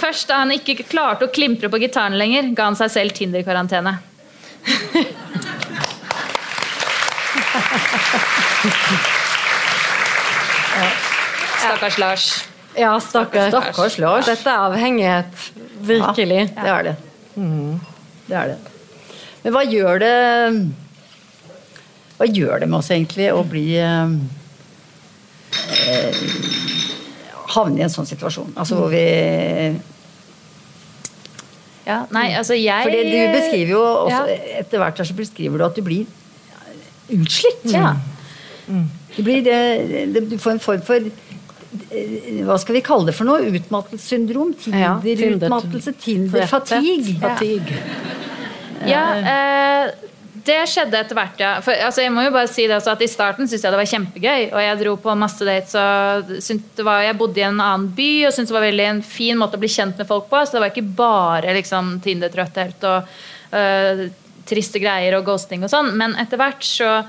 Først 0.00 0.30
da 0.30 0.40
han 0.40 0.50
ikke 0.54 0.80
klarte 0.88 1.28
å 1.28 1.32
klimpre 1.32 1.68
på 1.70 1.78
gitaren 1.82 2.16
lenger, 2.18 2.48
ga 2.56 2.70
han 2.70 2.78
seg 2.78 2.90
selv 2.94 3.14
Tinder-karantene. 3.18 3.98
Stakkars 11.60 12.00
Lars. 12.00 12.26
Ja, 12.74 12.96
stakkars. 13.04 13.52
Stakkars 13.52 14.00
Lars. 14.00 14.26
Dette 14.26 14.48
er 14.48 14.66
avhengighet. 14.70 15.46
Virkelig. 15.84 16.42
Ja, 16.48 16.64
det 16.64 16.74
er 16.74 16.88
det. 16.90 16.96
Det 17.34 18.36
er 18.36 18.46
det. 18.52 18.58
Men 19.44 19.52
hva 19.54 19.62
gjør 19.64 19.98
det 20.02 20.14
Hva 22.18 22.26
gjør 22.28 22.60
det 22.60 22.68
med 22.68 22.78
oss 22.78 22.90
egentlig 22.92 23.30
å 23.32 23.40
bli 23.48 23.66
eh, 23.80 24.10
eh, 25.88 26.18
Havne 27.54 27.80
i 27.80 27.84
en 27.86 27.92
sånn 27.92 28.06
situasjon? 28.10 28.52
Altså 28.60 28.76
hvor 28.78 28.90
vi 28.92 29.04
Ja, 31.86 32.02
nei, 32.14 32.28
altså 32.38 32.54
jeg 32.58 32.84
For 32.84 32.92
du 32.92 33.18
beskriver 33.34 33.72
jo 33.74 33.82
også 33.82 34.20
Ja. 34.28 34.40
Etter 34.60 34.82
hvert 34.82 35.00
her 35.00 35.08
så 35.08 35.16
beskriver 35.18 35.58
du 35.58 35.64
at 35.66 35.76
du 35.78 35.82
blir 35.86 36.04
utslitt. 37.10 37.64
Ja. 37.72 37.94
Du, 39.16 39.22
blir, 39.26 39.40
det, 39.42 39.56
det- 40.14 40.28
du 40.30 40.36
får 40.38 40.52
en 40.52 40.60
form 40.62 40.82
for 40.86 40.94
eh, 40.94 41.10
hva 41.70 42.56
skal 42.58 42.74
vi 42.78 42.82
kalle 42.82 43.06
det 43.10 43.14
for 43.14 43.28
noe? 43.28 43.46
Utmattelsessyndrom? 43.46 44.54
Tinderutmattelse? 44.58 45.94
Tinderfatigue? 46.02 47.04
Tinder-fatigue? 47.06 47.82
Ja, 48.90 49.04
eh, 49.20 49.92
det 50.46 50.58
skjedde 50.72 50.98
etter 50.98 51.18
hvert, 51.18 51.40
ja. 51.40 51.50
For, 51.64 51.76
altså, 51.76 52.02
jeg 52.04 52.12
må 52.14 52.24
jo 52.24 52.32
bare 52.34 52.48
si 52.50 52.64
det 52.66 52.78
altså, 52.78 52.94
at 52.96 53.04
I 53.04 53.10
starten 53.10 53.48
syntes 53.48 53.66
jeg 53.66 53.74
det 53.74 53.80
var 53.80 53.90
kjempegøy, 53.92 54.44
og 54.48 54.62
jeg 54.64 54.80
dro 54.80 54.94
på 55.04 55.16
masse 55.20 55.46
dates. 55.46 55.76
og 55.76 56.30
det 56.30 56.86
var, 56.86 57.04
Jeg 57.06 57.18
bodde 57.20 57.42
i 57.42 57.46
en 57.46 57.60
annen 57.60 57.90
by 57.96 58.10
og 58.26 58.34
syntes 58.34 58.50
det 58.50 58.56
var 58.56 58.66
veldig 58.66 58.88
en 58.88 59.02
fin 59.04 59.38
måte 59.38 59.60
å 59.60 59.62
bli 59.62 59.70
kjent 59.70 60.00
med 60.00 60.08
folk 60.08 60.30
på. 60.32 60.42
Så 60.42 60.56
det 60.56 60.64
var 60.64 60.72
ikke 60.72 60.96
bare 60.98 61.54
liksom, 61.54 61.98
Tinder-trøtthet 62.04 62.88
og 62.88 63.14
øh, 63.60 64.06
triste 64.48 64.82
greier 64.82 65.18
og 65.18 65.28
ghosting 65.28 65.66
og 65.66 65.72
sånn. 65.72 65.92
Men 66.00 66.16
etter 66.18 66.40
hvert 66.40 66.64
så 66.66 67.02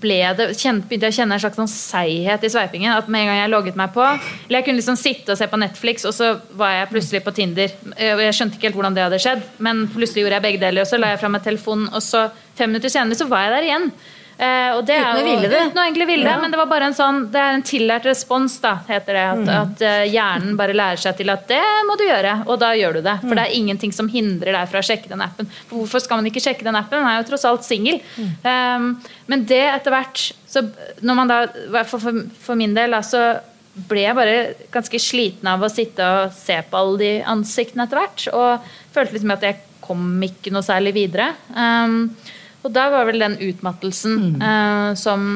ble 0.00 0.18
det, 0.36 0.48
kjent, 0.58 0.86
begynte 0.88 1.08
jeg 1.08 1.14
å 1.14 1.18
kjenne 1.20 1.36
en 1.36 1.42
slags 1.42 1.58
sånn 1.60 1.70
seighet 1.70 2.44
i 2.44 2.50
sveipingen. 2.52 2.92
At 2.94 3.08
med 3.10 3.24
en 3.24 3.30
gang 3.30 3.40
jeg 3.42 3.52
logget 3.52 3.78
meg 3.78 3.92
på 3.94 4.02
Eller 4.04 4.58
jeg 4.58 4.66
kunne 4.66 4.80
liksom 4.80 4.98
sitte 5.00 5.34
og 5.34 5.40
se 5.40 5.48
på 5.50 5.60
Netflix, 5.60 6.06
og 6.08 6.16
så 6.16 6.32
var 6.58 6.74
jeg 6.78 6.90
plutselig 6.90 7.22
på 7.24 7.34
Tinder. 7.36 7.76
Eh, 7.96 8.12
og 8.16 8.24
Jeg 8.24 8.36
skjønte 8.38 8.58
ikke 8.58 8.70
helt 8.70 8.80
hvordan 8.80 8.98
det 8.98 9.06
hadde 9.06 9.22
skjedd, 9.22 9.46
men 9.64 9.86
plutselig 9.94 10.24
gjorde 10.24 10.40
jeg 10.40 10.46
begge 10.48 10.62
deler. 10.66 10.84
Og 10.84 10.90
så 10.90 11.00
la 11.00 11.14
jeg 11.14 11.22
fra 11.22 11.32
meg 11.32 11.46
telefonen, 11.46 11.88
og 11.94 12.04
så 12.04 12.26
fem 12.58 12.72
minutter 12.72 12.92
senere 12.92 13.18
så 13.18 13.28
var 13.30 13.46
jeg 13.46 13.56
der 13.56 13.68
igjen. 13.70 13.90
Eh, 14.38 14.70
og 14.74 14.80
det 14.86 14.96
Uten 14.98 15.20
å 15.20 15.24
ville 15.24 15.48
det. 15.48 15.60
Uten 15.68 15.78
å 15.78 15.84
egentlig 15.84 16.06
ville 16.08 16.24
det, 16.24 16.30
Ja. 16.34 16.40
men 16.40 16.50
det 16.50 16.58
var 16.58 16.66
bare 16.66 16.86
en 16.88 16.94
sånn 16.94 17.30
Det 17.30 17.38
er 17.40 17.54
en 17.54 17.62
tillært 17.62 18.04
respons, 18.08 18.60
da, 18.60 18.72
heter 18.88 19.12
det. 19.14 19.24
At, 19.30 19.38
Mm. 19.44 19.48
at 19.62 19.82
eh, 19.82 20.04
hjernen 20.10 20.56
bare 20.56 20.74
lærer 20.74 20.98
seg 20.98 21.16
til 21.16 21.30
at 21.30 21.46
det 21.48 21.60
må 21.86 21.96
du 21.96 22.04
gjøre, 22.04 22.46
og 22.48 22.58
da 22.58 22.72
gjør 22.74 22.94
du 22.94 23.00
det. 23.02 23.20
For 23.20 23.34
det 23.34 23.44
er 23.46 23.54
ingenting 23.54 23.92
som 23.92 24.08
hindrer 24.08 24.52
deg 24.52 24.68
fra 24.68 24.80
å 24.80 24.88
sjekke 24.88 25.08
den 25.08 25.22
appen. 25.22 25.46
For 25.68 25.76
hvorfor 25.84 26.00
skal 26.02 26.16
man 26.18 26.26
ikke 26.26 26.42
sjekke 26.42 26.64
den 26.64 26.74
appen? 26.74 27.02
Man 27.02 27.12
er 27.14 27.22
jo 27.22 27.30
tross 27.30 27.44
alt 27.44 27.62
singel. 27.62 28.00
Um, 28.44 29.00
men 29.28 29.44
det 29.46 29.62
etter 29.74 29.90
hvert 29.90 30.32
så 30.48 30.62
når 31.02 31.14
man 31.16 31.28
da, 31.28 31.38
for, 31.84 31.98
for, 31.98 32.12
for 32.40 32.54
min 32.56 32.74
del, 32.74 32.90
da, 32.90 33.00
så 33.02 33.40
ble 33.88 34.02
jeg 34.04 34.14
bare 34.14 34.54
ganske 34.70 34.98
sliten 35.02 35.48
av 35.50 35.60
å 35.66 35.70
sitte 35.72 35.98
og 35.98 36.32
se 36.32 36.60
på 36.70 36.78
alle 36.78 36.98
de 36.98 37.22
ansiktene 37.26 37.86
etter 37.88 37.98
hvert. 37.98 38.28
Og 38.32 38.60
følte 38.94 39.14
liksom 39.16 39.32
at 39.34 39.42
jeg 39.42 39.56
kom 39.84 40.20
ikke 40.22 40.52
noe 40.54 40.62
særlig 40.62 40.92
videre. 40.94 41.32
Um, 41.54 42.14
og 42.64 42.72
da 42.72 42.88
var 42.92 43.04
vel 43.08 43.20
den 43.20 43.36
utmattelsen 43.44 44.40
eh, 44.42 44.94
som 44.98 45.26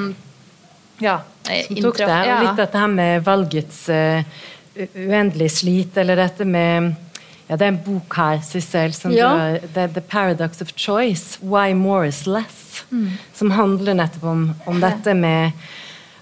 ja, 1.03 1.21
eh, 1.49 1.67
som 1.67 1.83
tok 1.83 1.99
det. 2.01 2.07
Og 2.07 2.27
Ja. 2.27 2.39
litt 2.43 2.57
dette 2.57 2.79
her 2.79 2.89
med 2.93 3.25
valgets 3.27 3.89
uh, 3.89 4.23
uendelige 4.79 5.51
slit, 5.61 5.97
eller 5.97 6.17
dette 6.17 6.45
med 6.45 6.95
ja, 7.49 7.57
Det 7.57 7.65
er 7.65 7.73
en 7.73 7.81
bok 7.85 8.15
her, 8.15 8.41
Sissel, 8.45 8.93
som 8.93 9.13
Ja. 9.13 9.29
du 9.33 9.67
det 9.75 9.83
er 9.83 9.89
The 9.89 10.01
Paradox 10.01 10.61
of 10.61 10.73
Choice. 10.77 11.39
Why 11.41 11.73
more 11.73 12.07
is 12.09 12.27
less. 12.27 12.85
Mm. 12.91 13.13
Som 13.35 13.51
handler 13.51 13.95
nettopp 13.95 14.25
om, 14.25 14.55
om 14.67 14.81
dette 14.81 15.15
med 15.15 15.53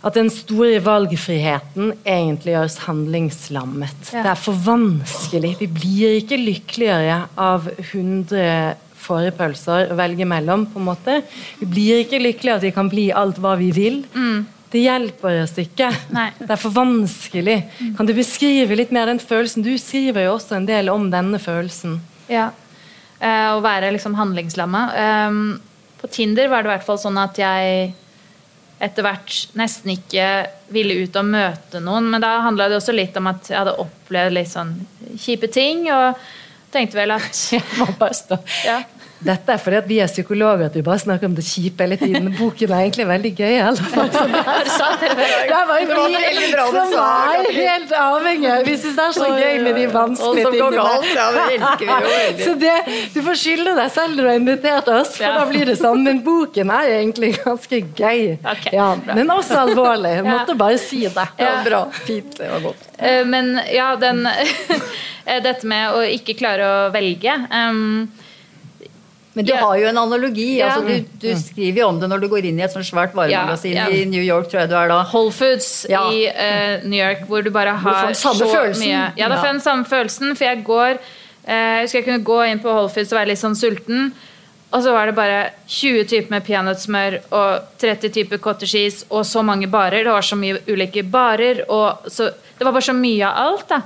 at 0.07 0.15
den 0.15 0.31
store 0.31 0.79
valgfriheten 0.85 1.93
egentlig 2.07 2.53
gjør 2.55 2.69
oss 2.69 2.79
handlingslammet. 2.87 4.13
Ja. 4.13 4.23
Det 4.23 4.31
er 4.31 4.39
for 4.39 4.53
vanskelig. 4.53 5.57
Vi 5.59 5.67
blir 5.67 6.21
ikke 6.21 6.39
lykkeligere 6.39 7.25
av 7.37 7.67
100 7.79 8.77
fårepølser 9.07 9.93
å 9.95 9.97
velge 9.99 10.27
mellom. 10.29 10.67
på 10.73 10.81
en 10.83 10.89
måte. 10.91 11.21
Vi 11.61 11.67
blir 11.71 12.03
ikke 12.05 12.21
lykkelige 12.23 12.59
at 12.59 12.67
vi 12.67 12.75
kan 12.77 12.91
bli 12.93 13.09
alt 13.15 13.39
hva 13.43 13.55
vi 13.61 13.71
vil. 13.75 14.03
Det 14.73 14.83
hjelper 14.83 15.43
oss 15.45 15.55
ikke. 15.63 15.89
Nei. 16.13 16.29
Det 16.41 16.51
er 16.51 16.59
for 16.61 16.75
vanskelig. 16.75 17.59
Kan 17.97 18.09
du 18.09 18.13
beskrive 18.17 18.77
litt 18.77 18.91
mer 18.93 19.07
den 19.07 19.21
følelsen? 19.23 19.63
Du 19.65 19.71
skriver 19.79 20.27
jo 20.27 20.35
også 20.37 20.57
en 20.59 20.67
del 20.69 20.91
om 20.93 21.07
denne 21.13 21.39
følelsen. 21.41 22.01
Ja. 22.29 22.49
Eh, 23.21 23.47
å 23.55 23.63
være 23.65 23.93
liksom 23.95 24.17
handlingslamma. 24.19 24.83
Eh, 25.05 25.39
på 26.03 26.11
Tinder 26.13 26.51
var 26.53 26.63
det 26.67 26.69
i 26.69 26.75
hvert 26.75 26.85
fall 26.89 26.99
sånn 27.01 27.17
at 27.23 27.39
jeg 27.41 27.95
etter 28.83 29.07
hvert 29.07 29.37
nesten 29.57 29.95
ikke 29.95 30.25
ville 30.75 30.99
ut 31.07 31.15
og 31.17 31.31
møte 31.31 31.81
noen. 31.81 32.11
Men 32.13 32.21
da 32.21 32.35
handla 32.45 32.67
det 32.69 32.77
også 32.83 32.93
litt 32.93 33.17
om 33.17 33.31
at 33.31 33.49
jeg 33.49 33.57
hadde 33.63 33.79
opplevd 33.81 34.35
litt 34.37 34.51
sånn 34.53 34.75
kjipe 35.17 35.49
ting. 35.55 35.87
Og 35.95 36.19
tenkte 36.75 36.99
vel 36.99 37.15
at 37.17 37.31
Jeg 37.55 37.65
må 37.79 37.87
bare 37.97 38.19
stå. 38.19 38.43
ja. 38.67 38.83
Dette 39.27 39.53
er 39.57 39.61
fordi 39.63 39.77
at 39.81 39.89
vi 39.91 39.99
er 40.05 40.11
psykologer, 40.11 40.67
at 40.71 40.77
vi 40.79 40.83
bare 40.87 41.03
snakker 41.03 41.29
om 41.31 41.35
det 41.37 41.45
kjipe 41.47 41.83
hele 41.85 41.97
tiden. 42.01 42.29
Men 42.29 42.37
Boken 42.39 42.73
er 42.73 42.85
egentlig 42.87 43.07
veldig 43.09 43.33
gøy. 43.37 43.55
Eller? 43.67 43.83
Det. 44.97 45.11
Det 45.47 45.61
var 45.69 45.79
vi 45.81 45.87
veldig 45.87 46.51
som 46.73 46.93
var 46.93 47.49
helt 47.57 47.93
avhengige. 48.01 48.57
Vi 48.67 48.75
syns 48.81 48.97
det 48.97 49.05
er 49.07 49.15
så 49.17 49.29
gøy 49.31 49.61
med 49.65 49.77
de 49.79 49.87
vanskelige 49.93 50.53
tingene. 50.55 50.85
det 51.03 51.81
vi 51.81 51.87
jo. 51.87 52.45
Så 52.47 52.55
det, 52.61 52.75
Du 53.15 53.21
får 53.27 53.39
skylde 53.41 53.75
deg 53.79 53.91
selv 53.95 54.17
når 54.17 54.23
du 54.23 54.29
har 54.31 54.39
invitert 54.41 54.91
oss, 54.93 55.15
for 55.19 55.39
da 55.41 55.47
blir 55.51 55.69
det 55.71 55.77
sånn. 55.81 56.03
Men 56.07 56.21
boken 56.27 56.73
er 56.75 56.93
egentlig 56.99 57.33
ganske 57.43 57.83
gøy. 57.99 58.37
Ja, 58.75 58.89
men 59.13 59.33
også 59.35 59.63
alvorlig. 59.67 60.15
Jeg 60.19 60.27
måtte 60.29 60.57
bare 60.59 60.79
si 60.83 61.03
det. 61.07 61.27
Ja, 61.41 61.53
bra. 61.67 61.83
Fint. 62.07 62.37
Det 62.39 62.51
var 62.53 62.65
godt. 62.71 62.87
Eh, 62.99 63.23
Men 63.27 63.57
ja, 63.73 63.91
den 64.01 64.27
eh, 64.27 65.41
Dette 65.43 65.67
med 65.67 65.97
å 65.97 66.05
ikke 66.07 66.37
klare 66.39 66.67
å 66.67 66.79
velge. 66.95 67.35
ehm, 67.51 68.07
Men 69.37 69.45
du 69.45 69.53
yeah. 69.53 69.65
har 69.67 69.77
jo 69.77 69.89
en 69.91 69.99
analogi. 70.01 70.47
Yeah. 70.57 70.79
Altså, 70.79 70.87
du, 70.89 71.19
du 71.21 71.41
skriver 71.41 71.83
jo 71.83 71.89
om 71.91 71.99
det 72.01 72.09
når 72.09 72.23
du 72.25 72.29
går 72.33 72.47
inn 72.49 72.61
i 72.61 72.65
et 72.65 72.73
sånt 72.73 72.89
svært 72.89 73.13
varemagasin 73.17 73.75
yeah. 73.75 73.93
i 73.93 74.07
New 74.09 74.23
York, 74.23 74.49
tror 74.49 74.63
jeg 74.63 74.71
du 74.71 74.77
er 74.81 74.89
da. 74.89 75.03
Whole 75.11 75.35
Foods 75.37 75.69
Ja. 75.93 76.07
i 76.09 76.25
uh, 76.31 76.87
New 76.89 76.97
York, 76.97 77.27
hvor 77.29 77.45
du 77.45 77.51
bare 77.53 77.75
har 77.83 78.09
du 78.09 78.17
så 78.17 78.33
følelsen. 78.41 78.87
mye 78.87 79.03
Ja, 79.21 79.29
da 79.29 79.37
får 79.37 79.51
jeg 79.51 79.59
den 79.59 79.67
samme 79.67 79.85
følelsen, 79.91 80.33
for 80.39 80.49
jeg 80.49 80.65
går 80.65 80.97
uh, 80.97 81.53
Jeg 81.53 81.85
husker 81.85 82.01
jeg 82.01 82.09
kunne 82.09 82.25
gå 82.31 82.41
inn 82.49 82.65
på 82.65 82.73
Whole 82.73 82.95
Foods 82.95 83.13
og 83.13 83.21
være 83.21 83.33
litt 83.35 83.43
sånn 83.43 83.59
sulten. 83.59 84.09
Og 84.73 84.83
så 84.83 84.97
var 84.97 85.07
det 85.09 85.15
bare 85.21 85.39
20 85.69 86.09
typer 86.11 86.33
med 86.33 86.45
peanøttsmør 86.49 87.21
og 87.37 87.69
30 87.81 88.13
typer 88.17 88.41
cottage 88.43 88.73
cheese 88.73 89.07
og 89.13 89.29
så 89.29 89.45
mange 89.47 89.69
barer. 89.71 90.03
Det 90.03 90.17
var 90.17 90.25
så 90.27 90.37
mye 90.41 90.59
ulike 90.67 91.05
barer, 91.07 91.63
og 91.69 92.09
så, 92.11 92.33
det 92.57 92.67
var 92.67 92.75
bare 92.75 92.89
så 92.89 92.97
mye 92.97 93.29
av 93.29 93.53
alt. 93.53 93.69
da. 93.71 93.83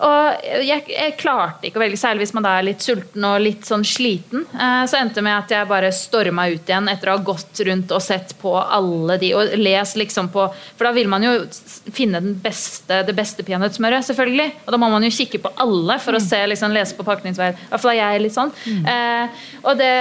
Og 0.00 0.44
jeg, 0.64 0.84
jeg 0.88 1.16
klarte 1.20 1.68
ikke 1.68 1.80
å 1.80 1.82
velge, 1.82 1.98
særlig 2.00 2.24
hvis 2.24 2.32
man 2.36 2.46
da 2.46 2.54
er 2.56 2.66
litt 2.70 2.84
sulten 2.84 3.26
og 3.26 3.42
litt 3.44 3.68
sånn 3.68 3.84
sliten. 3.86 4.46
Eh, 4.54 4.84
så 4.88 4.96
endte 5.00 5.20
det 5.20 5.26
med 5.26 5.36
at 5.36 5.52
jeg 5.52 5.68
bare 5.68 5.92
storma 5.94 6.46
ut 6.48 6.70
igjen 6.72 6.88
etter 6.88 7.10
å 7.10 7.18
ha 7.18 7.24
gått 7.24 7.60
rundt 7.68 7.92
og 7.92 8.02
sett 8.04 8.32
på 8.40 8.54
alle 8.60 9.18
de, 9.20 9.32
og 9.36 9.54
les 9.60 9.94
liksom 10.00 10.30
på 10.32 10.46
For 10.78 10.88
da 10.88 10.94
vil 10.96 11.10
man 11.10 11.24
jo 11.26 11.34
finne 11.92 12.22
den 12.22 12.38
beste, 12.40 13.02
det 13.06 13.16
beste 13.16 13.44
peanøttsmøret, 13.46 14.06
selvfølgelig. 14.08 14.48
Og 14.64 14.74
da 14.74 14.80
må 14.80 14.90
man 14.92 15.04
jo 15.04 15.12
kikke 15.14 15.42
på 15.44 15.52
alle 15.60 15.98
for 16.02 16.16
å 16.16 16.22
se, 16.24 16.40
liksom, 16.48 16.72
lese 16.74 16.96
på 16.96 17.06
pakningsveien 17.06 17.58
I 17.58 17.70
hvert 17.72 17.84
fall 17.84 17.94
er 17.94 18.00
jeg 18.00 18.24
litt 18.24 18.36
sånn. 18.36 18.54
Eh, 18.80 19.48
og 19.64 19.80
det 19.80 19.94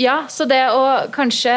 Ja, 0.00 0.24
så 0.30 0.46
det 0.48 0.64
å 0.74 0.84
kanskje 1.14 1.54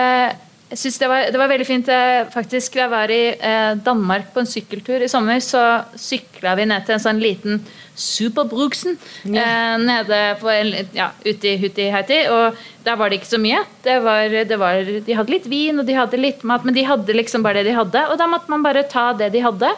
jeg 0.69 0.79
synes 0.81 0.97
det, 0.99 1.07
var, 1.07 1.27
det 1.31 1.39
var 1.39 1.47
veldig 1.47 1.65
fint. 1.67 1.89
eh, 1.89 2.25
faktisk 2.33 2.75
jeg 2.75 2.89
var 2.91 3.11
i 3.13 3.21
eh, 3.35 3.73
Danmark 3.85 4.33
på 4.33 4.41
en 4.43 4.49
sykkeltur 4.49 5.03
i 5.03 5.07
sommer, 5.11 5.39
så 5.43 5.61
sykla 5.95 6.55
vi 6.59 6.65
ned 6.67 6.85
til 6.85 6.97
en 6.97 7.03
sånn 7.03 7.21
liten 7.23 7.61
Superbruksen 7.97 8.97
eh, 9.25 9.77
nede 9.81 10.17
på 10.41 10.49
en, 10.53 10.73
ja, 10.93 11.07
ute 11.25 11.53
i 11.81 11.87
Hauti. 11.89 12.19
Og 12.29 12.59
der 12.85 12.99
var 12.99 13.09
det 13.09 13.21
ikke 13.21 13.31
så 13.31 13.39
mye. 13.41 13.63
Det 13.83 13.95
var, 14.05 14.35
det 14.51 14.59
var, 14.61 14.91
de 15.07 15.17
hadde 15.17 15.33
litt 15.33 15.47
vin 15.49 15.81
og 15.81 15.87
de 15.87 15.95
hadde 15.97 16.19
litt 16.21 16.43
mat, 16.47 16.67
men 16.67 16.75
de 16.77 16.85
hadde 16.85 17.15
liksom 17.17 17.45
bare 17.45 17.63
det 17.63 17.71
de 17.71 17.77
hadde. 17.79 18.03
Og 18.11 18.19
da 18.21 18.27
måtte 18.29 18.53
man 18.53 18.65
bare 18.65 18.85
ta 18.91 19.09
det 19.17 19.31
de 19.33 19.41
hadde. 19.47 19.71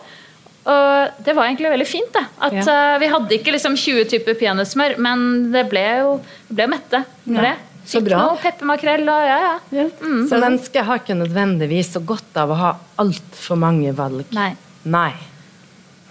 Og 0.70 1.24
det 1.24 1.34
var 1.38 1.48
egentlig 1.48 1.72
veldig 1.72 1.88
fint. 1.88 2.12
Da. 2.14 2.26
At 2.50 2.60
Ja. 2.60 2.66
uh, 2.68 3.00
Vi 3.00 3.08
hadde 3.08 3.38
ikke 3.38 3.54
liksom 3.56 3.78
20 3.80 4.10
typer 4.12 4.36
peanøttsmør, 4.36 4.98
men 5.00 5.52
det 5.54 5.70
ble 5.72 5.86
jo 6.02 6.12
det 6.50 6.60
ble 6.60 6.68
mette. 6.76 7.06
det. 7.26 7.56
Så 7.90 8.02
bra. 8.06 8.22
noe 8.22 8.38
peppermakrell 8.42 9.04
og 9.10 9.26
ja, 9.26 9.40
ja. 9.74 9.86
Så 10.30 10.38
mennesket 10.38 10.86
har 10.86 11.02
ikke 11.02 11.18
nødvendigvis 11.18 11.94
så 11.96 12.04
godt 12.06 12.38
av 12.38 12.54
å 12.54 12.60
ha 12.60 12.72
altfor 13.02 13.60
mange 13.60 13.94
valg. 13.98 14.30
Nei. 14.36 14.52
Nei. 14.90 15.12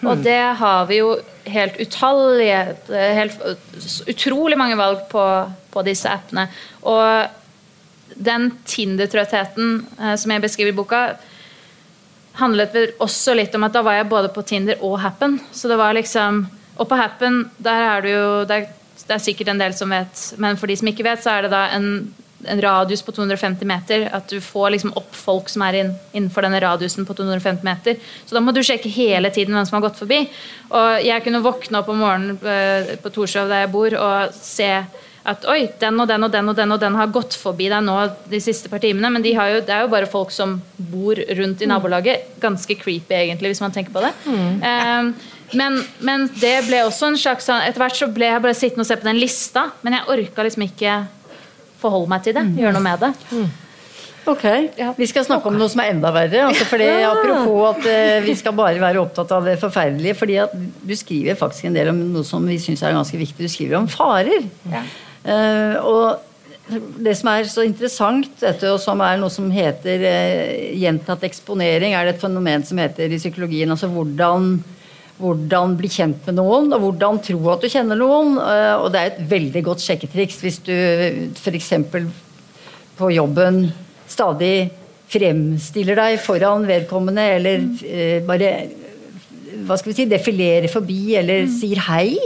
Og 0.07 0.22
det 0.22 0.41
har 0.61 0.87
vi 0.91 1.01
jo 1.01 1.16
helt 1.49 1.79
utallige 1.81 2.59
helt 2.93 3.41
Utrolig 4.11 4.59
mange 4.61 4.76
valg 4.79 5.07
på, 5.11 5.24
på 5.72 5.83
disse 5.87 6.11
appene. 6.11 6.47
Og 6.87 8.18
den 8.18 8.51
Tinder-trøttheten 8.66 9.74
eh, 9.99 10.14
som 10.18 10.33
jeg 10.33 10.45
beskriver 10.45 10.72
i 10.72 10.76
boka, 10.76 11.03
handlet 12.39 12.74
vel 12.74 12.93
også 13.03 13.35
litt 13.39 13.55
om 13.59 13.66
at 13.66 13.74
da 13.74 13.83
var 13.87 13.99
jeg 13.99 14.11
både 14.11 14.31
på 14.35 14.45
Tinder 14.47 14.81
og 14.87 14.99
Happen. 15.03 15.39
Så 15.53 15.70
det 15.70 15.79
var 15.81 15.97
liksom 15.97 16.47
Og 16.79 16.87
på 16.87 16.95
Happen, 16.95 17.51
der 17.59 17.81
er 17.83 18.03
du 18.03 18.09
jo 18.09 18.26
det 18.47 18.55
er, 18.55 18.66
det 19.07 19.17
er 19.17 19.23
sikkert 19.23 19.53
en 19.53 19.61
del 19.61 19.77
som 19.77 19.93
vet, 19.93 20.25
men 20.43 20.59
for 20.59 20.71
de 20.71 20.77
som 20.79 20.91
ikke 20.91 21.07
vet, 21.07 21.23
så 21.23 21.37
er 21.37 21.47
det 21.47 21.53
da 21.53 21.65
en, 21.77 21.89
en 22.49 22.63
radius 22.63 23.03
på 23.07 23.15
250 23.15 23.69
meter. 23.69 24.07
At 24.15 24.31
du 24.31 24.39
får 24.45 24.75
liksom 24.75 24.95
opp 24.99 25.17
folk 25.17 25.51
som 25.53 25.65
er 25.67 25.81
inn, 25.83 25.93
innenfor 26.13 26.47
denne 26.47 26.61
radiusen 26.65 27.07
på 27.09 27.17
250 27.19 27.67
meter. 27.67 27.99
Så 28.27 28.37
da 28.37 28.43
må 28.45 28.55
du 28.55 28.63
sjekke 28.67 28.91
hele 28.93 29.33
tiden 29.35 29.57
hvem 29.57 29.69
som 29.69 29.79
har 29.79 29.89
gått 29.89 30.01
forbi. 30.01 30.25
Og 30.71 31.05
jeg 31.07 31.25
kunne 31.27 31.45
våkne 31.45 31.83
opp 31.83 31.93
om 31.93 32.03
morgenen 32.05 32.41
eh, 32.43 32.97
på 33.03 33.13
Torshov 33.15 33.53
der 33.53 33.67
jeg 33.67 33.75
bor, 33.75 33.99
og 33.99 34.35
se 34.39 34.73
at 35.29 35.45
oi, 35.51 35.67
den 35.81 36.01
og 36.01 36.09
den 36.09 36.25
og 36.25 36.33
den 36.33 36.49
og 36.49 36.57
den 36.57 36.73
og 36.73 36.81
den 36.81 36.95
har 36.97 37.11
gått 37.13 37.35
forbi 37.37 37.69
deg 37.69 37.83
nå 37.85 37.97
de 38.31 38.41
siste 38.41 38.71
par 38.73 38.81
timene. 38.83 39.11
Men 39.13 39.25
de 39.25 39.35
har 39.37 39.53
jo, 39.53 39.65
det 39.67 39.75
er 39.75 39.85
jo 39.85 39.93
bare 39.93 40.09
folk 40.11 40.33
som 40.35 40.57
bor 40.79 41.19
rundt 41.41 41.65
i 41.65 41.69
nabolaget. 41.69 42.39
Ganske 42.41 42.79
creepy, 42.81 43.17
egentlig, 43.19 43.53
hvis 43.53 43.65
man 43.65 43.75
tenker 43.75 43.93
på 43.95 44.05
det. 44.05 44.15
Um, 44.29 45.13
men, 45.57 45.79
men 46.05 46.27
det 46.41 46.57
ble 46.67 46.83
også 46.85 47.13
en 47.13 47.17
slags 47.21 47.47
sånn 47.49 47.63
Etter 47.65 47.81
hvert 47.81 47.97
så 47.97 48.11
ble 48.13 48.27
jeg 48.29 48.43
bare 48.45 48.57
sittende 48.57 48.85
og 48.85 48.91
se 48.91 48.99
på 49.01 49.09
den 49.09 49.21
lista, 49.21 49.69
men 49.87 49.97
jeg 49.97 50.11
orka 50.13 50.45
liksom 50.45 50.67
ikke 50.67 50.99
forholde 51.81 52.11
meg 52.11 52.27
til 52.27 52.37
det. 52.37 52.45
Gjøre 52.59 52.75
noe 52.75 52.85
med 52.85 53.05
det. 53.07 53.13
Ok, 54.29 54.45
Vi 54.99 55.07
skal 55.09 55.25
snakke 55.25 55.49
om 55.49 55.57
noe 55.57 55.71
som 55.73 55.81
er 55.81 55.95
enda 55.95 56.11
verre. 56.13 56.43
Altså 56.51 56.67
fordi, 56.69 56.89
apropos 57.07 57.63
at 57.71 57.87
eh, 57.89 58.19
vi 58.27 58.35
skal 58.37 58.53
bare 58.59 58.81
være 58.83 59.01
opptatt 59.01 59.31
av 59.33 59.47
det 59.49 59.57
forferdelige. 59.63 60.19
fordi 60.19 60.37
at 60.43 60.53
Du 60.85 60.95
skriver 60.99 61.39
faktisk 61.39 61.69
en 61.71 61.79
del 61.79 61.93
om 61.95 62.03
noe 62.13 62.27
som 62.27 62.45
vi 62.45 62.59
syns 62.61 62.83
er 62.83 62.97
ganske 62.97 63.21
viktig. 63.21 63.47
Du 63.47 63.53
skriver 63.53 63.79
om 63.81 63.89
farer. 63.89 64.45
Ja. 64.69 64.83
Eh, 65.25 65.77
og 65.81 66.19
det 67.01 67.15
som 67.17 67.31
er 67.33 67.47
så 67.49 67.65
interessant, 67.65 68.29
dette, 68.43 68.69
og 68.69 68.81
som 68.83 69.01
er 69.01 69.17
noe 69.21 69.33
som 69.33 69.49
heter 69.53 70.05
eh, 70.05 70.75
gjentatt 70.77 71.25
eksponering, 71.25 71.95
er 71.97 72.05
det 72.05 72.17
et 72.17 72.25
fenomen 72.27 72.67
som 72.69 72.81
heter 72.81 73.09
i 73.09 73.21
psykologien 73.21 73.73
altså 73.73 73.89
hvordan, 73.93 74.59
hvordan 75.19 75.77
bli 75.79 75.91
kjent 75.91 76.27
med 76.29 76.39
noen, 76.39 76.71
og 76.75 76.83
hvordan 76.85 77.21
tro 77.25 77.39
at 77.53 77.64
du 77.64 77.71
kjenner 77.73 77.99
noen. 77.99 78.37
Eh, 78.39 78.75
og 78.79 78.91
det 78.95 79.01
er 79.01 79.12
et 79.12 79.23
veldig 79.31 79.64
godt 79.71 79.85
sjekketriks 79.85 80.41
hvis 80.45 80.61
du 80.66 80.75
f.eks. 81.35 81.73
på 82.99 83.12
jobben 83.14 83.69
stadig 84.09 84.71
fremstiller 85.09 85.97
deg 85.97 86.19
foran 86.21 86.66
vedkommende, 86.69 87.25
eller 87.39 87.62
mm. 87.64 88.27
bare 88.29 88.51
hva 89.69 89.77
skal 89.79 89.93
vi 89.93 89.97
si, 89.97 90.09
defilerer 90.09 90.69
forbi 90.71 91.14
eller 91.19 91.49
sier 91.51 91.81
hei. 91.89 92.16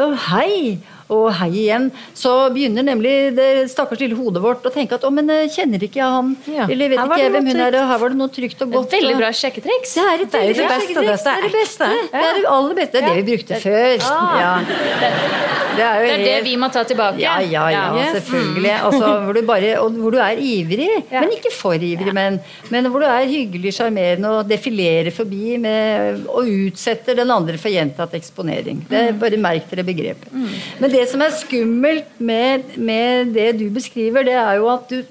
Og 0.00 0.14
hei, 0.28 0.78
og 1.12 1.28
hei 1.38 1.50
igjen. 1.66 1.90
Så 2.18 2.32
begynner 2.54 2.86
nemlig 2.86 3.12
det 3.36 3.48
stakkars 3.72 4.00
lille 4.02 4.16
hodet 4.18 4.42
vårt 4.44 4.64
å 4.68 4.72
tenke 4.74 4.96
at 4.98 5.04
å, 5.06 5.10
men 5.14 5.28
eh, 5.30 5.44
kjenner 5.52 5.82
ikke 5.86 6.00
jeg 6.00 6.16
han? 6.16 6.32
Ja, 6.48 6.66
Eller 6.72 6.92
vet 6.94 7.02
ikke 7.04 7.20
jeg 7.22 7.34
hvem 7.36 7.50
hun 7.52 7.56
hun 7.56 7.64
er, 7.66 7.78
og 7.82 7.88
her 7.92 8.02
var 8.02 8.14
det 8.14 8.20
noe 8.22 8.32
trygt 8.32 8.62
og 8.64 8.68
Et 8.68 8.76
godt. 8.78 8.96
veldig 8.96 9.16
bra 9.20 9.30
sjekketriks. 9.42 9.94
Det 9.98 10.06
er, 10.08 10.26
et 10.26 10.32
Det 10.32 10.42
er 10.42 10.52
det 10.52 10.68
beste, 10.72 10.94
Det 11.02 11.16
er 11.36 11.46
det 11.46 11.52
beste. 11.58 11.90
Det 12.12 12.24
er 12.26 12.38
det 12.40 12.46
aller 12.56 12.78
beste. 12.80 12.92
Det 12.92 13.02
er 13.02 13.08
det 13.12 13.18
vi 13.22 13.26
brukte 13.36 13.60
før. 13.62 14.06
Ah. 14.10 14.38
Ja. 14.42 14.52
Det 15.72 15.84
er 15.86 16.02
jo 16.04 16.16
Det 16.22 16.34
vi 16.44 16.54
må 16.60 16.68
ta 16.72 16.82
tilbake. 16.84 17.20
ja, 17.22 17.38
ja, 17.40 17.62
ja, 17.72 17.84
selvfølgelig. 18.12 18.72
Altså, 18.88 19.06
hvor, 19.24 19.32
du 19.38 19.46
bare, 19.48 19.70
og 19.80 19.96
hvor 20.02 20.12
du 20.12 20.18
er 20.20 20.36
ivrig, 20.36 20.88
men 21.10 21.32
ikke 21.32 21.52
for 21.54 21.74
ivrig. 21.80 22.12
Men, 22.12 22.38
men 22.72 22.88
hvor 22.92 23.00
du 23.00 23.06
er 23.08 23.24
hyggelig, 23.30 23.72
sjarmerende 23.78 24.28
og 24.38 24.48
defilerer 24.50 25.10
forbi 25.14 25.56
med, 25.62 26.26
og 26.28 26.44
utsetter 26.68 27.16
den 27.16 27.32
andre 27.32 27.56
for 27.60 27.72
gjentatt 27.72 28.12
eksponering. 28.18 28.84
Det 28.90 29.00
er 29.08 29.18
Bare 29.22 29.38
merk 29.40 29.68
dere 29.70 29.84
begrepet. 29.86 30.28
Men 30.80 30.90
det 30.92 31.01
det 31.02 31.08
som 31.10 31.22
er 31.24 31.34
skummelt 31.34 32.18
med, 32.22 32.76
med, 32.78 33.32
det 33.34 33.48
du 33.58 33.66
beskriver, 33.74 34.24
det 34.26 34.36
er 34.38 34.60
jo 34.60 34.68
at 34.70 34.92
du 34.92 35.02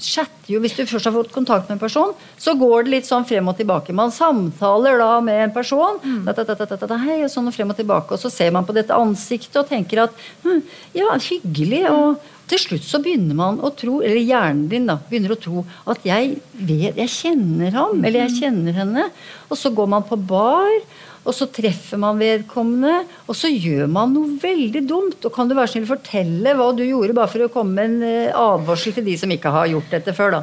chatter 0.00 0.36
jo 0.50 0.58
Hvis 0.62 0.74
du 0.74 0.82
først 0.82 1.06
har 1.06 1.14
fått 1.14 1.30
kontakt 1.30 1.68
med 1.68 1.76
en 1.76 1.82
person, 1.82 2.10
så 2.40 2.56
går 2.58 2.86
det 2.86 2.94
litt 2.94 3.06
sånn 3.06 3.26
frem 3.28 3.46
og 3.52 3.54
tilbake. 3.58 3.94
Man 3.94 4.10
samtaler 4.10 4.98
da 4.98 5.12
med 5.22 5.44
en 5.44 5.52
person, 5.54 6.00
mm. 6.02 6.24
da, 6.26 6.34
da, 6.34 6.66
da, 6.66 6.98
hei, 7.04 7.20
og 7.22 7.30
sånn 7.30 7.46
og 7.46 7.54
frem 7.54 7.70
og 7.70 7.78
tilbake, 7.78 8.16
og 8.16 8.18
så 8.18 8.32
ser 8.34 8.50
man 8.56 8.66
på 8.66 8.74
dette 8.74 8.96
ansiktet 8.96 9.60
og 9.62 9.70
tenker 9.70 10.02
at 10.08 10.24
hm, 10.42 10.64
ja, 10.98 11.14
hyggelig. 11.28 11.84
og 11.92 12.18
til 12.50 12.58
slutt 12.58 12.82
så 12.82 12.98
begynner 13.02 13.36
man 13.38 13.60
å 13.62 13.70
tro, 13.78 14.00
eller 14.02 14.18
hjernen 14.18 14.66
din 14.72 14.88
da, 14.90 14.96
begynner 15.06 15.36
å 15.36 15.38
tro 15.38 15.62
at 15.90 16.02
jeg 16.06 16.40
vet, 16.58 16.98
jeg 16.98 17.12
kjenner 17.12 17.76
ham, 17.76 18.00
eller 18.02 18.24
jeg 18.24 18.40
kjenner 18.40 18.74
henne. 18.80 19.06
Og 19.46 19.58
så 19.60 19.70
går 19.74 19.86
man 19.94 20.06
på 20.08 20.18
bar, 20.18 20.72
og 21.20 21.34
så 21.36 21.46
treffer 21.52 22.00
man 22.00 22.20
vedkommende, 22.20 23.02
og 23.28 23.36
så 23.36 23.50
gjør 23.52 23.90
man 23.92 24.14
noe 24.16 24.38
veldig 24.40 24.82
dumt. 24.88 25.18
Og 25.26 25.34
kan 25.34 25.50
du 25.50 25.56
være 25.58 25.74
snill 25.74 25.88
fortelle 25.88 26.54
hva 26.56 26.70
du 26.76 26.84
gjorde, 26.86 27.16
bare 27.16 27.28
for 27.32 27.44
å 27.44 27.50
komme 27.52 27.76
med 27.76 27.90
en 27.90 28.06
eh, 28.08 28.36
advarsel 28.36 28.96
til 28.96 29.04
de 29.10 29.18
som 29.20 29.34
ikke 29.34 29.52
har 29.52 29.68
gjort 29.68 29.92
dette 29.92 30.16
før, 30.16 30.38
da? 30.38 30.42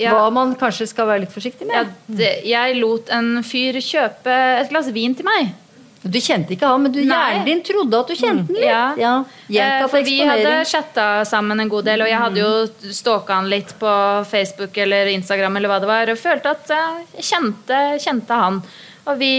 Ja. 0.00 0.12
Hva 0.14 0.28
man 0.32 0.52
kanskje 0.60 0.86
skal 0.90 1.08
være 1.08 1.24
litt 1.24 1.32
forsiktig 1.34 1.66
med? 1.68 1.76
Ja, 1.76 2.14
det, 2.20 2.30
jeg 2.48 2.76
lot 2.78 3.10
en 3.12 3.40
fyr 3.44 3.80
kjøpe 3.84 4.36
et 4.60 4.70
glass 4.72 4.92
vin 4.94 5.16
til 5.16 5.28
meg. 5.28 5.50
Du 6.00 6.16
kjente 6.16 6.54
ikke 6.54 6.68
han, 6.68 6.80
men 6.80 6.92
du, 6.94 7.02
hjernen 7.02 7.44
din 7.44 7.58
trodde 7.64 7.98
at 7.98 8.08
du 8.08 8.16
kjente 8.16 8.46
han 8.46 8.56
litt. 8.56 8.64
Ja. 8.64 9.16
ja. 9.52 9.66
Eh, 9.82 9.84
for 9.92 10.04
vi 10.04 10.16
hadde 10.24 10.54
chatta 10.68 11.08
sammen 11.28 11.60
en 11.60 11.68
god 11.68 11.90
del, 11.90 12.04
og 12.04 12.08
jeg 12.08 12.20
hadde 12.22 12.40
jo 12.40 12.52
mm. 12.68 12.92
stalka 12.96 13.36
han 13.36 13.50
litt 13.52 13.74
på 13.80 13.92
Facebook 14.30 14.76
eller 14.80 15.12
Instagram 15.12 15.60
eller 15.60 15.72
hva 15.72 15.80
det 15.82 15.90
var, 15.90 16.12
og 16.12 16.20
følte 16.20 16.54
at 16.56 16.72
eh, 16.76 17.02
jeg 17.18 17.28
kjente, 17.32 17.80
kjente 18.04 18.38
han. 18.44 18.62
Og 19.10 19.20
vi 19.20 19.34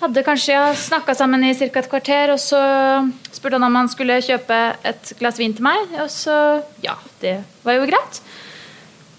hadde 0.00 0.24
kanskje 0.26 0.54
ja, 0.54 0.64
snakka 0.76 1.14
sammen 1.16 1.44
i 1.46 1.54
ca. 1.56 1.68
et 1.80 1.90
kvarter, 1.90 2.34
og 2.34 2.40
så 2.42 2.60
spurte 3.32 3.58
han 3.58 3.66
om 3.68 3.78
han 3.82 3.90
skulle 3.92 4.22
kjøpe 4.24 4.60
et 4.86 5.14
glass 5.20 5.40
vin 5.40 5.54
til 5.56 5.66
meg. 5.66 5.94
Og 6.02 6.10
så 6.12 6.36
ja, 6.84 6.96
det 7.22 7.38
var 7.64 7.78
jo 7.78 7.88
greit. 7.88 8.20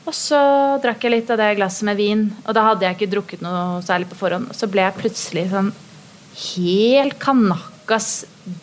Og 0.06 0.14
så 0.14 0.40
drakk 0.84 1.02
jeg 1.02 1.16
litt 1.16 1.32
av 1.34 1.40
det 1.42 1.56
glasset 1.58 1.88
med 1.88 1.98
vin, 1.98 2.28
og 2.46 2.54
da 2.54 2.68
hadde 2.68 2.86
jeg 2.86 2.98
ikke 2.98 3.12
drukket 3.16 3.46
noe 3.46 3.82
særlig 3.86 4.12
på 4.12 4.20
forhånd. 4.20 4.52
Og 4.52 4.58
så 4.58 4.70
ble 4.70 4.86
jeg 4.86 5.00
plutselig 5.00 5.48
sånn 5.54 5.72
helt 6.36 7.18
kanakkas 7.22 8.10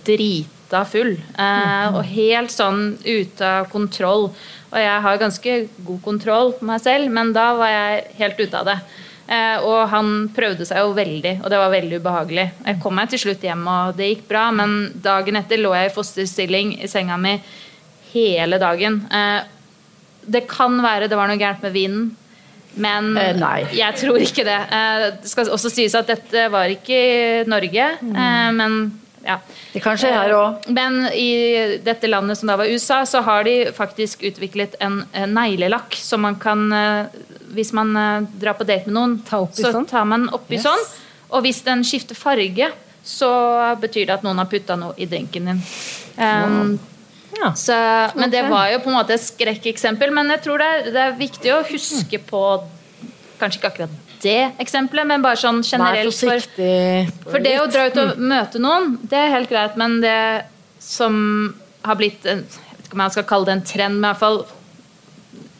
drita 0.07 0.85
full. 0.87 1.17
Eh, 1.19 1.87
og 1.97 2.05
helt 2.13 2.55
sånn 2.55 2.93
ute 3.03 3.49
av 3.49 3.67
kontroll. 3.73 4.29
Og 4.71 4.79
jeg 4.79 5.01
har 5.05 5.21
ganske 5.21 5.57
god 5.85 6.03
kontroll 6.05 6.55
på 6.61 6.69
meg 6.69 6.85
selv, 6.85 7.11
men 7.13 7.35
da 7.35 7.51
var 7.59 7.75
jeg 7.75 8.05
helt 8.21 8.45
ute 8.45 8.63
av 8.63 8.71
det. 8.71 8.79
Eh, 9.33 9.65
og 9.65 9.87
han 9.89 10.13
prøvde 10.35 10.67
seg 10.69 10.83
jo 10.83 10.93
veldig, 10.97 11.39
og 11.41 11.49
det 11.53 11.61
var 11.61 11.73
veldig 11.73 12.01
ubehagelig. 12.03 12.47
Jeg 12.67 12.81
kom 12.83 12.99
meg 12.99 13.13
til 13.13 13.23
slutt 13.23 13.45
hjem, 13.47 13.65
og 13.71 13.97
det 13.97 14.11
gikk 14.11 14.27
bra, 14.29 14.47
men 14.55 14.91
dagen 15.05 15.39
etter 15.41 15.63
lå 15.63 15.73
jeg 15.79 15.89
i 15.89 15.95
fosterstilling 15.95 16.75
i 16.83 16.91
senga 16.91 17.17
mi 17.21 17.39
hele 18.13 18.61
dagen. 18.61 19.01
Eh, 19.09 19.39
det 20.23 20.45
kan 20.51 20.77
være 20.85 21.09
det 21.11 21.19
var 21.19 21.31
noe 21.31 21.41
gærent 21.41 21.65
med 21.65 21.73
vinen. 21.75 22.11
Men 22.83 23.13
eh, 23.21 23.73
jeg 23.77 24.01
tror 24.01 24.21
ikke 24.25 24.45
det. 24.49 24.59
Det 25.23 25.31
skal 25.31 25.53
også 25.53 25.73
sies 25.73 25.97
at 25.97 26.09
dette 26.09 26.49
var 26.53 26.73
ikke 26.73 26.99
i 26.99 27.49
Norge, 27.49 27.89
mm. 28.01 28.21
men 28.59 28.77
ja. 29.23 29.37
Det 29.73 29.81
kan 29.85 29.97
skje 30.01 30.11
her 30.13 30.33
òg. 30.35 30.65
Men 30.75 31.05
i 31.15 31.79
dette 31.85 32.09
landet 32.11 32.41
som 32.41 32.51
da 32.51 32.57
var 32.59 32.73
USA, 32.73 33.03
så 33.07 33.21
har 33.25 33.45
de 33.47 33.57
faktisk 33.77 34.25
utviklet 34.29 34.75
en, 34.83 35.03
neglelakk 35.31 35.95
som 35.97 36.25
man 36.27 36.41
kan 36.43 36.65
Hvis 37.53 37.73
man 37.77 37.93
eh, 37.97 38.29
drar 38.41 38.57
på 38.59 38.67
date 38.69 38.89
med 38.89 38.97
noen, 38.97 39.19
Ta 39.29 39.43
så 39.53 39.73
sånn. 39.75 39.89
tar 39.89 40.07
man 40.09 40.29
oppi 40.33 40.59
yes. 40.59 40.67
sånn. 40.67 40.87
Og 41.33 41.45
hvis 41.47 41.63
den 41.67 41.85
skifter 41.87 42.19
farge, 42.19 42.71
så 43.05 43.31
betyr 43.83 44.09
det 44.09 44.17
at 44.19 44.25
noen 44.27 44.41
har 44.41 44.49
putta 44.51 44.77
noe 44.79 44.95
i 45.01 45.09
drinken 45.11 45.49
din. 45.51 45.63
Um, 46.17 46.23
wow. 46.23 46.73
Ja. 47.41 47.51
Så, 47.57 47.77
men 48.19 48.31
det 48.31 48.45
var 48.51 48.69
jo 48.71 48.83
på 48.85 48.93
en 48.93 48.99
måte 48.99 49.17
et 49.17 49.25
skrekkeksempel. 49.25 50.13
Men 50.15 50.31
jeg 50.35 50.45
tror 50.45 50.63
det 50.63 50.69
er, 50.69 50.89
det 50.95 51.05
er 51.07 51.19
viktig 51.19 51.55
å 51.55 51.65
huske 51.73 52.23
på 52.29 52.45
Kanskje 53.43 53.59
ikke 53.59 53.71
akkurat 53.73 53.95
det 54.23 54.53
eksempelet, 54.63 55.07
men 55.09 55.23
bare 55.25 55.39
sånn 55.41 55.63
generelt. 55.67 56.15
For, 56.15 57.33
for 57.33 57.43
det 57.43 57.57
å 57.59 57.67
dra 57.71 57.89
ut 57.91 57.97
og 57.99 58.21
møte 58.23 58.61
noen, 58.63 58.97
det 59.03 59.19
er 59.19 59.33
helt 59.35 59.51
greit, 59.51 59.79
men 59.81 59.97
det 60.03 60.45
som 60.83 61.17
har 61.83 61.99
blitt 61.99 62.27
en, 62.31 62.45
Jeg 62.47 62.77
vet 62.77 62.87
ikke 62.87 62.99
om 62.99 63.03
jeg 63.03 63.15
skal 63.17 63.27
kalle 63.27 63.49
det 63.49 63.57
en 63.57 63.65
trend, 63.67 63.99
men 63.99 64.07
i 64.07 64.13
hvert 64.13 64.23
fall 64.23 64.39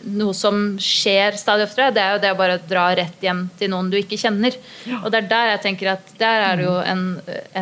noe 0.05 0.35
som 0.35 0.75
skjer 0.83 1.37
stadig 1.39 1.69
oftere, 1.69 1.93
det 1.95 2.03
er 2.03 2.17
jo 2.17 2.23
det 2.23 2.33
å 2.35 2.39
bare 2.39 2.59
dra 2.69 2.89
rett 2.99 3.23
hjem 3.23 3.45
til 3.59 3.71
noen 3.73 3.91
du 3.93 3.99
ikke 4.01 4.19
kjenner. 4.21 4.57
Og 5.03 5.11
det 5.13 5.23
er 5.23 5.31
der 5.31 5.53
jeg 5.55 5.63
tenker 5.69 5.93
at 5.95 6.13
der 6.21 6.49
er 6.49 6.59
det 6.59 6.67
jo 6.67 6.75
en, 6.81 7.07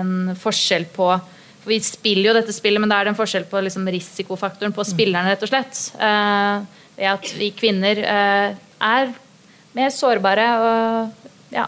en 0.01 0.15
forskjell 0.39 0.89
på 0.95 1.13
for 1.61 1.69
Vi 1.69 1.81
spiller 1.85 2.31
jo 2.31 2.37
dette 2.39 2.55
spillet, 2.57 2.81
men 2.81 2.91
da 2.91 3.01
er 3.01 3.07
det 3.07 3.15
en 3.15 3.19
forskjell 3.19 3.45
på 3.51 3.61
liksom 3.67 3.89
risikofaktoren 3.93 4.73
på 4.73 4.85
spillerne, 4.89 5.35
rett 5.35 5.43
og 5.45 5.51
slett. 5.51 5.81
Eh, 6.01 6.87
ved 6.97 7.11
at 7.13 7.35
vi 7.37 7.51
kvinner 7.57 8.01
eh, 8.01 8.55
er 8.81 9.13
mer 9.77 9.93
sårbare 9.95 10.47
og 10.61 11.29
ja. 11.55 11.67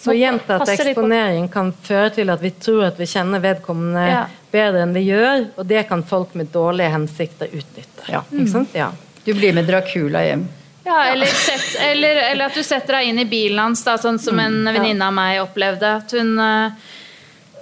Så 0.00 0.14
gjentatt 0.16 0.64
eksponering 0.72 1.46
kan 1.52 1.70
føre 1.84 2.08
til 2.16 2.32
at 2.32 2.40
vi 2.40 2.50
tror 2.56 2.86
at 2.88 2.98
vi 2.98 3.06
kjenner 3.08 3.42
vedkommende 3.44 4.04
ja. 4.08 4.22
bedre 4.50 4.86
enn 4.86 4.94
vi 4.96 5.04
gjør, 5.10 5.44
og 5.60 5.66
det 5.68 5.84
kan 5.90 6.02
folk 6.08 6.32
med 6.40 6.48
dårlige 6.54 6.94
hensikter 6.94 7.52
utnytte. 7.52 8.06
Ja. 8.08 8.22
Mm. 8.32 8.66
ja. 8.72 8.88
Du 9.30 9.34
blir 9.38 9.52
med 9.54 9.64
Dracula 9.64 10.24
hjem. 10.24 10.48
Ja, 10.84 11.04
eller, 11.04 11.26
set, 11.26 11.76
eller, 11.80 12.16
eller, 12.16 12.48
at 12.50 12.56
du 12.58 12.64
setter 12.66 12.96
deg 12.96 13.10
inn 13.12 13.20
i 13.22 13.24
bilen 13.30 13.60
hans, 13.62 13.84
da, 13.86 13.94
sånn 13.94 14.16
som 14.18 14.40
en 14.42 14.56
mm. 14.64 14.70
venninne 14.74 15.06
av 15.06 15.14
meg 15.14 15.36
opplevde. 15.38 15.92
At 16.00 16.14
hun 16.18 16.32
uh, 16.34 16.72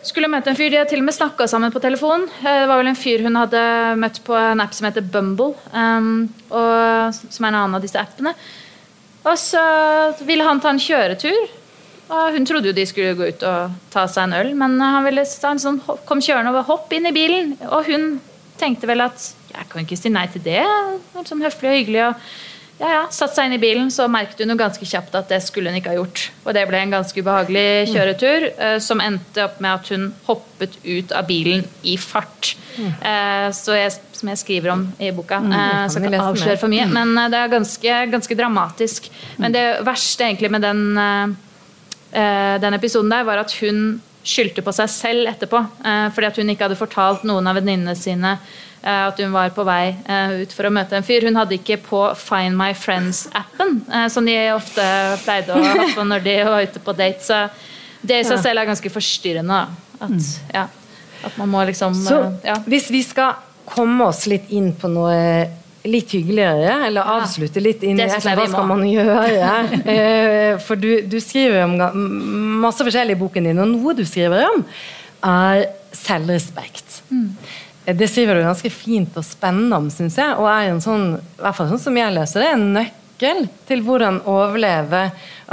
skulle 0.01 0.31
møte 0.33 0.49
en 0.49 0.57
fyr. 0.57 0.71
De 0.73 0.79
hadde 0.81 0.89
til 0.95 1.03
og 1.03 1.09
med 1.11 1.17
snakka 1.19 1.45
sammen 1.53 1.75
på 1.75 1.83
telefon. 1.85 2.25
Eh, 2.41 2.63
det 2.63 2.71
var 2.71 2.81
vel 2.81 2.89
en 2.89 2.97
fyr 2.97 3.27
hun 3.27 3.37
hadde 3.37 3.61
møtt 4.01 4.23
på 4.25 4.33
en 4.39 4.65
app 4.65 4.73
som 4.73 4.89
heter 4.89 5.05
Bumble. 5.13 5.51
Um, 5.77 6.31
og, 6.49 7.21
som 7.21 7.45
er 7.45 7.51
en 7.51 7.61
annen 7.61 7.77
av 7.77 7.85
disse 7.85 8.01
appene. 8.01 8.33
Og 9.29 9.37
så 9.37 9.65
ville 10.25 10.49
han 10.49 10.65
ta 10.65 10.73
en 10.73 10.81
kjøretur. 10.81 11.53
Og 12.09 12.39
hun 12.39 12.49
trodde 12.49 12.73
jo 12.73 12.79
de 12.81 12.89
skulle 12.89 13.13
gå 13.19 13.29
ut 13.29 13.45
og 13.45 13.77
ta 13.93 14.07
seg 14.09 14.31
en 14.31 14.39
øl, 14.39 14.55
men 14.57 14.81
han 14.81 15.05
ville 15.05 15.29
han 15.45 15.61
sånn, 15.61 15.83
kom 16.09 16.25
kjørende 16.25 16.57
og 16.57 16.71
hopp 16.71 16.97
inn 16.97 17.13
i 17.13 17.13
bilen. 17.13 17.59
Og 17.69 17.93
hun 17.93 18.15
tenkte 18.57 18.89
vel 18.89 19.05
at 19.05 19.35
jeg 19.59 19.73
kan 19.73 19.83
ikke 19.85 19.99
si 19.99 20.13
nei 20.13 20.29
til 20.33 20.45
det. 20.45 20.63
Sånn 21.27 21.43
høflig 21.43 21.73
og 21.73 21.77
hyggelig. 21.81 22.07
og 22.11 22.15
ja, 22.79 22.89
ja, 22.93 23.01
Satt 23.11 23.35
seg 23.35 23.49
inn 23.49 23.57
i 23.57 23.61
bilen, 23.61 23.89
så 23.91 24.07
merket 24.11 24.39
hun 24.45 24.53
jo 24.53 24.57
ganske 24.59 24.87
kjapt 24.87 25.17
at 25.19 25.31
det 25.33 25.41
skulle 25.43 25.71
hun 25.73 25.81
ikke 25.81 25.91
ha 25.91 25.99
gjort. 25.99 26.29
Og 26.45 26.55
det 26.55 26.63
ble 26.71 26.79
en 26.85 26.95
ganske 26.95 27.25
ubehagelig 27.25 27.91
kjøretur 27.91 28.47
uh, 28.55 28.77
som 28.83 29.03
endte 29.03 29.43
opp 29.49 29.59
med 29.65 29.73
at 29.73 29.91
hun 29.91 30.05
hoppet 30.29 30.77
ut 30.85 31.15
av 31.17 31.27
bilen 31.27 31.65
i 31.83 31.97
fart. 31.99 32.53
Uh, 32.79 33.51
så 33.57 33.75
jeg, 33.75 33.97
som 34.15 34.31
jeg 34.31 34.43
skriver 34.45 34.75
om 34.77 34.87
i 35.03 35.11
boka. 35.15 35.41
Uh, 35.43 35.89
så 35.91 35.99
ikke 35.99 36.23
avsløre 36.23 36.61
for 36.61 36.71
mye. 36.71 36.87
Men 36.93 37.17
det 37.33 37.41
er 37.41 37.55
ganske, 37.57 37.99
ganske, 38.15 38.39
dramatisk. 38.39 39.11
Men 39.43 39.57
det 39.57 39.67
verste 39.87 40.29
egentlig 40.29 40.53
med 40.55 40.63
den, 40.63 40.85
den 42.63 42.79
episoden 42.79 43.11
der, 43.11 43.27
var 43.27 43.43
at 43.43 43.59
hun 43.59 43.99
skyldte 44.29 44.63
på 44.63 44.71
seg 44.77 44.91
selv 44.93 45.29
etterpå. 45.31 45.61
fordi 46.15 46.27
at 46.29 46.39
hun 46.39 46.51
ikke 46.53 46.67
hadde 46.69 46.79
fortalt 46.79 47.23
noen 47.27 47.47
av 47.49 47.57
venninnene 47.59 47.95
sine 47.99 48.37
Eh, 48.39 48.68
at 48.87 49.19
hun 49.19 49.33
var 49.35 49.51
på 49.55 49.65
vei 49.67 49.91
eh, 49.91 50.35
ut 50.45 50.53
for 50.55 50.69
å 50.69 50.73
møte 50.73 50.99
en 50.99 51.07
fyr. 51.07 51.27
Hun 51.27 51.39
hadde 51.39 51.59
ikke 51.59 51.81
på 51.83 52.03
Find 52.19 52.59
My 52.59 52.71
Friends-appen, 52.79 53.81
eh, 53.91 54.07
som 54.13 54.27
de 54.27 54.37
ofte 54.55 54.87
pleide 55.25 55.57
å 55.57 55.63
ha 55.65 55.89
på 55.97 56.07
når 56.07 56.25
de 56.27 56.37
var 56.47 56.67
ute 56.69 56.83
på 56.85 56.95
date. 56.99 57.25
Så 57.25 57.43
det 58.01 58.23
i 58.23 58.27
seg 58.29 58.43
selv 58.45 58.63
er 58.63 58.71
ganske 58.71 58.93
forstyrrende. 58.95 59.61
At, 59.99 60.15
mm. 60.15 60.27
ja, 60.55 60.67
at 61.27 61.39
man 61.41 61.51
må 61.51 61.65
liksom 61.67 61.97
Så 61.99 62.21
ja. 62.47 62.61
hvis 62.71 62.87
vi 62.95 63.03
skal 63.03 63.41
komme 63.69 64.07
oss 64.09 64.29
litt 64.31 64.53
inn 64.55 64.71
på 64.79 64.89
noe 64.93 65.19
litt 65.89 66.13
hyggeligere, 66.13 66.73
eller 66.89 67.07
avslutte 67.17 67.63
litt 67.63 67.85
inn 67.87 68.01
i 68.01 68.07
hva 68.09 68.19
skal 68.21 68.67
man 68.69 68.83
gjøre? 68.87 69.51
For 70.67 70.81
du, 70.81 70.89
du, 71.09 71.19
skriver 71.23 71.65
om 71.65 71.77
masse 72.63 72.85
forskjellig 72.85 73.17
i 73.17 73.21
boken 73.21 73.49
din, 73.49 73.61
og 73.63 73.71
noe 73.73 73.95
du 73.97 74.05
skriver 74.07 74.45
om, 74.49 74.65
er 75.25 75.69
selvrespekt. 75.97 77.01
Mm. 77.09 77.31
Det 77.97 78.09
skriver 78.11 78.37
du 78.37 78.45
ganske 78.45 78.71
fint 78.71 79.17
og 79.17 79.25
spennende 79.25 79.77
om, 79.81 79.89
syns 79.93 80.19
jeg. 80.21 80.37
Og 80.37 80.49
er 80.51 80.73
en 80.73 80.83
sånn, 80.85 81.15
i 81.17 81.41
hvert 81.41 81.57
fall 81.57 81.71
sånn 81.71 81.85
som 81.87 81.97
jeg 81.97 82.13
leser 82.13 82.45
det, 82.45 82.51
en 82.53 82.67
nøkkel 82.77 83.47
til 83.69 83.85
hvordan 83.87 84.21
overleve 84.29 85.07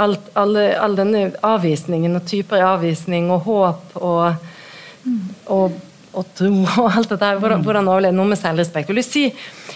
alt, 0.04 0.28
alle, 0.36 0.68
all 0.76 0.96
denne 0.98 1.30
avvisningen 1.46 2.18
og 2.18 2.26
typer 2.28 2.64
avvisning 2.66 3.30
og 3.32 3.46
håp 3.46 3.96
og, 4.02 4.50
og, 5.54 5.78
og 6.12 6.34
tro 6.36 6.52
og 6.82 6.90
alt 6.90 7.14
dette 7.14 7.30
her. 7.30 7.40
Hvordan, 7.40 7.64
hvordan 7.64 7.88
overleve 7.94 8.18
noe 8.18 8.34
med 8.34 8.40
selvrespekt. 8.40 8.92
Vil 8.92 9.00
du 9.00 9.06
si 9.06 9.30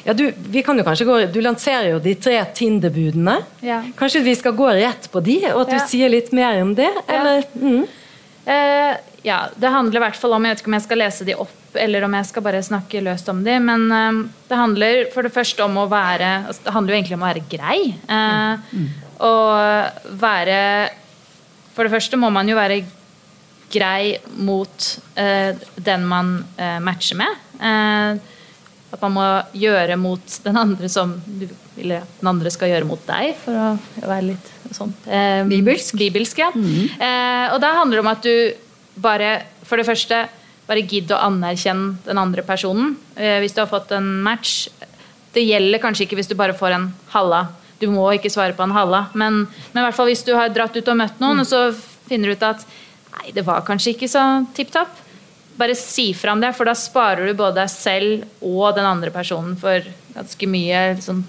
ja, 0.05 0.15
du, 0.17 0.27
vi 0.53 0.63
kan 0.65 0.79
jo 0.79 0.85
kanskje 0.85 1.07
gå, 1.09 1.17
du 1.33 1.41
lanserer 1.45 1.91
jo 1.95 2.01
de 2.01 2.15
tre 2.17 2.39
Tinder-budene. 2.57 3.37
Ja. 3.65 3.83
Kanskje 3.99 4.23
vi 4.25 4.37
skal 4.39 4.57
gå 4.57 4.69
rett 4.77 5.09
på 5.13 5.21
de, 5.25 5.41
og 5.53 5.67
at 5.67 5.75
du 5.75 5.89
sier 5.91 6.13
litt 6.13 6.33
mer 6.37 6.61
om 6.63 6.73
det? 6.77 6.89
Eller? 7.09 7.45
Ja. 7.45 7.61
Mm. 7.61 7.83
Eh, 8.51 8.95
ja, 9.23 9.41
det 9.57 9.73
handler 9.73 10.01
i 10.01 10.05
hvert 10.07 10.17
fall 10.17 10.33
om 10.37 10.47
Jeg 10.47 10.55
vet 10.55 10.63
ikke 10.63 10.71
om 10.71 10.77
jeg 10.79 10.87
skal 10.87 11.03
lese 11.03 11.27
de 11.29 11.37
opp 11.37 11.57
eller 11.79 12.03
om 12.03 12.15
jeg 12.19 12.27
skal 12.27 12.43
bare 12.43 12.63
snakke 12.67 13.03
løst 13.05 13.29
om 13.31 13.43
de. 13.47 13.59
Men 13.63 13.85
uh, 13.93 14.23
det 14.49 14.59
handler 14.59 15.05
for 15.15 15.27
det 15.27 15.35
første 15.35 15.65
om 15.67 15.77
å 15.79 15.89
være 15.91 16.31
altså, 16.49 16.65
Det 16.67 16.75
handler 16.75 16.95
jo 16.95 16.99
egentlig 16.99 17.19
om 17.19 17.27
å 17.27 17.31
være 17.31 17.45
grei. 17.51 17.79
Uh, 18.09 18.73
mm. 18.73 18.89
Og 19.29 20.17
være 20.23 20.59
For 21.77 21.87
det 21.87 21.95
første 21.95 22.19
må 22.21 22.33
man 22.35 22.49
jo 22.49 22.59
være 22.59 22.83
grei 23.71 24.17
mot 24.43 24.91
uh, 25.15 25.53
den 25.79 26.07
man 26.11 26.39
matcher 26.83 27.21
med. 27.21 27.47
At 28.91 29.03
man 29.05 29.13
må 29.15 29.27
gjøre 29.55 29.95
mot 30.01 30.39
den 30.43 30.57
andre 30.59 30.89
som 30.91 31.13
du 31.23 31.47
at 31.81 32.19
den 32.21 32.29
andre 32.29 32.51
skal 32.53 32.69
gjøre 32.69 32.85
mot 32.89 33.01
deg, 33.09 33.31
for 33.41 33.57
å 33.57 34.09
være 34.11 34.33
litt 34.33 34.49
sånn 34.77 34.91
Bibelsk. 35.49 35.95
Bibelsk, 35.97 36.43
ja. 36.43 36.51
eh, 36.53 37.47
og 37.55 37.61
da 37.63 37.71
handler 37.79 38.01
det 38.01 38.03
om 38.05 38.11
at 38.11 38.27
du 38.27 38.35
bare, 38.97 39.45
for 39.67 39.81
det 39.81 39.87
første, 39.89 40.25
bare 40.71 40.85
gidd 40.87 41.11
å 41.13 41.21
anerkjenne 41.27 41.97
den 42.07 42.21
andre 42.21 42.45
personen. 42.47 42.95
Eh, 43.17 43.39
hvis 43.43 43.55
du 43.57 43.63
har 43.63 43.71
fått 43.71 43.93
en 43.97 44.21
match. 44.23 44.69
Det 45.35 45.43
gjelder 45.47 45.83
kanskje 45.83 46.07
ikke 46.07 46.19
hvis 46.19 46.31
du 46.31 46.37
bare 46.39 46.57
får 46.57 46.75
en 46.77 46.89
halla. 47.13 47.45
Du 47.81 47.87
må 47.91 48.05
ikke 48.13 48.31
svare 48.33 48.55
på 48.57 48.65
en 48.67 48.75
halla, 48.75 49.07
men, 49.15 49.45
men 49.73 49.81
i 49.81 49.85
hvert 49.87 49.97
fall 49.97 50.11
hvis 50.11 50.25
du 50.27 50.35
har 50.37 50.51
dratt 50.53 50.75
ut 50.77 50.91
og 50.91 50.99
møtt 51.01 51.23
noen, 51.23 51.41
og 51.41 51.49
så 51.49 51.71
finner 52.11 52.29
du 52.29 52.37
ut 52.37 52.49
at 52.51 52.65
nei, 53.15 53.31
det 53.37 53.47
var 53.47 53.63
kanskje 53.65 53.95
ikke 53.95 54.11
så 54.11 54.25
tipp 54.57 54.73
topp. 54.75 54.99
Bare 55.57 55.77
si 55.79 56.11
fra 56.17 56.35
om 56.35 56.43
det, 56.43 56.51
for 56.59 56.69
da 56.69 56.75
sparer 56.77 57.31
du 57.31 57.39
både 57.39 57.63
deg 57.63 57.71
selv 57.73 58.27
og 58.45 58.75
den 58.77 58.89
andre 58.89 59.13
personen 59.15 59.57
for 59.61 59.87
ganske 60.15 60.51
mye 60.51 60.83
sånn, 61.01 61.23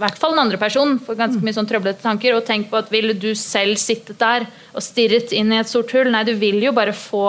I 0.00 0.06
hvert 0.06 0.16
fall 0.16 0.32
den 0.32 0.40
andre 0.46 0.56
personen 0.56 0.96
for 1.04 1.18
ganske 1.18 1.44
mye 1.44 1.52
sånn 1.52 1.68
trøblete 1.68 2.00
tanker. 2.00 2.32
Og 2.32 2.46
tenk 2.48 2.70
på 2.70 2.78
at 2.80 2.88
ville 2.88 3.12
du 3.12 3.34
selv 3.36 3.76
sittet 3.76 4.16
der 4.22 4.46
og 4.72 4.80
stirret 4.80 5.34
inn 5.36 5.52
i 5.52 5.58
et 5.60 5.68
sort 5.68 5.92
hull? 5.92 6.08
Nei, 6.08 6.24
du 6.24 6.32
vil 6.40 6.56
jo 6.64 6.72
bare 6.72 6.96
få 6.96 7.26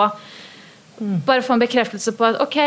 bare 1.27 1.43
få 1.43 1.55
en 1.57 1.63
bekreftelse 1.63 2.13
på 2.15 2.27
at 2.27 2.39
ok, 2.43 2.57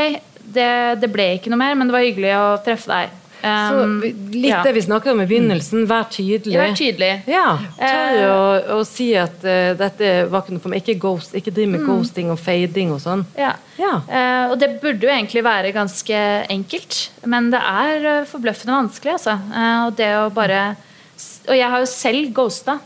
det, 0.55 0.71
det 1.01 1.11
ble 1.13 1.31
ikke 1.37 1.53
noe 1.53 1.61
mer, 1.61 1.77
men 1.79 1.89
det 1.89 1.95
var 1.95 2.05
hyggelig 2.05 2.33
å 2.37 2.47
treffe 2.67 2.91
deg. 2.91 3.24
Så 3.45 3.81
Um, 3.85 3.99
litt 4.33 4.49
ja. 4.49 4.63
det 4.65 4.73
vi 4.73 4.83
snakket 4.87 5.13
om 5.13 5.21
i 5.21 5.27
begynnelsen, 5.29 5.83
vær 5.91 6.07
tydelig. 6.09 6.57
Vær 6.57 6.71
tydelig. 6.79 7.11
Ja, 7.29 7.59
tør 7.77 8.15
Eh. 8.15 8.23
å, 8.31 8.79
å 8.79 8.85
si 8.89 9.11
at 9.21 9.45
uh, 9.45 9.75
dette 9.77 10.13
var 10.33 10.45
ikke 10.45 10.55
noe 10.55 10.63
for 10.65 10.73
meg. 10.73 10.81
Ikke, 10.81 10.97
ghost, 11.03 11.35
ikke 11.37 11.53
driv 11.53 11.69
med 11.75 11.85
ghosting 11.85 12.31
og 12.33 12.41
fading 12.41 12.95
og 12.95 13.03
sånn. 13.05 13.27
Ja. 13.37 13.53
Ja. 13.77 13.99
Uh, 14.09 14.55
og 14.55 14.57
det 14.63 14.71
burde 14.81 15.05
jo 15.05 15.13
egentlig 15.13 15.43
være 15.45 15.75
ganske 15.77 16.23
enkelt, 16.55 17.03
men 17.29 17.51
det 17.53 17.61
er 17.61 18.25
forbløffende 18.31 18.79
vanskelig. 18.79 19.19
Altså. 19.19 19.37
Og 19.91 19.93
det 19.99 20.09
å 20.17 20.31
bare 20.33 20.63
Og 21.49 21.55
jeg 21.59 21.69
har 21.71 21.85
jo 21.85 21.91
selv 21.91 22.33
ghosta. 22.33 22.79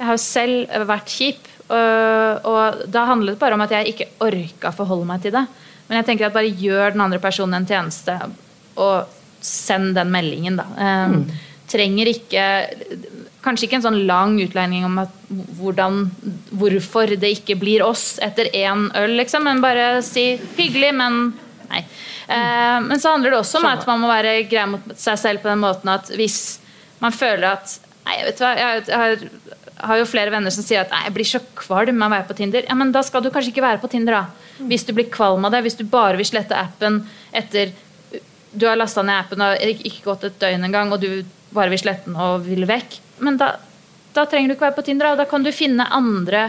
Jeg 0.00 0.08
har 0.08 0.18
jo 0.18 0.24
selv 0.24 0.88
vært 0.90 1.14
kjip. 1.14 1.46
Og 1.70 2.82
da 2.90 3.04
handlet 3.06 3.36
det 3.36 3.42
bare 3.44 3.54
om 3.54 3.62
at 3.62 3.70
jeg 3.76 3.92
ikke 3.92 4.10
orka 4.26 4.72
forholde 4.74 5.06
meg 5.06 5.22
til 5.22 5.36
det. 5.36 5.46
Men 5.86 6.00
jeg 6.00 6.08
tenker 6.08 6.26
at 6.26 6.34
bare 6.34 6.50
gjør 6.50 6.96
den 6.96 7.04
andre 7.06 7.22
personen 7.22 7.60
en 7.60 7.66
tjeneste, 7.66 8.16
og 8.78 9.19
send 9.44 9.94
den 9.98 10.12
meldingen, 10.12 10.58
da. 10.60 10.66
Mm. 11.10 11.24
Trenger 11.70 12.10
ikke 12.10 12.44
Kanskje 13.40 13.70
ikke 13.70 13.78
en 13.78 13.84
sånn 13.86 14.02
lang 14.04 14.34
utlegning 14.42 14.82
om 14.84 14.98
at, 15.00 15.12
hvordan, 15.56 16.02
hvorfor 16.60 17.08
det 17.16 17.30
ikke 17.38 17.54
blir 17.56 17.80
oss 17.80 18.18
etter 18.20 18.50
én 18.52 18.90
øl, 19.00 19.14
liksom, 19.16 19.46
men 19.48 19.62
bare 19.64 20.02
si 20.04 20.34
hyggelig, 20.58 20.90
men 20.98 21.16
nei. 21.70 21.80
Eh, 22.28 22.76
men 22.84 23.00
så 23.00 23.14
handler 23.14 23.32
det 23.32 23.38
også 23.40 23.62
om 23.62 23.70
at 23.70 23.86
man 23.88 24.02
må 24.02 24.10
være 24.10 24.42
grei 24.50 24.66
mot 24.68 24.92
seg 24.92 25.16
selv 25.22 25.40
på 25.40 25.48
den 25.48 25.62
måten 25.62 25.88
at 25.88 26.12
hvis 26.20 26.60
man 27.00 27.16
føler 27.16 27.54
at 27.54 27.78
Nei, 28.00 28.16
vet 28.24 28.38
du 28.38 28.42
hva, 28.42 28.50
jeg, 28.56 28.84
jeg 28.88 28.96
har, 28.96 29.24
har 29.86 29.98
jo 30.00 30.06
flere 30.08 30.32
venner 30.32 30.52
som 30.54 30.64
sier 30.64 30.80
at 30.82 30.92
nei, 30.92 31.02
jeg 31.04 31.14
blir 31.14 31.28
så 31.28 31.40
kvalm 31.58 32.00
av 32.00 32.08
å 32.08 32.14
være 32.14 32.26
på 32.30 32.36
Tinder. 32.38 32.64
Ja, 32.66 32.74
men 32.78 32.94
da 32.94 33.02
skal 33.06 33.22
du 33.22 33.28
kanskje 33.30 33.52
ikke 33.52 33.64
være 33.64 33.78
på 33.82 33.90
Tinder, 33.92 34.16
da. 34.16 34.64
Hvis 34.70 34.86
du 34.88 34.94
blir 34.96 35.10
kvalm 35.12 35.44
av 35.46 35.52
det, 35.54 35.60
hvis 35.66 35.76
du 35.78 35.84
bare 35.88 36.16
vil 36.18 36.26
slette 36.26 36.56
appen 36.56 37.02
etter 37.36 37.74
du 38.52 38.66
har 38.66 38.78
lasta 38.78 39.04
ned 39.06 39.22
appen 39.24 39.44
og 39.44 39.62
ikke 39.62 40.06
gått 40.06 40.26
et 40.28 40.40
døgn 40.42 40.66
engang, 40.66 40.92
og 40.92 41.02
du 41.02 41.22
bare 41.54 41.72
vil 41.72 41.82
slette 41.82 42.08
den 42.08 42.18
og 42.18 42.44
vil 42.46 42.66
vekk. 42.68 42.98
Men 43.24 43.38
da, 43.40 43.52
da 44.16 44.26
trenger 44.26 44.50
du 44.50 44.56
ikke 44.56 44.68
være 44.68 44.78
på 44.78 44.86
Tinder, 44.86 45.12
og 45.12 45.20
da 45.20 45.28
kan 45.30 45.44
du 45.46 45.52
finne 45.54 45.86
andre 45.94 46.48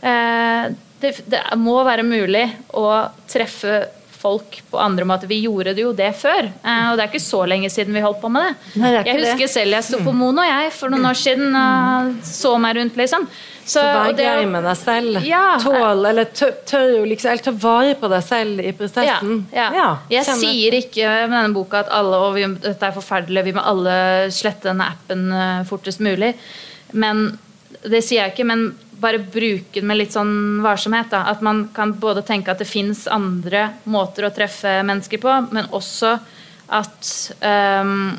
eh, 0.00 0.72
det, 1.04 1.12
det 1.28 1.42
må 1.60 1.76
være 1.84 2.06
mulig 2.06 2.46
å 2.76 2.86
treffe 3.30 3.82
folk 4.24 4.60
på 4.72 4.80
andre 4.80 5.06
måter. 5.08 5.30
Vi 5.30 5.42
gjorde 5.44 5.74
det 5.76 5.84
jo 5.84 5.92
det 5.96 6.10
før, 6.18 6.48
eh, 6.50 6.84
og 6.90 6.96
det 6.96 7.04
er 7.04 7.10
ikke 7.12 7.22
så 7.22 7.42
lenge 7.48 7.70
siden 7.72 7.96
vi 7.96 8.02
holdt 8.04 8.22
på 8.22 8.30
med 8.32 8.48
det. 8.48 8.54
Nei, 8.80 8.92
det 8.96 9.02
jeg 9.10 9.20
husker 9.20 9.44
det. 9.44 9.50
selv 9.54 9.76
jeg 9.76 9.86
sto 9.88 10.00
på 10.04 10.14
Mono 10.16 10.44
jeg, 10.46 10.70
for 10.76 10.92
noen 10.92 11.10
år 11.10 11.18
siden 11.20 11.58
og 11.60 12.14
så 12.28 12.54
meg 12.62 12.78
rundt, 12.80 12.96
liksom. 13.00 13.28
Så, 13.64 13.80
Så 13.80 13.82
vær 13.82 14.10
grei 14.12 14.44
med 14.44 14.66
deg 14.66 14.76
selv. 14.76 15.22
Ja. 15.24 15.54
Tål, 15.62 16.02
eller 16.10 16.26
tør, 16.36 16.50
tør 16.68 16.90
jo 16.98 17.04
liksom, 17.08 17.30
eller 17.32 17.44
ta 17.46 17.54
vare 17.62 17.94
på 17.96 18.10
deg 18.12 18.26
selv 18.26 18.60
i 18.60 18.74
prosessen. 18.76 19.38
Ja, 19.56 19.70
ja. 19.72 19.86
Jeg 20.12 20.26
kjenner. 20.28 20.52
sier 20.52 20.76
ikke 20.82 21.14
med 21.30 21.38
denne 21.38 21.56
boka 21.56 21.80
at 21.80 21.92
alle 21.96 22.20
og 22.26 22.36
vi, 22.36 22.44
dette 22.66 22.90
er 22.90 22.96
forferdelig, 22.96 23.46
vi 23.48 23.56
må 23.56 23.64
alle 23.64 23.96
slette 24.36 24.68
denne 24.68 24.90
appen 24.92 25.24
eh, 25.32 25.64
fortest 25.70 26.04
mulig. 26.04 26.34
Men 26.92 27.30
det 27.84 28.04
sier 28.04 28.26
jeg 28.26 28.34
ikke, 28.34 28.48
men 28.52 28.68
bare 29.00 29.20
bruke 29.22 29.80
den 29.80 29.88
med 29.88 29.98
litt 30.00 30.14
sånn 30.14 30.62
varsomhet. 30.64 31.10
Da. 31.12 31.24
At 31.32 31.42
man 31.44 31.66
kan 31.74 31.94
både 32.00 32.24
tenke 32.26 32.52
at 32.52 32.62
det 32.62 32.68
fins 32.68 33.06
andre 33.10 33.68
måter 33.90 34.28
å 34.28 34.32
treffe 34.34 34.80
mennesker 34.86 35.22
på, 35.22 35.34
men 35.54 35.70
også 35.74 36.16
at 36.74 37.10
um, 37.44 38.14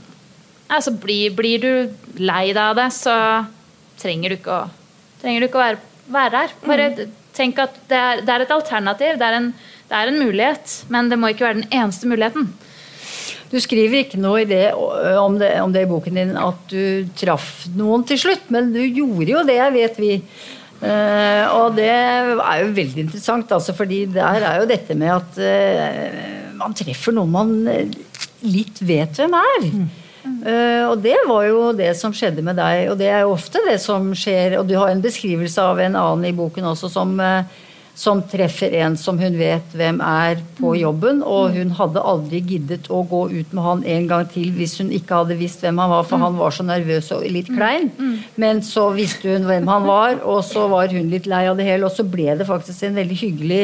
altså 0.69 0.93
blir, 1.01 1.33
blir 1.35 1.61
du 1.61 2.21
lei 2.21 2.47
deg 2.51 2.61
av 2.61 2.75
det, 2.79 2.89
så 2.95 3.15
trenger 4.01 4.31
du 4.31 4.39
ikke 4.39 4.59
å, 4.59 4.67
trenger 5.21 5.41
du 5.41 5.49
ikke 5.49 5.59
å 5.59 5.65
være, 5.65 5.81
være 6.13 6.43
her. 6.43 6.55
Bare 6.65 6.89
tenk 7.35 7.59
at 7.63 7.79
det 7.89 7.99
er, 7.99 8.21
det 8.25 8.35
er 8.35 8.45
et 8.45 8.53
alternativ. 8.55 9.17
Det 9.19 9.27
er, 9.27 9.39
en, 9.39 9.51
det 9.89 9.97
er 9.99 10.11
en 10.11 10.21
mulighet, 10.21 10.77
men 10.93 11.11
det 11.11 11.19
må 11.19 11.33
ikke 11.33 11.49
være 11.49 11.61
den 11.63 11.73
eneste 11.73 12.09
muligheten. 12.11 12.51
Du 13.51 13.59
skriver 13.61 14.01
ikke 14.01 14.19
noe 14.19 14.41
i 14.41 14.47
det, 14.49 14.73
om, 14.73 15.37
det, 15.39 15.51
om 15.61 15.71
det 15.73 15.85
i 15.85 15.89
boken 15.89 16.17
din 16.17 16.33
at 16.39 16.65
du 16.71 17.05
traff 17.17 17.67
noen 17.77 18.03
til 18.07 18.19
slutt, 18.19 18.49
men 18.53 18.71
du 18.73 18.81
gjorde 18.81 19.29
jo 19.31 19.43
det, 19.47 19.61
vet 19.75 19.99
vi. 20.01 20.15
Eh, 20.83 21.43
og 21.55 21.75
det 21.77 21.87
er 21.87 22.63
jo 22.63 22.71
veldig 22.75 23.05
interessant, 23.05 23.51
altså, 23.55 23.75
fordi 23.77 24.05
der 24.11 24.43
er 24.43 24.61
jo 24.61 24.69
dette 24.69 24.97
med 24.97 25.13
at 25.15 25.37
uh, 25.39 26.55
man 26.59 26.75
treffer 26.75 27.15
noen 27.15 27.31
man 27.31 27.53
eh, 27.71 27.93
litt 28.45 28.81
vet 28.83 29.21
hvem 29.21 29.37
er. 29.39 29.69
Uh, 30.25 30.89
og 30.89 30.99
det 31.03 31.15
var 31.29 31.45
jo 31.47 31.61
det 31.77 31.91
som 31.97 32.13
skjedde 32.15 32.43
med 32.45 32.57
deg, 32.59 32.89
og 32.91 32.97
det 32.99 33.09
er 33.11 33.23
jo 33.23 33.35
ofte 33.35 33.61
det 33.67 33.77
som 33.81 34.11
skjer. 34.17 34.57
Og 34.59 34.67
du 34.69 34.75
har 34.79 34.91
en 34.91 35.03
beskrivelse 35.03 35.61
av 35.61 35.81
en 35.81 35.97
annen 36.01 36.29
i 36.29 36.35
boken 36.35 36.67
også 36.71 36.89
som, 36.91 37.15
eh, 37.19 37.45
som 37.95 38.19
treffer 38.27 38.73
en 38.81 38.97
som 38.99 39.15
hun 39.19 39.37
vet 39.39 39.71
hvem 39.71 40.01
er 40.03 40.41
på 40.57 40.73
jobben, 40.75 41.21
og 41.23 41.55
hun 41.55 41.71
hadde 41.77 42.03
aldri 42.03 42.41
giddet 42.43 42.89
å 42.91 42.99
gå 43.07 43.21
ut 43.31 43.53
med 43.55 43.63
han 43.63 43.83
en 43.95 44.09
gang 44.09 44.27
til 44.33 44.49
hvis 44.57 44.77
hun 44.81 44.91
ikke 44.91 45.21
hadde 45.21 45.37
visst 45.39 45.63
hvem 45.63 45.79
han 45.79 45.93
var, 45.93 46.03
for 46.09 46.19
han 46.19 46.35
var 46.35 46.51
så 46.51 46.65
nervøs 46.67 47.07
og 47.15 47.23
litt 47.31 47.47
klein. 47.47 47.87
Men 48.41 48.59
så 48.67 48.89
visste 48.95 49.31
hun 49.31 49.47
hvem 49.47 49.71
han 49.71 49.87
var, 49.87 50.19
og 50.27 50.43
så 50.43 50.67
var 50.71 50.91
hun 50.91 51.07
litt 51.13 51.29
lei 51.31 51.45
av 51.47 51.55
det 51.55 51.69
hele, 51.69 51.87
og 51.87 51.95
så 51.95 52.03
ble 52.03 52.35
det 52.35 52.47
faktisk 52.49 52.83
en 52.89 52.99
veldig 52.99 53.19
hyggelig 53.23 53.63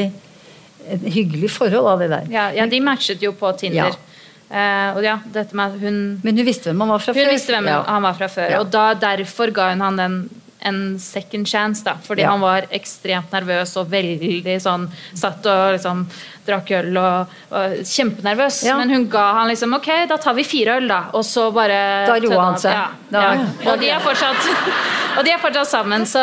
en 0.92 1.04
hyggelig 1.14 1.52
forhold 1.54 1.88
av 1.88 2.00
det 2.02 2.08
der. 2.10 2.32
Ja, 2.34 2.48
ja 2.56 2.66
de 2.68 2.80
matchet 2.84 3.22
jo 3.24 3.36
på 3.38 3.52
Tinder. 3.60 3.92
Ja. 3.92 4.08
Uh, 4.52 4.98
ja, 5.00 5.14
hun 5.80 6.20
Men 6.24 6.36
hun 6.38 6.44
visste 6.46 6.72
hvem 6.72 6.82
han 6.84 6.90
var 6.92 7.00
fra 7.00 7.14
Hun 7.14 7.24
før. 7.24 7.32
visste 7.32 7.54
hvem 7.54 7.68
Ja. 7.70 7.84
han 7.88 8.04
var 8.04 8.14
fra 8.14 8.28
før, 8.28 8.60
og 8.60 8.72
da, 8.72 8.94
derfor 8.94 9.52
ga 9.56 9.70
hun 9.70 9.80
han 9.80 9.96
den 9.98 10.18
en 10.62 11.00
second 11.00 11.48
chance, 11.48 11.84
da. 11.84 11.96
Fordi 12.06 12.22
Ja. 12.22 12.32
han 12.32 12.42
var 12.42 12.68
ekstremt 12.72 13.32
nervøs 13.32 13.76
og 13.78 13.90
veldig 13.90 14.58
sånn 14.62 14.88
Satt 15.18 15.46
og 15.46 15.74
liksom 15.76 16.06
drakk 16.46 16.72
øl 16.72 16.98
og 16.98 17.28
var 17.50 17.70
kjempenervøs. 17.86 18.64
Ja. 18.66 18.78
Men 18.78 18.90
hun 18.90 19.08
ga 19.10 19.34
han 19.40 19.50
liksom 19.50 19.74
Ok, 19.78 19.90
da 20.10 20.18
tar 20.18 20.34
vi 20.38 20.44
fire 20.44 20.78
øl, 20.78 20.88
da. 20.88 21.04
Og 21.14 21.24
så 21.26 21.52
bare 21.54 22.06
Da 22.08 22.16
roa 22.20 22.46
han 22.46 22.58
seg. 22.62 22.72
Ja, 22.74 22.88
ja. 23.12 23.46
Og 23.72 23.80
de 23.80 23.90
er 23.90 24.00
fortsatt 24.00 24.50
Og 25.18 25.26
de 25.26 25.32
er 25.34 25.42
fortsatt 25.44 25.68
sammen, 25.68 26.06
så 26.08 26.22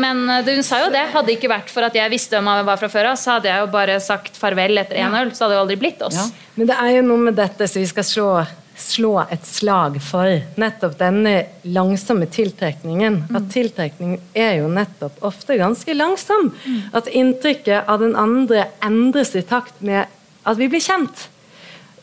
Men 0.00 0.24
hun 0.28 0.62
sa 0.62 0.80
jo 0.84 0.90
det. 0.90 1.06
Hadde 1.12 1.26
det 1.26 1.38
ikke 1.38 1.50
vært 1.52 1.70
for 1.70 1.82
at 1.86 1.94
jeg 1.94 2.10
visste 2.10 2.36
hvem 2.38 2.46
han 2.46 2.64
var 2.66 2.76
fra 2.80 2.88
før 2.88 3.10
av, 3.12 3.16
så 3.20 3.36
hadde 3.36 3.50
jeg 3.50 3.60
jo 3.60 3.66
bare 3.74 4.00
sagt 4.00 4.36
farvel 4.40 4.78
etter 4.78 4.96
én 5.02 5.14
øl. 5.20 5.30
Så 5.34 5.44
hadde 5.44 5.54
det 5.54 5.58
jo 5.58 5.64
aldri 5.66 5.76
blitt 5.82 6.02
oss. 6.02 6.32
Men 6.56 6.66
det 6.70 6.76
er 6.80 6.96
jo 6.96 7.02
noe 7.02 7.18
med 7.18 7.34
dette 7.36 7.66
så 7.68 7.80
vi 7.82 7.86
skal 7.90 8.04
slå, 8.06 8.28
slå 8.76 9.18
et 9.30 9.46
slag 9.46 10.00
for. 10.02 10.30
Nettopp 10.60 10.96
denne 10.98 11.34
langsomme 11.62 12.26
tiltrekningen. 12.30 13.20
At 13.34 13.46
tiltrekning 13.54 14.16
er 14.34 14.58
jo 14.60 14.70
nettopp 14.72 15.22
ofte 15.26 15.58
ganske 15.60 15.94
langsom. 15.94 16.50
At 16.92 17.10
inntrykket 17.10 17.88
av 17.88 18.02
den 18.02 18.16
andre 18.18 18.68
endres 18.84 19.34
i 19.38 19.44
takt 19.46 19.80
med 19.84 20.10
at 20.44 20.60
vi 20.60 20.68
blir 20.72 20.82
kjent. 20.84 21.28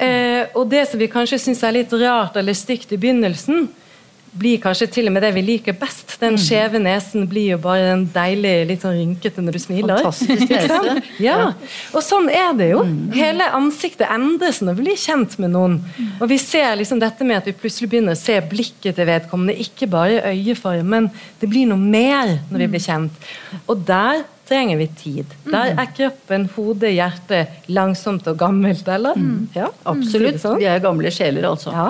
Eh, 0.02 0.48
og 0.58 0.66
det 0.72 0.88
som 0.90 1.02
vi 1.02 1.12
kanskje 1.12 1.38
syns 1.44 1.62
er 1.64 1.76
litt 1.76 1.92
rart 1.94 2.38
eller 2.40 2.58
stygt 2.58 2.96
i 2.96 2.98
begynnelsen, 2.98 3.68
blir 4.32 4.62
kanskje 4.64 4.88
til 4.88 5.10
og 5.10 5.16
med 5.16 5.26
det 5.26 5.34
vi 5.36 5.44
liker 5.44 5.76
best. 5.76 6.16
Den 6.22 6.38
skjeve 6.40 6.80
nesen 6.80 7.26
blir 7.30 7.54
jo 7.54 7.58
bare 7.64 7.92
en 7.96 8.06
deilig, 8.14 8.54
litt 8.70 8.86
sånn 8.86 8.96
rynkete 8.96 9.44
når 9.44 9.58
du 9.58 9.62
smiler. 9.64 10.06
Ja, 11.22 11.52
og 11.92 12.02
sånn 12.06 12.30
er 12.32 12.54
det 12.58 12.72
jo. 12.72 12.84
Hele 13.16 13.50
ansiktet 13.58 14.08
endres 14.12 14.62
når 14.64 14.80
vi 14.80 14.88
blir 14.88 15.00
kjent 15.00 15.38
med 15.42 15.54
noen. 15.56 15.80
Og 16.20 16.30
vi 16.32 16.40
ser 16.42 16.78
liksom 16.80 17.02
dette 17.02 17.28
med 17.28 17.42
at 17.42 17.50
vi 17.50 17.58
plutselig 17.58 17.92
begynner 17.92 18.16
å 18.16 18.22
se 18.22 18.38
blikket 18.52 18.96
til 18.98 19.10
vedkommende, 19.10 19.58
ikke 19.60 19.90
bare 19.92 20.24
øyeformen. 20.32 20.90
men 20.92 21.10
det 21.42 21.50
blir 21.50 21.68
noe 21.70 21.80
mer 21.80 22.38
når 22.52 22.66
vi 22.66 22.70
blir 22.76 22.84
kjent. 22.84 23.32
Og 23.68 23.84
der 23.88 24.24
trenger 24.52 24.78
vi 24.82 24.88
tid. 25.00 25.32
Der 25.48 25.72
er 25.80 25.88
kroppen, 25.96 26.46
hodet, 26.58 26.92
hjertet 26.98 27.70
langsomt 27.72 28.26
og 28.28 28.36
gammelt, 28.42 28.84
eller? 28.92 29.16
Ja, 29.56 29.70
Absolutt. 29.88 30.42
Sånn. 30.44 30.58
Vi 30.60 30.68
er 30.68 30.82
gamle 30.84 31.12
sjeler, 31.14 31.48
altså. 31.48 31.72
Ja. 31.72 31.88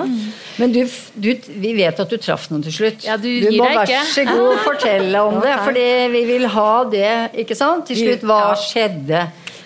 Men 0.62 0.72
du, 0.74 0.80
du, 1.18 1.30
vi 1.58 1.72
vet 1.80 1.98
at 1.98 2.10
du 2.12 2.18
traff 2.22 2.46
noen 2.52 2.62
til 2.62 2.76
slutt. 2.76 3.02
Ja, 3.06 3.16
du 3.18 3.26
du 3.26 3.48
gir 3.50 3.58
må 3.58 3.66
deg 3.66 3.90
vær 3.90 4.06
så 4.12 4.24
god 4.30 4.62
fortelle 4.62 5.22
om 5.26 5.40
det, 5.44 5.56
for 5.58 5.72
fordi 5.72 5.86
vi 6.14 6.22
vil 6.30 6.46
ha 6.54 6.70
det, 6.92 7.12
ikke 7.42 7.56
sant? 7.58 7.88
Til 7.90 7.98
slutt, 8.04 8.22
hva 8.28 8.40
Ja. 8.52 8.58
skjedde 8.60 9.24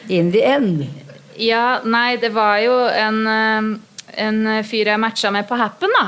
in 0.08 0.32
the 0.32 0.42
end? 0.46 0.86
ja, 1.36 1.80
nei, 1.84 2.16
det 2.16 2.30
var 2.32 2.56
jo 2.64 2.78
en, 2.88 3.18
eh, 3.28 3.66
en 4.24 4.38
fyr 4.64 4.88
jeg 4.94 5.00
matcha 5.02 5.28
med 5.34 5.44
på 5.50 5.58
Happen, 5.60 5.92
da. 6.00 6.06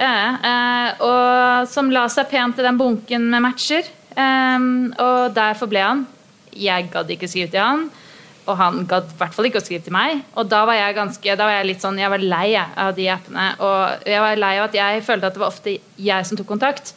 Ja, 0.00 0.12
eh, 0.50 1.02
og 1.04 1.68
som 1.70 1.90
la 1.92 2.06
seg 2.10 2.30
pent 2.32 2.58
i 2.58 2.64
den 2.66 2.78
bunken 2.80 3.28
med 3.30 3.44
matcher. 3.44 3.84
Eh, 4.14 4.68
og 5.00 5.34
der 5.36 5.58
forble 5.58 5.84
han. 5.84 6.06
Jeg 6.56 6.90
gadd 6.92 7.10
ikke 7.14 7.30
skrive 7.30 7.50
til 7.52 7.62
han. 7.62 7.88
Og 8.48 8.56
han 8.58 8.80
gadd 8.88 9.10
i 9.12 9.18
hvert 9.20 9.34
fall 9.36 9.46
ikke 9.48 9.60
å 9.60 9.64
skrive 9.64 9.84
til 9.84 9.94
meg. 9.94 10.22
Og 10.38 10.48
da 10.50 10.62
var 10.68 10.78
jeg 10.78 10.96
ganske, 10.96 11.36
da 11.38 11.46
var 11.46 11.58
jeg 11.58 11.68
litt 11.68 11.84
sånn, 11.84 12.00
jeg 12.00 12.10
var 12.12 12.24
lei 12.24 12.48
av 12.58 12.94
de 12.96 13.06
appene. 13.12 13.46
Og 13.62 14.08
jeg 14.08 14.24
var 14.24 14.40
lei 14.40 14.54
av 14.58 14.66
at 14.68 14.78
jeg 14.78 15.04
følte 15.06 15.30
at 15.30 15.36
det 15.36 15.42
var 15.42 15.52
ofte 15.52 15.76
jeg 16.00 16.26
som 16.26 16.40
tok 16.40 16.48
kontakt. 16.50 16.94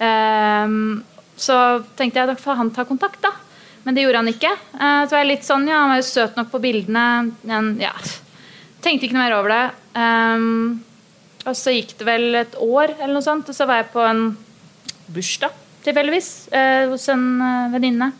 Um, 0.00 1.04
så 1.40 1.56
tenkte 1.98 2.22
jeg 2.22 2.32
da 2.32 2.56
han 2.58 2.72
ta 2.74 2.86
kontakt, 2.88 3.20
da. 3.22 3.34
Men 3.84 3.96
det 3.96 4.04
gjorde 4.04 4.24
han 4.24 4.32
ikke. 4.32 4.52
Uh, 4.74 5.04
så 5.04 5.14
var 5.14 5.22
jeg 5.22 5.30
litt 5.30 5.46
sånn, 5.46 5.68
ja, 5.70 5.84
Han 5.84 5.94
var 5.94 6.02
jo 6.02 6.10
søt 6.10 6.40
nok 6.40 6.50
på 6.52 6.62
bildene. 6.64 7.06
Men 7.46 7.74
ja, 7.80 7.94
tenkte 8.82 9.06
ikke 9.06 9.18
noe 9.18 9.26
mer 9.28 9.38
over 9.38 9.54
det. 9.54 9.64
Um, 9.94 10.80
og 11.46 11.56
så 11.56 11.76
gikk 11.76 11.94
det 12.00 12.08
vel 12.08 12.42
et 12.42 12.56
år, 12.60 12.96
eller 12.98 13.16
noe 13.16 13.24
sånt, 13.24 13.48
og 13.48 13.56
så 13.56 13.68
var 13.68 13.82
jeg 13.82 13.92
på 13.94 14.04
en 14.04 14.30
bursdag 15.10 15.54
tilfeldigvis 15.84 16.30
eh, 16.52 16.88
hos 16.90 17.08
en 17.12 17.24
eh, 17.44 17.70
venninne. 17.74 18.10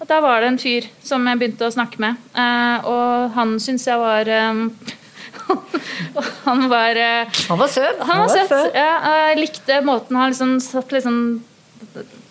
Og 0.00 0.08
da 0.10 0.18
var 0.20 0.42
det 0.42 0.50
en 0.52 0.58
fyr 0.60 0.88
som 1.04 1.24
jeg 1.26 1.40
begynte 1.40 1.68
å 1.68 1.72
snakke 1.72 2.00
med. 2.02 2.18
Eh, 2.36 2.88
og 2.90 3.32
han 3.36 3.56
syntes 3.62 3.86
jeg 3.88 4.00
var 4.02 4.30
Han 6.46 6.64
var 6.68 6.98
Han 7.48 7.58
var 7.60 7.68
søt. 7.70 8.00
han 8.00 8.18
var 8.24 8.32
søt. 8.34 8.74
Ja, 8.74 8.90
jeg 9.30 9.38
likte 9.44 9.78
måten 9.86 10.16
han 10.18 10.32
liksom 10.32 10.56
satt 10.64 10.90
liksom 10.92 11.20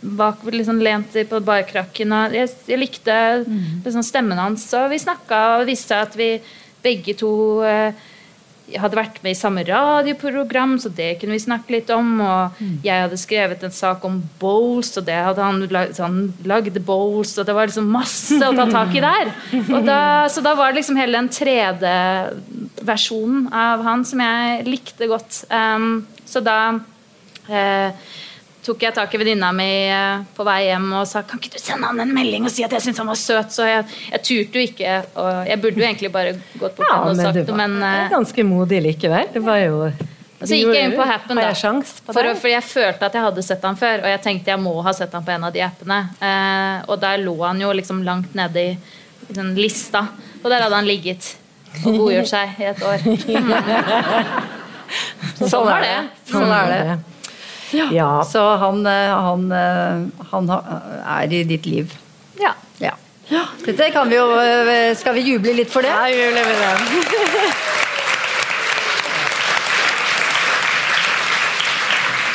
bak 0.05 0.43
liksom 0.51 0.82
lent 0.84 1.15
på 1.30 1.39
barkrakken. 1.45 2.11
Og 2.13 2.36
jeg, 2.36 2.51
jeg 2.67 2.82
likte 2.82 3.15
liksom 3.86 4.03
stemmen 4.05 4.38
hans. 4.41 4.67
Og 4.78 4.89
vi 4.91 4.99
snakka 5.01 5.41
og 5.59 5.69
viste 5.69 5.97
at 5.97 6.17
vi 6.19 6.36
begge 6.86 7.15
to 7.17 7.32
eh, 7.65 7.93
hadde 8.74 8.97
vært 8.97 9.20
med 9.24 9.32
i 9.36 9.38
samme 9.38 9.63
radioprogram, 9.68 10.80
så 10.82 10.89
det 10.89 11.20
kunne 11.22 11.34
vi 11.36 11.39
snakke 11.43 11.74
litt 11.76 11.89
om. 11.93 12.22
Og 12.24 12.49
jeg 12.86 13.01
hadde 13.05 13.18
skrevet 13.22 13.63
en 13.66 13.72
sak 13.76 14.05
om 14.07 14.24
bowls, 14.41 14.97
og 14.97 15.03
det 15.07 15.20
hadde 15.28 15.41
han 15.45 15.57
lagd, 15.70 15.99
han 16.01 16.34
lagde 16.49 16.82
bowls, 16.86 17.32
og 17.38 17.43
det 17.47 17.55
var 17.57 17.66
liksom 17.70 17.93
masse 17.93 18.36
å 18.41 18.57
ta 18.57 18.66
tak 18.72 18.91
i 18.97 19.05
der. 19.05 19.26
Da, 19.86 19.99
så 20.32 20.39
da 20.45 20.51
var 20.57 20.68
det 20.72 20.78
liksom 20.82 20.99
hele 20.99 21.18
den 21.20 21.34
3D-versjonen 21.36 23.41
av 23.53 23.78
han 23.86 24.01
som 24.07 24.20
jeg 24.26 24.43
likte 24.70 25.05
godt. 25.11 25.32
Um, 25.53 25.88
så 26.26 26.39
da 26.43 26.59
eh, 27.49 27.89
tok 28.66 28.82
jeg 28.88 28.95
tak 28.95 29.13
i 29.13 29.20
venninna 29.22 29.51
mi 29.55 29.70
eh, 29.91 30.24
på 30.36 30.45
vei 30.47 30.59
hjem 30.68 30.88
og 30.97 31.05
sa 31.09 31.22
kan 31.28 31.41
ikke 31.41 31.53
du 31.53 31.61
sende 31.61 31.89
han 31.89 32.01
en 32.01 32.13
melding 32.16 32.47
og 32.47 32.53
si 32.53 32.66
at 32.66 32.74
jeg 32.74 32.88
syntes 32.88 33.03
han 33.03 33.11
var 33.11 33.20
søt. 33.20 33.53
Så 33.53 33.68
jeg, 33.70 33.86
jeg 34.09 34.26
turte 34.26 34.59
jo 34.59 34.66
ikke. 34.72 34.97
Og 35.22 35.32
jeg 35.51 35.61
burde 35.61 35.82
jo 35.82 35.88
egentlig 35.88 36.11
bare 36.16 36.34
gått 36.57 36.76
bort 36.80 36.89
Ja, 36.89 36.97
og 37.03 37.13
men 37.13 37.22
sagt 37.28 37.39
det, 37.43 37.55
men 37.61 37.78
uh, 37.84 38.09
ganske 38.13 38.47
modig 38.47 38.82
likevel. 38.88 39.32
Det 39.36 39.45
var 39.45 39.61
jo 39.63 39.80
så 40.45 40.57
gikk 40.57 40.76
jeg 40.76 40.89
inn 40.89 40.93
på 40.93 41.05
Happen, 41.07 41.39
da. 41.39 41.53
For, 41.55 42.28
for 42.38 42.49
jeg 42.51 42.61
følte 42.68 43.07
at 43.07 43.16
jeg 43.16 43.24
hadde 43.24 43.43
sett 43.45 43.63
han 43.66 43.78
før, 43.80 44.03
og 44.03 44.11
jeg 44.11 44.22
tenkte 44.22 44.51
jeg 44.51 44.61
må 44.61 44.74
ha 44.86 44.91
sett 44.93 45.16
han 45.16 45.24
på 45.26 45.32
en 45.34 45.47
av 45.47 45.55
de 45.55 45.63
appene. 45.66 46.01
Eh, 46.20 46.76
og 46.91 46.99
der 47.01 47.24
lå 47.24 47.34
han 47.39 47.61
jo 47.63 47.72
liksom 47.74 48.03
langt 48.05 48.36
nede 48.38 48.61
i, 48.61 48.76
i 49.30 49.34
den 49.34 49.55
lista, 49.57 50.03
og 50.43 50.51
der 50.51 50.68
hadde 50.68 50.78
han 50.78 50.89
ligget 50.89 51.32
og 51.86 51.97
godgjort 52.03 52.30
seg 52.30 52.61
i 52.61 52.70
et 52.70 52.86
år. 52.86 53.09
Så 55.39 55.49
sånn 55.55 55.68
var 55.72 55.88
det. 55.88 55.97
Sånn 56.30 56.51
er 56.51 56.72
det. 56.76 57.14
Ja. 57.91 58.23
Så 58.28 58.43
han, 58.61 58.86
eh, 58.86 59.15
han, 59.28 59.51
eh, 59.51 60.28
han 60.32 60.51
er 60.55 61.34
i 61.34 61.43
ditt 61.43 61.65
liv. 61.65 61.97
Ja. 62.39 62.53
Ja. 63.30 63.45
Dette 63.65 63.89
kan 63.89 64.09
vi 64.09 64.19
jo 64.19 64.26
eh, 64.38 64.91
Skal 64.93 65.15
vi 65.17 65.23
juble 65.26 65.55
litt 65.57 65.71
for 65.73 65.82
det? 65.82 65.89
Ja, 65.89 66.05
jubler 66.13 66.45
vi 66.45 66.59
det. 66.61 67.47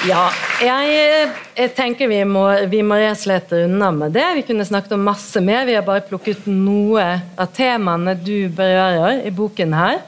Ja, 0.00 0.30
jeg, 0.64 1.26
jeg 1.58 1.70
tenker 1.76 2.08
vi 2.08 2.22
må, 2.24 2.46
vi 2.72 2.78
må 2.80 2.96
og 2.96 3.52
unna 3.52 3.90
med 3.92 4.14
det. 4.16 4.24
Vi 4.38 4.44
kunne 4.48 4.64
snakket 4.64 4.94
om 4.96 5.02
masse 5.04 5.42
mer. 5.44 5.66
Vi 5.68 5.74
har 5.76 5.84
bare 5.84 6.00
plukket 6.08 6.46
noe 6.48 7.04
av 7.36 7.50
temaene 7.52 8.14
du 8.16 8.48
berører 8.48 9.20
i 9.28 9.32
boken 9.36 9.76
her. 9.76 10.00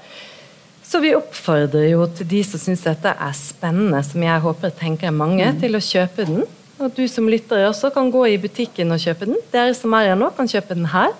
Så 0.92 1.00
vi 1.00 1.14
oppfordrer 1.16 1.86
jo 1.88 2.04
til 2.12 2.26
de 2.28 2.42
som 2.44 2.60
syns 2.60 2.82
dette 2.84 3.08
er 3.08 3.36
spennende, 3.36 4.02
som 4.04 4.20
jeg 4.20 4.42
håper 4.44 4.74
tenker 4.76 5.08
er 5.08 5.14
mange, 5.16 5.46
til 5.62 5.78
å 5.78 5.80
kjøpe 5.80 6.26
den. 6.28 6.42
Og 6.82 6.92
du 6.92 7.06
som 7.08 7.30
lytter 7.32 7.64
også 7.64 7.88
kan 7.94 8.10
gå 8.12 8.26
i 8.28 8.36
butikken 8.42 8.92
og 8.92 9.00
kjøpe 9.00 9.30
den. 9.30 9.38
Dere 9.54 9.72
som 9.78 9.94
er 9.96 10.10
her 10.10 10.18
nå, 10.20 10.28
kan 10.36 10.50
kjøpe 10.50 10.76
den 10.76 10.90
her. 10.92 11.14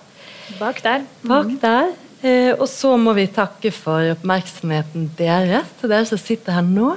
Bak 0.59 0.83
der. 0.85 1.07
Bak 1.25 1.49
der. 1.63 1.89
Eh, 2.21 2.51
og 2.53 2.67
så 2.69 2.93
må 3.01 3.15
vi 3.17 3.25
takke 3.33 3.73
for 3.73 4.13
oppmerksomheten 4.13 5.09
deres, 5.17 5.73
til 5.79 5.89
dere 5.89 6.05
som 6.05 6.21
sitter 6.21 6.59
her 6.59 6.67
nå. 6.67 6.93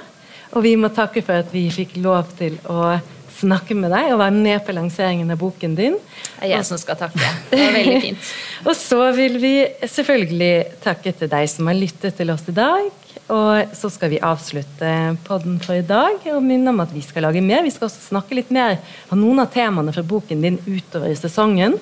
Og 0.52 0.66
vi 0.66 0.76
må 0.76 0.92
takke 0.92 1.24
for 1.24 1.40
at 1.40 1.48
vi 1.56 1.64
fikk 1.72 1.96
lov 2.04 2.28
til 2.36 2.60
å 2.68 2.98
snakke 3.37 3.76
med 3.78 3.93
deg 3.93 4.12
og 4.12 4.20
være 4.20 4.34
med 4.34 4.61
på 4.66 4.74
lanseringen 4.76 5.30
av 5.32 5.41
boken 5.41 5.74
din. 5.78 5.97
Det 6.37 6.49
er 6.49 6.55
jeg 6.57 6.68
som 6.68 6.80
skal 6.80 6.99
takke. 7.01 7.32
Det 7.51 7.61
var 7.61 7.74
veldig 7.76 7.97
fint. 8.05 8.30
Og 8.68 8.74
så 8.78 9.01
vil 9.16 9.41
vi 9.43 9.55
selvfølgelig 9.87 10.80
takke 10.84 11.12
til 11.16 11.30
deg 11.32 11.51
som 11.53 11.68
har 11.70 11.78
lyttet 11.78 12.16
til 12.18 12.32
oss 12.34 12.47
i 12.51 12.57
dag. 12.57 12.89
Og 13.32 13.74
så 13.74 13.91
skal 13.91 14.12
vi 14.12 14.22
avslutte 14.22 14.91
podden 15.26 15.59
for 15.62 15.78
i 15.78 15.87
dag 15.87 16.28
og 16.30 16.45
minne 16.47 16.70
om 16.70 16.82
at 16.84 16.93
vi 16.95 17.03
skal 17.03 17.26
lage 17.26 17.43
mer. 17.43 17.64
Vi 17.66 17.72
skal 17.74 17.89
også 17.89 18.12
snakke 18.12 18.39
litt 18.39 18.53
mer 18.55 18.78
om 19.11 19.18
noen 19.22 19.43
av 19.43 19.51
temaene 19.55 19.95
fra 19.95 20.07
boken 20.07 20.45
din 20.47 20.61
utover 20.66 21.11
i 21.11 21.18
sesongen. 21.18 21.78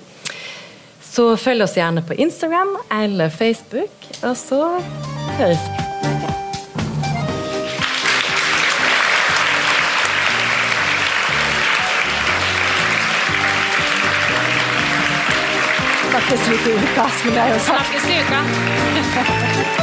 Så 1.14 1.34
følg 1.38 1.66
oss 1.66 1.76
gjerne 1.78 2.02
på 2.06 2.16
Instagram 2.18 2.74
eller 2.90 3.30
Facebook, 3.30 4.08
og 4.22 4.34
så 4.40 4.64
høres 5.38 5.68
vi. 5.68 6.43
Snakkes 16.34 16.48
litt 16.48 16.66
i 16.66 16.72
uka. 16.72 17.08
Snakkes 17.58 18.08
i 18.10 18.20
uka. 18.20 19.73